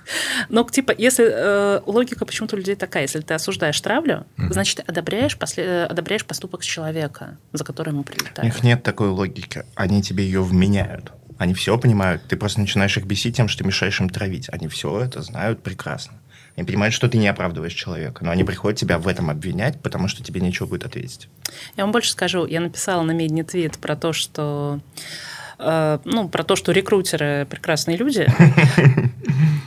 [0.48, 4.52] Ну, типа, если э, логика почему-то у людей такая, если ты осуждаешь травлю, Мгм.
[4.52, 8.42] значит, ты одобряешь, после- э, одобряешь поступок человека, за который ему У прилетает.
[8.44, 9.64] них нет такой логики.
[9.74, 11.12] Они тебе ее вменяют.
[11.38, 12.22] Они все понимают.
[12.28, 14.48] Ты просто начинаешь их бесить тем, что мешаешь им травить.
[14.52, 16.14] Они все это знают прекрасно.
[16.56, 18.24] Они понимают, что ты не оправдываешь человека.
[18.24, 21.28] Но они приходят тебя в этом обвинять, потому что тебе нечего будет ответить.
[21.76, 24.80] Я вам больше скажу, я написала на медне твит про то, что
[25.58, 28.26] ну, про то, что рекрутеры прекрасные люди.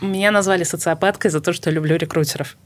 [0.01, 2.57] Меня назвали социопаткой за то, что я люблю рекрутеров.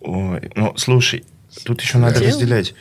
[0.00, 1.24] Ой, ну, слушай,
[1.64, 2.30] тут еще надо Дело.
[2.30, 2.74] разделять.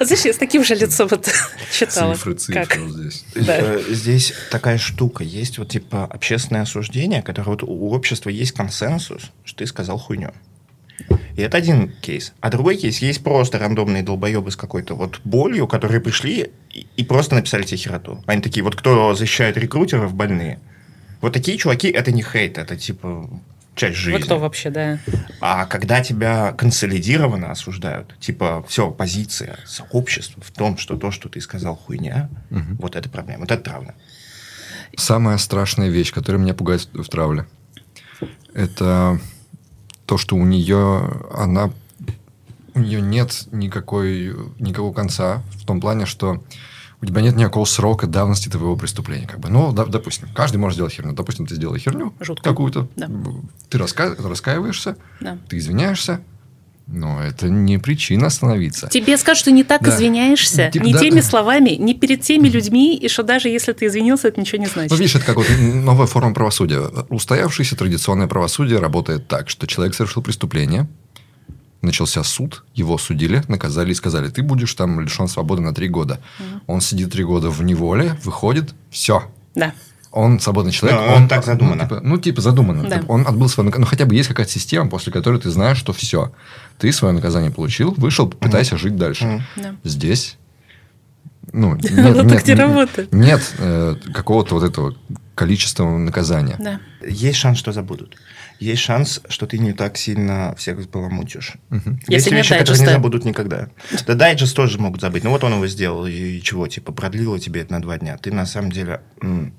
[0.00, 1.30] Знаешь, я с таким же лицом это
[1.72, 2.14] читала.
[2.14, 2.78] Цифры, цифры Как?
[2.78, 3.24] вот здесь.
[3.34, 3.56] Да.
[3.58, 5.24] Э, Здесь такая штука.
[5.24, 10.32] Есть вот типа общественное осуждение, которое вот у общества есть консенсус, что ты сказал хуйню.
[11.36, 12.32] И это один кейс.
[12.40, 17.04] А другой кейс, есть просто рандомные долбоебы с какой-то вот болью, которые пришли и, и
[17.04, 18.22] просто написали тебе хероту.
[18.26, 20.58] Они такие, вот кто защищает рекрутеров, больные.
[21.20, 23.28] Вот такие чуваки, это не хейт, это типа
[23.74, 24.18] часть жизни.
[24.18, 24.98] Вы кто вообще, да?
[25.40, 31.40] А когда тебя консолидированно осуждают, типа, все, позиция сообщества в том, что то, что ты
[31.40, 32.76] сказал, хуйня, Мгм.
[32.76, 33.94] вот это проблема, вот это травля.
[34.96, 37.46] Самая страшная вещь, которая меня пугает в травле,
[38.54, 39.20] это
[40.06, 41.70] то, что у нее она
[42.74, 46.42] у нее нет никакой никакого конца в том плане, что
[47.00, 49.26] у тебя нет никакого срока давности твоего преступления.
[49.26, 49.48] Как бы.
[49.48, 51.12] Ну, да- допустим, каждый может сделать херню.
[51.14, 52.42] Допустим, ты сделал херню Жутко.
[52.48, 52.88] какую-то.
[52.96, 53.08] Да.
[53.68, 55.38] Ты раска- раскаиваешься, Да.
[55.48, 56.20] ты извиняешься,
[56.86, 58.88] но это не причина остановиться.
[58.88, 59.90] Тебе скажут, что не так Да.
[59.94, 61.00] извиняешься, Типа, не да.
[61.00, 64.66] теми словами, не перед теми людьми, и что даже если ты извинился, это ничего не
[64.66, 64.90] значит.
[64.92, 66.80] Ну, видишь, это как вот новая форма правосудия.
[67.08, 70.86] Устоявшееся традиционное правосудие работает так, что человек совершил преступление,
[71.82, 76.20] начался суд, его судили, наказали и сказали, ты будешь там лишен свободы на три года.
[76.66, 79.24] Он сидит три года в неволе, выходит, все.
[79.54, 79.72] Да.
[80.16, 80.98] Он свободный человек.
[80.98, 81.82] Да, он так задумано.
[81.82, 82.88] Ну, типа, ну, типа задумано.
[82.88, 83.00] Да.
[83.00, 83.84] Типа, он отбыл свое наказание.
[83.84, 86.32] Ну, хотя бы есть какая-то система, после которой ты знаешь, что все.
[86.78, 89.44] Ты свое наказание получил, вышел, пытайся жить дальше.
[89.56, 89.74] Да.
[89.84, 90.38] Здесь
[91.52, 93.12] ну, нет, Оно нет, так не работает.
[93.12, 94.94] нет, э, какого-то вот этого
[95.34, 96.56] количества наказания.
[96.58, 96.80] Да.
[97.06, 98.16] Есть шанс, что забудут.
[98.58, 101.54] Есть шанс, что ты не так сильно всех взбаламутишь.
[101.68, 102.00] Мгм.
[102.08, 102.92] Если Есть вещи, которые не дайджеста.
[102.92, 103.68] забудут никогда.
[104.06, 105.24] Да дайджест тоже могут забыть.
[105.24, 108.16] Ну вот он его сделал, и чего, типа, продлило тебе это на два дня.
[108.16, 109.52] Ты на самом деле, м,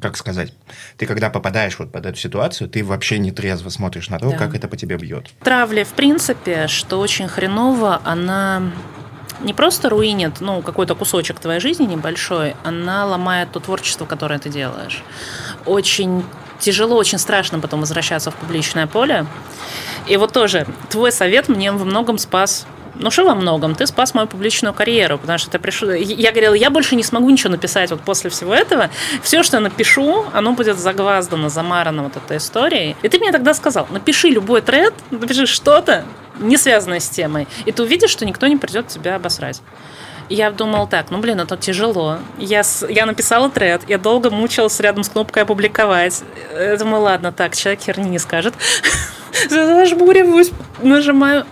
[0.00, 0.52] как сказать,
[0.98, 4.36] ты когда попадаешь вот под эту ситуацию, ты вообще не трезво смотришь на то, Да.
[4.36, 5.30] как это по тебе бьет.
[5.42, 8.62] Травля, в принципе, что очень хреново, она
[9.40, 14.48] не просто руинит ну, какой-то кусочек твоей жизни небольшой, она ломает то творчество, которое ты
[14.48, 15.02] делаешь.
[15.64, 16.24] Очень
[16.58, 19.26] тяжело, очень страшно потом возвращаться в публичное поле.
[20.06, 22.66] И вот тоже твой совет мне во многом спас
[22.98, 23.74] ну что во многом?
[23.74, 25.90] Ты спас мою публичную карьеру, потому что ты пришел...
[25.90, 28.90] Я говорила, я больше не смогу ничего написать вот после всего этого.
[29.22, 32.96] Все, что я напишу, оно будет загваздано, замарано вот этой историей.
[33.02, 36.04] И ты мне тогда сказал, напиши любой тред, напиши что-то,
[36.38, 39.62] не связанное с темой, и ты увидишь, что никто не придет тебя обосрать.
[40.28, 42.18] Я думал так, ну блин, это тяжело.
[42.36, 46.24] Я, с- я написала тред, я долго мучилась рядом с кнопкой «Опубликовать».
[46.52, 48.52] Я думаю, ладно, так, человек херни не скажет.
[49.48, 50.50] Зажмуриваюсь,
[50.82, 51.46] нажимаю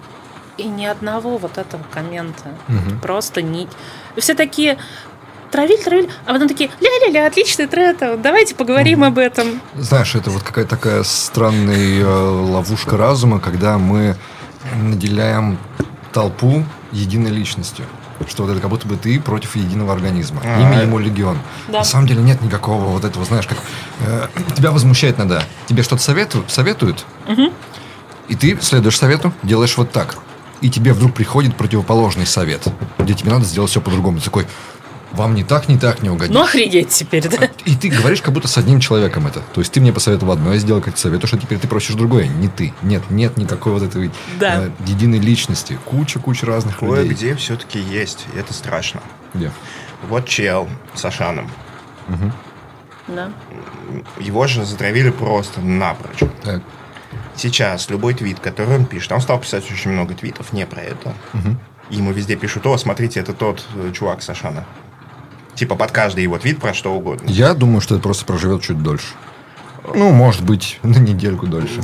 [0.57, 2.45] И ни одного вот этого коммента.
[2.69, 3.01] Мгм.
[3.01, 3.69] Просто не...
[4.17, 4.79] Все такие
[5.51, 9.61] травили, травили, а потом такие, ля-ля-ля, отличный тред, а давайте поговорим об этом.
[9.77, 14.17] Знаешь, это вот какая-то такая странная э, ловушка разума, когда мы
[14.83, 15.59] наделяем
[16.13, 17.85] толпу единой личностью.
[18.29, 20.41] Что вот это как будто бы ты против единого организма.
[20.45, 21.37] А, Имя ему легион.
[21.69, 21.79] Да.
[21.79, 23.59] На самом деле нет никакого вот этого, знаешь, как
[24.07, 25.43] э, тебя возмущает надо.
[25.67, 27.53] Тебе что-то советуют, советуют, Мгм.
[28.29, 30.17] и ты следуешь совету, делаешь вот так.
[30.65, 32.67] И тебе вдруг приходит противоположный совет,
[32.99, 34.17] где тебе надо сделать все по-другому.
[34.19, 34.47] Ты такой,
[35.13, 36.33] вам не так, не так не угодишь.
[36.33, 37.51] Ну, охренеть теперь, да?
[37.67, 39.41] И ты говоришь как будто с одним человеком это.
[39.53, 42.29] То есть ты мне посоветовал одно, я сделал как совет, что теперь ты просишь другое.
[42.29, 42.73] Не ты.
[42.81, 44.11] Нет, нет никакой вот этой
[44.41, 44.63] Да.
[44.65, 45.79] э, единой личности.
[45.85, 46.97] Куча-куча разных людей.
[46.97, 49.03] Кое-где все-таки есть, и это страшно.
[49.35, 49.53] Где?
[50.09, 51.51] Вот чел с Ашаном.
[52.09, 52.33] Мгм.
[53.09, 53.31] Да.
[54.19, 56.21] Его же затравили просто напрочь.
[56.43, 56.63] Так.
[57.37, 61.15] Сейчас любой твит, который он пишет, он стал писать очень много твитов не про это.
[61.33, 61.59] Мгм.
[61.91, 64.65] И ему везде пишут, о, смотрите, это тот э, чувак с Ашана.
[65.55, 67.29] Типа под каждый его твит про что угодно.
[67.29, 69.15] Я думаю, что это просто проживет чуть дольше.
[69.95, 71.83] Ну, может быть, на недельку дольше.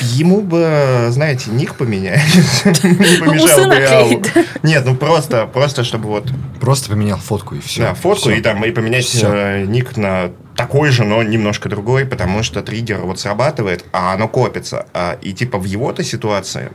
[0.00, 2.20] Ему бы, знаете, ник поменять.
[2.64, 4.44] Не Усы помешало бы да?
[4.62, 7.82] Нет, ну просто, просто чтобы вот, Просто поменял фотку и все.
[7.82, 12.42] да, фотку и там и поменять э, ник на такой же, но немножко другой, потому
[12.42, 14.86] что триггер вот срабатывает, а оно копится.
[14.92, 16.70] А, И типа в его-то ситуации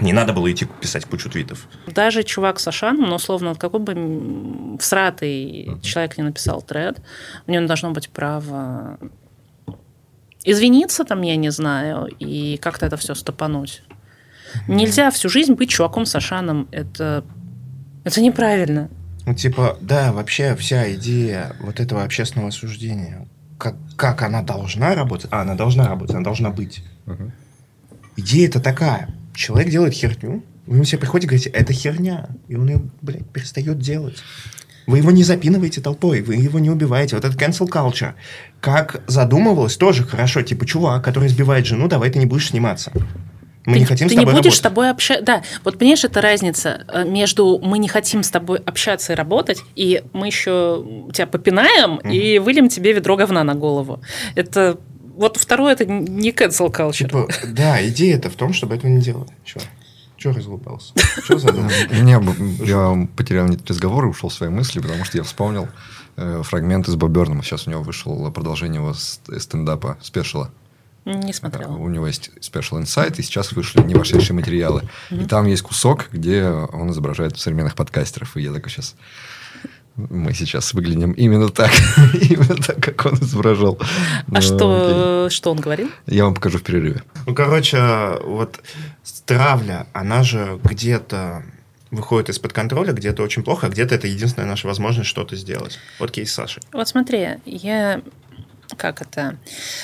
[0.00, 1.66] не надо было идти писать кучу твитов.
[1.86, 7.02] Даже чувак с Ашаном, ну, условно, какой бы всратый человек не написал тред,
[7.46, 8.98] у него должно быть право
[10.44, 13.82] извиниться там, я не знаю, и как-то это все стопануть.
[14.66, 16.68] Нельзя всю жизнь быть чуваком с Ашаном.
[16.72, 17.24] Это,
[18.04, 18.90] это неправильно.
[19.26, 25.28] Ну, типа, да, вообще вся идея вот этого общественного осуждения, как, как она должна работать,
[25.30, 26.82] а, она должна работать, она должна быть.
[27.06, 27.32] Мгм.
[28.16, 29.14] Идея-то такая.
[29.34, 33.28] Человек делает херню, вы ему себе приходите и говорите, это херня, и он ее, блядь,
[33.30, 34.16] перестает делать.
[34.90, 37.14] Вы его не запинываете толпой, вы его не убиваете.
[37.14, 38.14] Вот это cancel culture.
[38.60, 40.42] Как задумывалось, тоже хорошо.
[40.42, 42.90] Типа, чувак, который избивает жену, давай ты не будешь сниматься.
[43.66, 44.62] Мы ты, не хотим ты с тобой не будешь с работать.
[44.62, 45.24] тобой общаться.
[45.24, 49.62] Да, вот понимаешь, это разница э, между мы не хотим с тобой общаться и работать,
[49.76, 54.00] и мы еще тебя попинаем и выльем тебе ведро говна на голову.
[54.34, 54.76] Это
[55.14, 56.92] вот второе это не cancel culture.
[56.92, 59.28] Типа, да, идея-то в том, чтобы этого не делать.
[59.44, 59.60] Чего?
[60.20, 60.92] Чего разлупался?
[61.24, 61.70] Что задумал?
[61.90, 65.68] Я потерял нить разговора и ушел в свои мысли, потому что я вспомнил
[66.16, 67.42] э, фрагмент из Боб Бёрнама.
[67.42, 70.50] Сейчас у него вышло продолжение его ст- стендапа, спешила.
[71.06, 71.72] Не Э, смотрела.
[71.74, 74.82] У него есть Special Insight, и сейчас вышли не вошедшие материалы.
[75.10, 78.36] И там есть кусок, где он изображает современных подкастеров.
[78.36, 78.96] И я такой сейчас...
[79.96, 81.70] Мы сейчас выглядим именно так.
[82.14, 83.78] именно так, как он изображал.
[83.80, 83.86] А
[84.28, 84.42] Ну, окей.
[84.48, 85.90] что, что он говорил?
[86.06, 87.02] Я вам покажу в перерыве.
[87.26, 87.78] Ну, короче,
[88.24, 88.60] вот
[89.30, 91.44] травля, она же где-то
[91.92, 95.78] выходит из-под контроля, где-то очень плохо, а где-то это единственная наша возможность что-то сделать.
[96.00, 96.60] Вот кейс Саши.
[96.72, 98.02] Вот смотри, я
[98.76, 99.36] как это?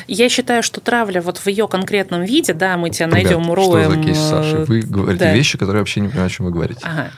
[0.09, 3.93] Я считаю, что травля вот в ее конкретном виде, да, мы тебя найдем, Ребят, уроем.
[3.93, 4.57] Что за кейс э, Саши?
[4.65, 5.33] Вы говорите да.
[5.33, 6.81] вещи, которые вообще не понимаю, о чем вы говорите.
[6.83, 7.13] Ага.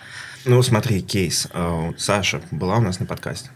[0.45, 1.49] Ну, смотри, кейс.
[1.55, 3.49] Э, Саша была у нас на подкасте.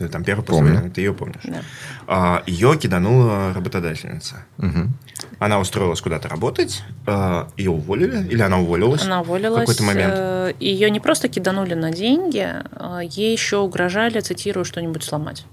[0.00, 0.70] Ты Там первый Помню.
[0.72, 1.42] позвонил, ты ее помнишь.
[1.44, 1.60] Да.
[2.06, 4.36] А, Ее киданула работодательница.
[4.56, 4.94] Мгм.
[5.38, 9.58] Она устроилась куда-то работать, э, ее уволили, или она уволилась Она уволилась.
[9.58, 10.14] в какой-то момент.
[10.16, 15.44] э, Ее не просто киданули на деньги, а ей еще угрожали, цитирую, что-нибудь сломать.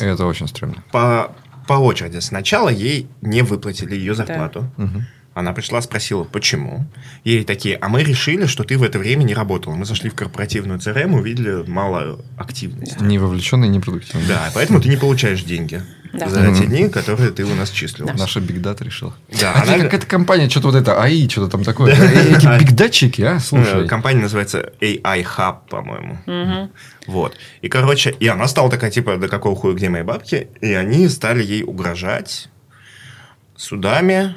[0.00, 0.84] Это очень стрёмно.
[0.92, 1.32] По,
[1.66, 2.18] по очереди.
[2.20, 4.70] Сначала ей не выплатили ее зарплату.
[4.76, 5.06] Мгм.
[5.34, 6.84] Она пришла, спросила, почему.
[7.24, 9.74] Ей такие, а мы решили, что ты в это время не работала.
[9.74, 12.98] Мы зашли в корпоративную CRM, увидели мало активности.
[13.00, 14.26] Не вовлеченный, не продуктивный.
[14.28, 15.80] Да, поэтому ты не получаешь деньги
[16.12, 16.28] Да.
[16.28, 16.66] за те Мгм.
[16.68, 18.06] дни, которые ты у нас числил.
[18.08, 18.12] Да.
[18.12, 19.14] Наша Data решила.
[19.40, 21.94] Да, А она- какая-то компания, что-то вот это, АИ, что-то там такое.
[21.94, 23.88] Э, Эти бигдатчики, а, Э, слушай.
[23.88, 26.18] Компания называется AI Hub, по-моему.
[26.26, 26.70] Мгм.
[27.06, 27.38] Вот.
[27.62, 30.48] И, короче, и она стала такая, типа, да какого хуя, где мои бабки?
[30.60, 32.50] И они стали ей угрожать
[33.56, 34.34] судами,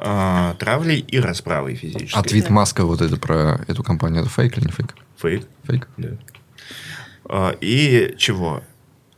[0.00, 2.18] а, травлей и расправой физической.
[2.18, 4.94] А твит Маска вот это про эту компанию, это фейк или не фейк?
[5.16, 5.46] Фейк.
[5.64, 5.88] Фейк?
[5.96, 6.08] Да.
[7.26, 8.62] А, И чего?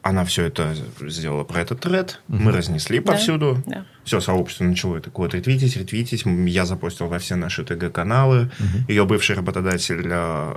[0.03, 2.21] Она все это сделала про этот тред.
[2.29, 3.61] Мы разнесли повсюду.
[3.67, 3.85] Да.
[4.05, 6.25] Все сообщество начало это вот ретвитить, ретвитить.
[6.25, 8.51] Я запостил во все наши ТГ-каналы.
[8.87, 10.55] Ее бывший работодатель э,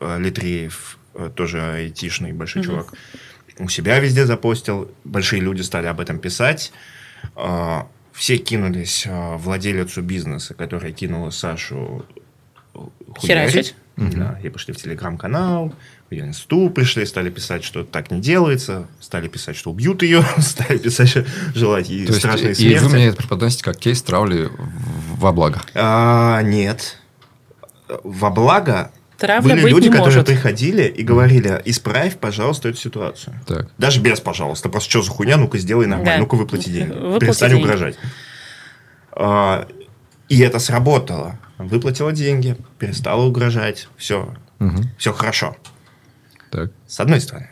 [0.00, 2.92] э, Литреев, э, тоже айтишный большой чувак,
[3.58, 4.90] у себя везде запостил.
[5.04, 6.70] Большие люди стали об этом писать.
[8.20, 12.04] Все кинулись а, владелицу бизнеса, которая кинула Сашу
[13.18, 13.74] Херачить.
[13.96, 14.14] хулярить.
[14.14, 15.74] Да, и пошли в телеграм-канал,
[16.10, 20.76] в инсту пришли, стали писать, что так не делается, стали писать, что убьют ее, стали
[20.76, 21.24] писать, что
[21.54, 22.84] желать ей То есть, страшной и смерти.
[22.84, 24.50] вы мне это преподносите как кейс травли
[25.16, 25.62] во благо.
[25.72, 26.98] А, нет.
[28.04, 28.90] во благо
[29.20, 30.26] Травля были люди, которые может.
[30.26, 33.34] приходили и говорили, исправь, пожалуйста, эту ситуацию.
[33.46, 33.68] Так.
[33.78, 34.68] Даже без пожалуйста.
[34.68, 36.18] Просто что за хуйня, ну-ка сделай нормально, Да.
[36.18, 36.92] ну-ка выплати деньги.
[36.92, 37.62] Выплати Перестань деньги.
[37.64, 37.96] угрожать.
[39.12, 39.66] А,
[40.28, 41.38] И это сработало.
[41.58, 43.88] Выплатила деньги, перестала угрожать.
[43.96, 44.84] Все, Мгм.
[44.96, 45.56] все хорошо.
[46.50, 46.70] Так.
[46.86, 47.48] С одной стороны.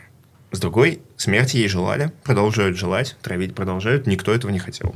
[0.51, 4.95] С другой, смерти ей желали, продолжают желать, травить продолжают, никто этого не хотел.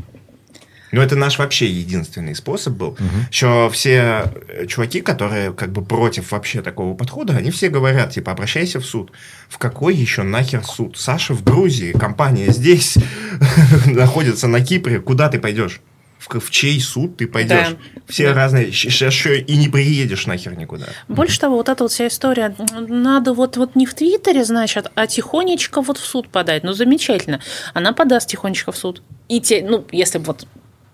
[0.94, 2.98] Но это наш вообще единственный способ был.
[3.32, 8.32] Еще все э, чуваки, которые как бы против вообще такого подхода, они все говорят, типа,
[8.32, 9.11] обращайся в суд.
[9.49, 10.95] В какой еще нахер суд?
[10.98, 12.95] Саша в Грузии, компания здесь
[13.88, 15.82] находится на Кипре, куда ты пойдешь?
[16.20, 17.70] В, в чей суд ты пойдешь?
[17.72, 18.02] Да.
[18.07, 18.36] Все Да.
[18.36, 18.72] разные.
[18.72, 20.86] Сейчас еще и не приедешь нахер никуда.
[21.10, 22.56] Больше того, вот эта вот вся история,
[22.88, 26.64] надо вот, вот не в Твиттере, значит, а тихонечко вот в суд подать.
[26.64, 27.41] Ну, замечательно.
[27.74, 29.02] Она подаст тихонечко в суд.
[29.28, 30.48] И те, ну, если бы вот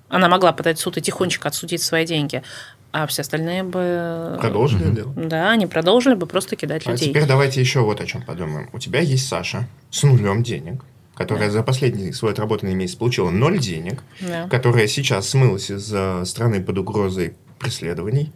[0.09, 2.43] она могла подать в суд и тихонечко отсудить свои деньги,
[2.91, 4.37] а все остальные бы...
[4.41, 5.13] Продолжили дело.
[5.15, 7.09] Да, они продолжили бы просто кидать А людей.
[7.09, 8.69] теперь давайте еще вот о чем подумаем.
[8.73, 10.81] У тебя есть Саша с нулем денег,
[11.15, 14.47] которая за последний свой отработанный месяц получила ноль денег, Да.
[14.49, 15.93] которая сейчас смылась из
[16.27, 18.31] страны под угрозой преследований,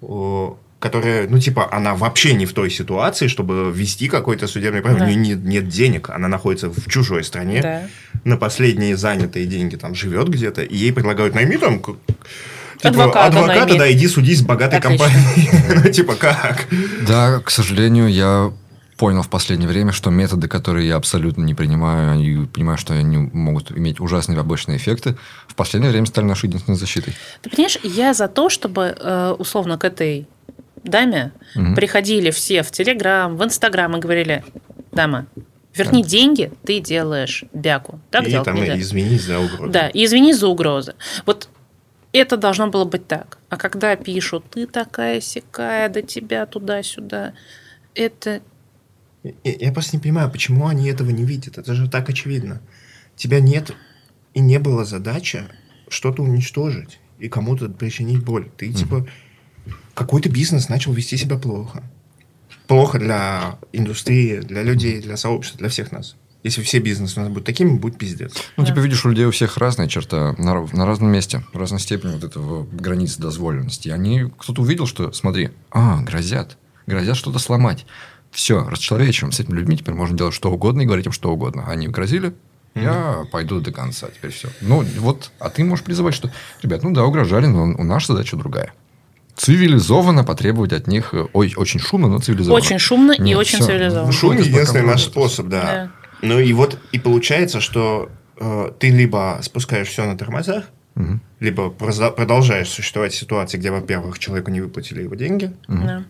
[0.00, 4.98] о, которая, ну, типа, она вообще не в той ситуации, чтобы ввести какой-то судебный правил.
[4.98, 5.04] Да.
[5.04, 7.82] У нее нет, нет денег, она находится в чужой стране, Да.
[8.24, 13.64] На последние занятые деньги там живет где-то, и ей предлагают найми там Типа, Адвоката адвоката,
[13.66, 13.78] найми.
[13.78, 15.06] да, иди судись с богатой Отлично.
[15.06, 15.82] компанией.
[15.84, 16.66] Ну, типа, как?
[17.06, 18.52] Да, к сожалению, я
[18.96, 23.16] понял в последнее время, что методы, которые я абсолютно не принимаю, и понимаю, что они
[23.18, 25.16] могут иметь ужасные побочные эффекты,
[25.46, 27.14] в последнее время стали нашей единственной защитой.
[27.42, 30.26] Ты понимаешь, я за то, чтобы э, условно к этой
[30.82, 31.76] даме Мгм.
[31.76, 34.42] приходили все в Телеграм, в Инстаграм и говорили,
[34.90, 35.26] дама,
[35.74, 38.00] верни деньги, ты делаешь бяку.
[38.10, 38.78] Так и делать там нельзя.
[38.78, 39.72] извинись за угрозу.
[39.72, 40.94] Да, и извини за угрозы.
[41.26, 41.48] Вот
[42.12, 43.38] это должно было быть так.
[43.48, 47.32] А когда пишут, ты такая сякая, до тебя туда-сюда,
[47.94, 48.42] это...
[49.22, 51.58] Я, я просто не понимаю, почему они этого не видят.
[51.58, 52.60] Это же так очевидно.
[53.16, 53.72] Тебя нет
[54.34, 55.48] и не было задача
[55.88, 58.50] что-то уничтожить и кому-то причинить боль.
[58.56, 59.06] Ты типа
[59.94, 61.82] какой-то бизнес начал вести себя плохо.
[62.72, 66.16] Плохо для индустрии, для людей, для сообщества, для всех нас.
[66.42, 68.32] Если все бизнесы у нас будут такими, будет пиздец.
[68.56, 68.70] Ну, Да.
[68.70, 72.14] типа, видишь, у людей у всех разная черта, на, на разном месте, в разной степени
[72.14, 73.88] вот этого границы дозволенности.
[73.88, 77.84] И Они, кто-то увидел, что, смотри, а, грозят, грозят что-то сломать.
[78.30, 79.32] Все, расчеловечиваем.
[79.32, 81.64] С этими людьми теперь можно делать что угодно и говорить им что угодно.
[81.66, 82.32] Они грозили,
[82.74, 84.48] я пойду до конца, теперь все.
[84.62, 86.30] Ну, вот, а ты можешь призывать, что,
[86.62, 88.72] ребят, ну да, угрожали, но у наша задача другая.
[89.46, 92.54] Цивилизованно потребовать от них, э, ой, очень шумно, но цивилизованно.
[92.64, 93.66] Очень шумно и Нет, очень всё.
[93.66, 94.12] цивилизованно.
[94.12, 95.90] Шум единственный наш способ, да.
[96.22, 101.20] Ну и вот и получается, что э, ты либо спускаешь все на тормозах, Мгм.
[101.40, 106.04] либо продолжаешь существовать в ситуации, где, во-первых, человеку не выплатили его деньги, Да.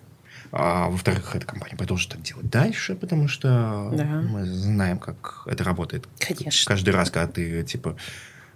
[0.51, 4.05] а во-вторых, эта компания продолжит так делать дальше, потому что Да.
[4.05, 6.07] мы знаем, как это работает.
[6.19, 6.69] Конечно.
[6.69, 7.97] Каждый раз, когда ты, типа,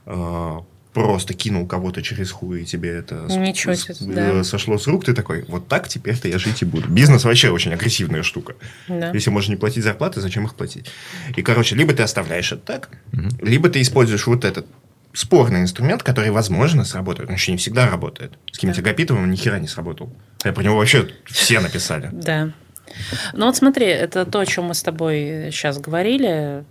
[0.04, 0.58] э,
[1.04, 4.44] просто кинул кого-то через хуй, и тебе это Ничего с- себе, э, да.
[4.44, 6.88] сошло с рук, ты такой, вот так теперь-то я жить и буду.
[6.88, 8.54] Бизнес вообще очень агрессивная штука.
[8.88, 9.10] Да.
[9.10, 10.86] Если можно не платить зарплаты, зачем их платить?
[11.36, 12.88] И, короче, либо ты оставляешь это так,
[13.42, 14.64] либо ты используешь вот этот
[15.12, 17.28] спорный инструмент, который, возможно, сработает.
[17.28, 18.32] Он еще не всегда работает.
[18.50, 20.10] С каким-то Агапитовым ни хера не сработал.
[20.44, 22.08] Я про него вообще все написали.
[22.12, 22.50] Да.
[23.34, 26.64] Ну вот смотри, это то, о чем мы с тобой сейчас говорили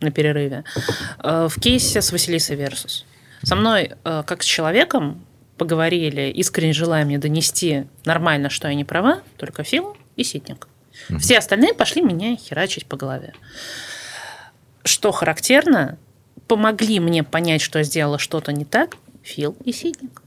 [0.00, 0.64] на перерыве.
[1.22, 3.04] Э, В кейсе с Василисой Версус.
[3.42, 5.24] Со мной, э, как с человеком,
[5.56, 10.68] поговорили, искренне желая мне донести нормально, что я не права, только Фил и Ситник.
[11.18, 13.34] Все остальные пошли меня херачить по голове.
[14.84, 15.98] Что характерно,
[16.48, 20.22] помогли мне понять, что я сделала что-то не так, Фил и Ситник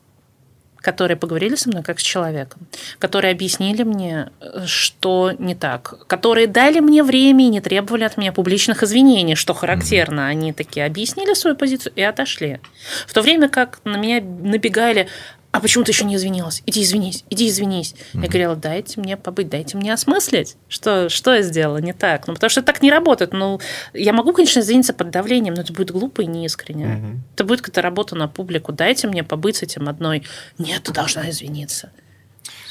[0.84, 2.68] которые поговорили со мной как с человеком,
[3.00, 8.18] которые объяснили мне, э, что не так, которые дали мне время и не требовали от
[8.18, 10.28] меня публичных извинений, что характерно.
[10.28, 12.60] Они такие объяснили свою позицию и отошли.
[13.08, 15.08] В то время как на меня набегали,
[15.54, 16.64] а почему ты еще не извинилась?
[16.66, 17.94] Иди извинись, иди извинись.
[18.14, 22.26] Я говорила, дайте мне побыть, дайте мне осмыслить, что, что я сделала не так.
[22.26, 23.34] Ну, потому что так не работает.
[23.34, 23.62] Ну,
[23.94, 26.88] я могу, конечно, извиниться под давлением, но это будет глупо и неискренне.
[26.88, 27.24] Мгм.
[27.36, 28.72] Это будет какая-то работа на публику.
[28.72, 30.24] Дайте мне побыть с этим одной.
[30.58, 31.92] Нет, ты должна извиниться.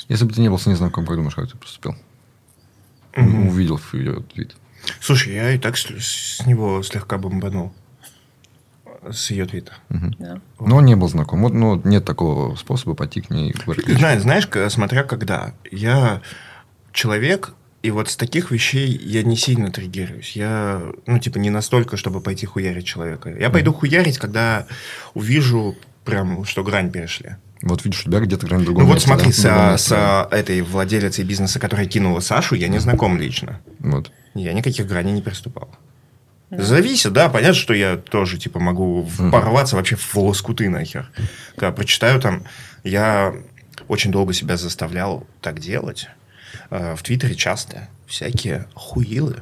[0.09, 1.95] Если бы ты не был с ней знаком, как думаешь, как ты поступил?
[3.17, 4.57] Увидел ее твит.
[5.01, 7.73] Слушай, я и так с, с него слегка бомбанул.
[9.11, 9.73] С ее твита.
[9.89, 10.41] Да.
[10.61, 11.43] Но не был знаком.
[11.43, 13.55] Вот, ну, нет такого способа пойти к ней.
[13.87, 15.55] Знаешь, знаешь, смотря когда.
[15.71, 16.23] Я
[16.93, 20.37] человек, и вот с таких вещей я не сильно триггируюсь.
[20.37, 23.31] Я, ну, типа, не настолько, чтобы пойти хуярить человека.
[23.31, 24.67] Я пойду хуярить, когда
[25.15, 27.37] увижу прям, что грань перешли.
[27.63, 29.33] Вот видишь, у тебя где-то грань в другом Ну вот месте, смотри, да?
[29.33, 33.61] с, а, с а, этой владелицей бизнеса, которая кинула Сашу, я не знаком лично.
[33.79, 34.11] Вот.
[34.35, 35.71] Я никаких граней не приступал.
[36.59, 41.11] Зависит, да, понятно, что я тоже, типа, могу порваться вообще в лоскуты нахер.
[41.57, 42.45] Когда прочитаю там,
[42.85, 43.35] я
[43.89, 46.09] очень долго себя заставлял так делать.
[46.71, 49.37] Э, В Твиттере часто всякие хуилы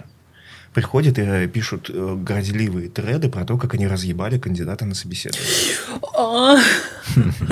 [0.73, 5.51] приходят и э, пишут э, горделивые треды про то, как они разъебали кандидата на собеседование.
[6.17, 6.57] А,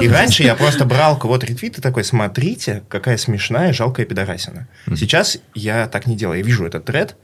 [0.01, 4.69] И раньше я просто брал кого-то ретвит и такой, смотрите, какая смешная, жалкая пидорасина.
[4.97, 6.39] Сейчас я так не делаю.
[6.39, 7.17] Я вижу этот тред,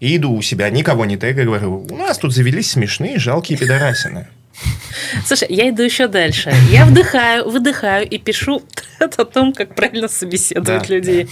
[0.00, 4.26] и иду у себя, никого не тегаю, говорю, у нас тут завелись смешные, жалкие пидорасины.
[5.26, 6.52] Слушай, я иду еще дальше.
[6.70, 8.62] Я вдыхаю, выдыхаю и пишу
[8.98, 10.94] о том, как правильно собеседовать Да.
[10.94, 11.28] людей.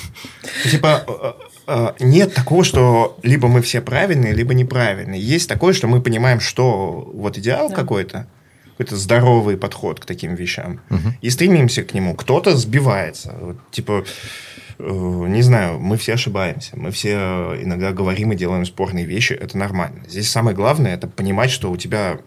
[0.71, 1.33] Типа, э,
[1.67, 5.21] э, нет такого, что либо мы все правильные, либо неправильные.
[5.21, 7.75] Есть такое, что мы понимаем, что вот идеал Да.
[7.75, 8.27] какой-то,
[8.73, 10.81] какой-то здоровый подход к таким вещам,
[11.23, 12.15] и стремимся к нему.
[12.15, 13.35] Кто-то сбивается.
[13.41, 16.77] Вот, типа, э, не знаю, мы все ошибаемся.
[16.77, 19.33] Мы все э, иногда говорим и делаем спорные вещи.
[19.33, 20.03] Это нормально.
[20.09, 22.19] Здесь самое главное, это понимать, что у тебя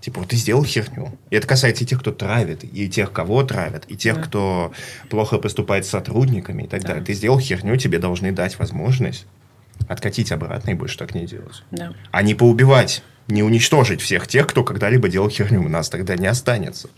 [0.00, 1.16] Типа, вот ты сделал херню.
[1.30, 4.22] И это касается и тех, кто травит, и тех, кого травят, и тех, Да.
[4.24, 4.72] кто
[5.08, 6.88] плохо поступает с сотрудниками и так Да.
[6.88, 7.04] далее.
[7.04, 9.26] Ты сделал херню, тебе должны дать возможность
[9.86, 11.62] откатить обратно и больше так не делать.
[11.70, 11.92] Да.
[12.10, 15.64] А не поубивать, не уничтожить всех тех, кто когда-либо делал херню.
[15.64, 16.88] У нас тогда не останется.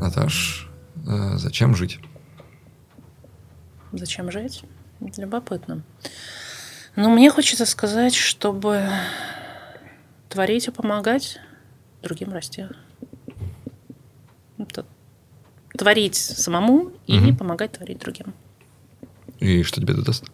[0.00, 0.69] Наташ, э,
[1.04, 1.98] зачем жить?
[3.92, 4.64] Зачем жить?
[5.16, 5.82] Любопытно.
[6.96, 8.86] Но мне хочется сказать, чтобы
[10.28, 11.38] творить и помогать
[12.02, 12.66] другим расти.
[14.58, 14.84] Это
[15.76, 17.36] творить самому и Мгм.
[17.36, 18.34] помогать творить другим.
[19.38, 20.24] И что тебе это даст?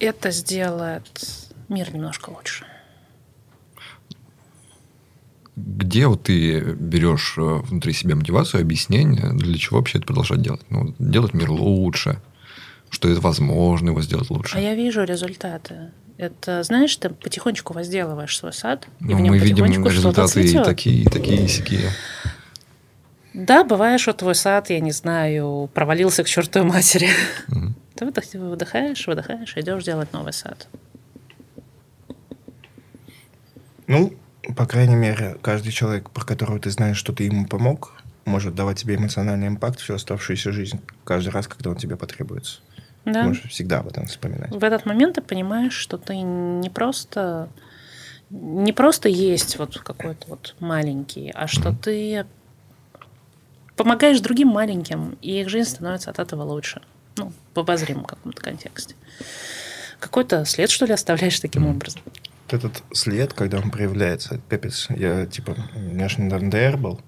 [0.00, 2.66] Это сделает мир немножко лучше.
[5.54, 10.62] Где вот ты берешь э, внутри себя мотивацию, объяснение, для чего вообще это продолжать делать?
[10.70, 12.20] Ну, делать мир лучше,
[12.88, 14.56] что это возможно его сделать лучше.
[14.56, 15.90] А я вижу результаты.
[16.16, 20.52] Это, знаешь, ты потихонечку возделываешь свой сад, и Ну, в нем мы видим результаты и
[20.54, 21.90] такие, и такие, и сякие.
[23.34, 27.08] Да, бывает, что твой сад, я не знаю, провалился к чертовой матери.
[27.48, 27.74] Мгм.
[27.94, 30.66] Ты выдох- выдыхаешь, выдыхаешь, идешь делать новый сад.
[33.86, 34.12] Ну,
[34.56, 37.92] по крайней мере, каждый человек, про которого ты знаешь, что ты ему помог,
[38.24, 42.60] может давать тебе эмоциональный импакт всю оставшуюся жизнь, каждый раз, когда он тебе потребуется.
[43.04, 43.24] Да.
[43.24, 44.50] Можешь всегда об этом вспоминать.
[44.50, 47.48] В этот момент ты понимаешь, что ты не просто
[48.30, 52.24] не просто есть вот какой-то вот маленький, а что ты
[53.76, 56.80] помогаешь другим маленьким, и их жизнь становится от этого лучше.
[57.16, 58.94] Ну, в обозримом каком-то контексте.
[59.98, 62.00] Какой-то след, что ли, оставляешь таким образом?
[62.52, 64.86] Вот этот след, когда он проявляется, капец.
[64.90, 67.00] Я, типа, у меня же недавно ДР был,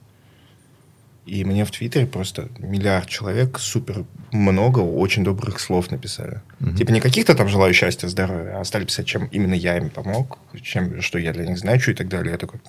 [1.26, 6.40] и мне в Твиттере просто миллиард человек супер много очень добрых слов написали.
[6.60, 6.76] Мгм.
[6.76, 10.38] Типа не каких-то там желаю счастья, здоровья, а стали писать, чем именно я им помог,
[10.62, 12.32] чем, что я для них значу и так далее.
[12.32, 12.60] Я такой...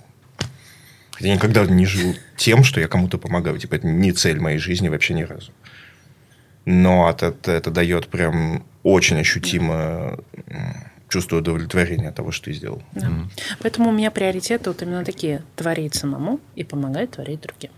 [1.11, 3.57] Хотя я никогда не жил тем, что я кому-то помогаю.
[3.57, 5.51] Типа это не цель моей жизни вообще ни разу.
[6.65, 10.19] Но это, это, это дает прям очень ощутимо
[11.15, 12.83] чувство удовлетворения от того, что ты сделал.
[12.91, 13.09] Да.
[13.61, 15.43] Поэтому у меня приоритеты вот именно такие.
[15.55, 17.71] Творить самому и помогать творить другим.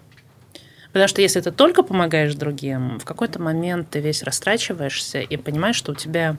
[0.91, 5.75] Потому что если ты только помогаешь другим, в какой-то момент ты весь растрачиваешься и понимаешь,
[5.75, 6.37] что у тебя...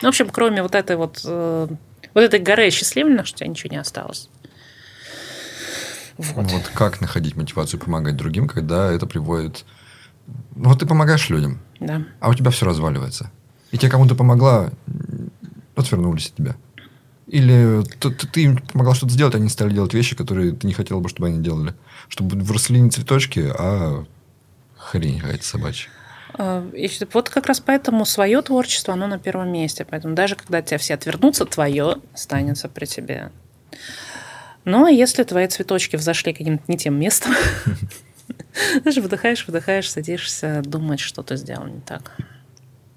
[0.00, 1.68] Ну, в общем, кроме вот этой вот, э,
[2.14, 4.30] вот этой горы счастливленных, что у тебя ничего не осталось.
[6.16, 6.50] Вот.
[6.50, 9.66] Вот как находить мотивацию помогать другим, когда это приводит...
[10.56, 12.04] Ну, вот ты помогаешь людям, Да.
[12.20, 13.30] а у тебя все разваливается.
[13.70, 14.70] И те, кому ты помогла,
[15.78, 16.56] отвернулись от тебя.
[17.26, 20.72] Или ты, ты- ты им помогла что-то сделать, они стали делать вещи, которые ты не
[20.72, 21.74] хотела бы, чтобы они делали.
[22.08, 24.04] Чтобы выросли не цветочки, а
[24.76, 25.90] хрень какая-то собачья.
[26.34, 29.84] А, и вот как раз поэтому свое творчество, оно на первом месте.
[29.88, 33.30] Поэтому даже когда тебя все отвернутся, твое останется при тебе.
[34.64, 37.32] Ну, а если твои цветочки взошли каким-то не тем местом,
[38.84, 42.12] даже выдыхаешь, выдыхаешь, садишься думать, что ты сделал не так.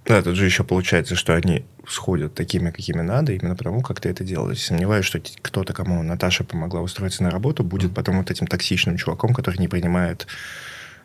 [0.05, 4.09] Да, тут же еще получается, что они сходят такими, какими надо, именно потому, как ты
[4.09, 4.63] это делаешь.
[4.63, 9.33] Сомневаюсь, что кто-то, кому Наташа помогла устроиться на работу, будет потом вот этим токсичным чуваком,
[9.33, 10.25] который не принимает,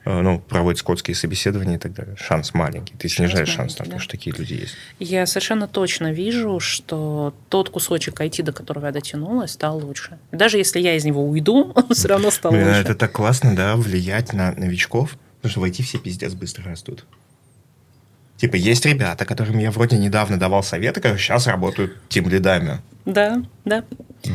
[0.04, 2.16] э, ну, проводит скотские собеседования и так далее.
[2.16, 2.94] Шанс маленький.
[2.96, 3.98] Ты Шанс снижаешь шанс маленький, на то, да.
[3.98, 4.74] что такие люди есть.
[4.98, 10.18] Я совершенно точно вижу, что тот кусочек IT, до которого я дотянулась, стал лучше.
[10.32, 12.80] Даже если я из него уйду, он все равно стал Блин, а лучше.
[12.80, 17.04] это так классно, да, влиять на новичков, потому что войти все пиздец быстро растут.
[18.36, 22.80] Типа, есть ребята, которым я вроде недавно давал советы, которые сейчас работают тем лидами.
[23.06, 23.84] Да, да.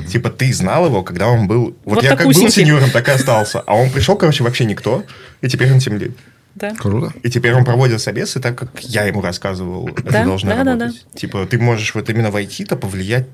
[0.10, 1.76] Типа ты знал его, когда он был...
[1.86, 2.64] Вот, Вот я как был такусенький.
[2.64, 3.60] сеньором, так и остался.
[3.62, 5.04] А он пришел, короче, вообще никто.
[5.42, 6.18] И теперь он тимлид.
[6.56, 6.74] Да.
[6.76, 7.14] Круто.
[7.24, 9.88] И теперь он проводит собесы так, как я ему рассказывал.
[9.88, 11.06] Это Да, должно да, да, работать.
[11.16, 13.28] Типа ты можешь вот именно войти-то повлиять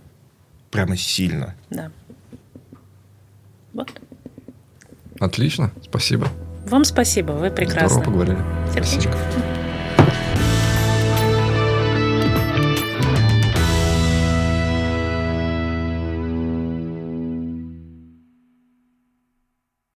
[0.72, 1.56] прямо сильно.
[1.69, 1.91] Да.
[3.73, 3.91] Вот.
[5.19, 5.72] Отлично.
[5.84, 6.27] Спасибо.
[6.65, 8.03] Вам спасибо, вы Здорово прекрасны.
[8.03, 8.38] поговорили.
[8.73, 9.18] Сердечко.
[9.18, 9.57] Спасибо.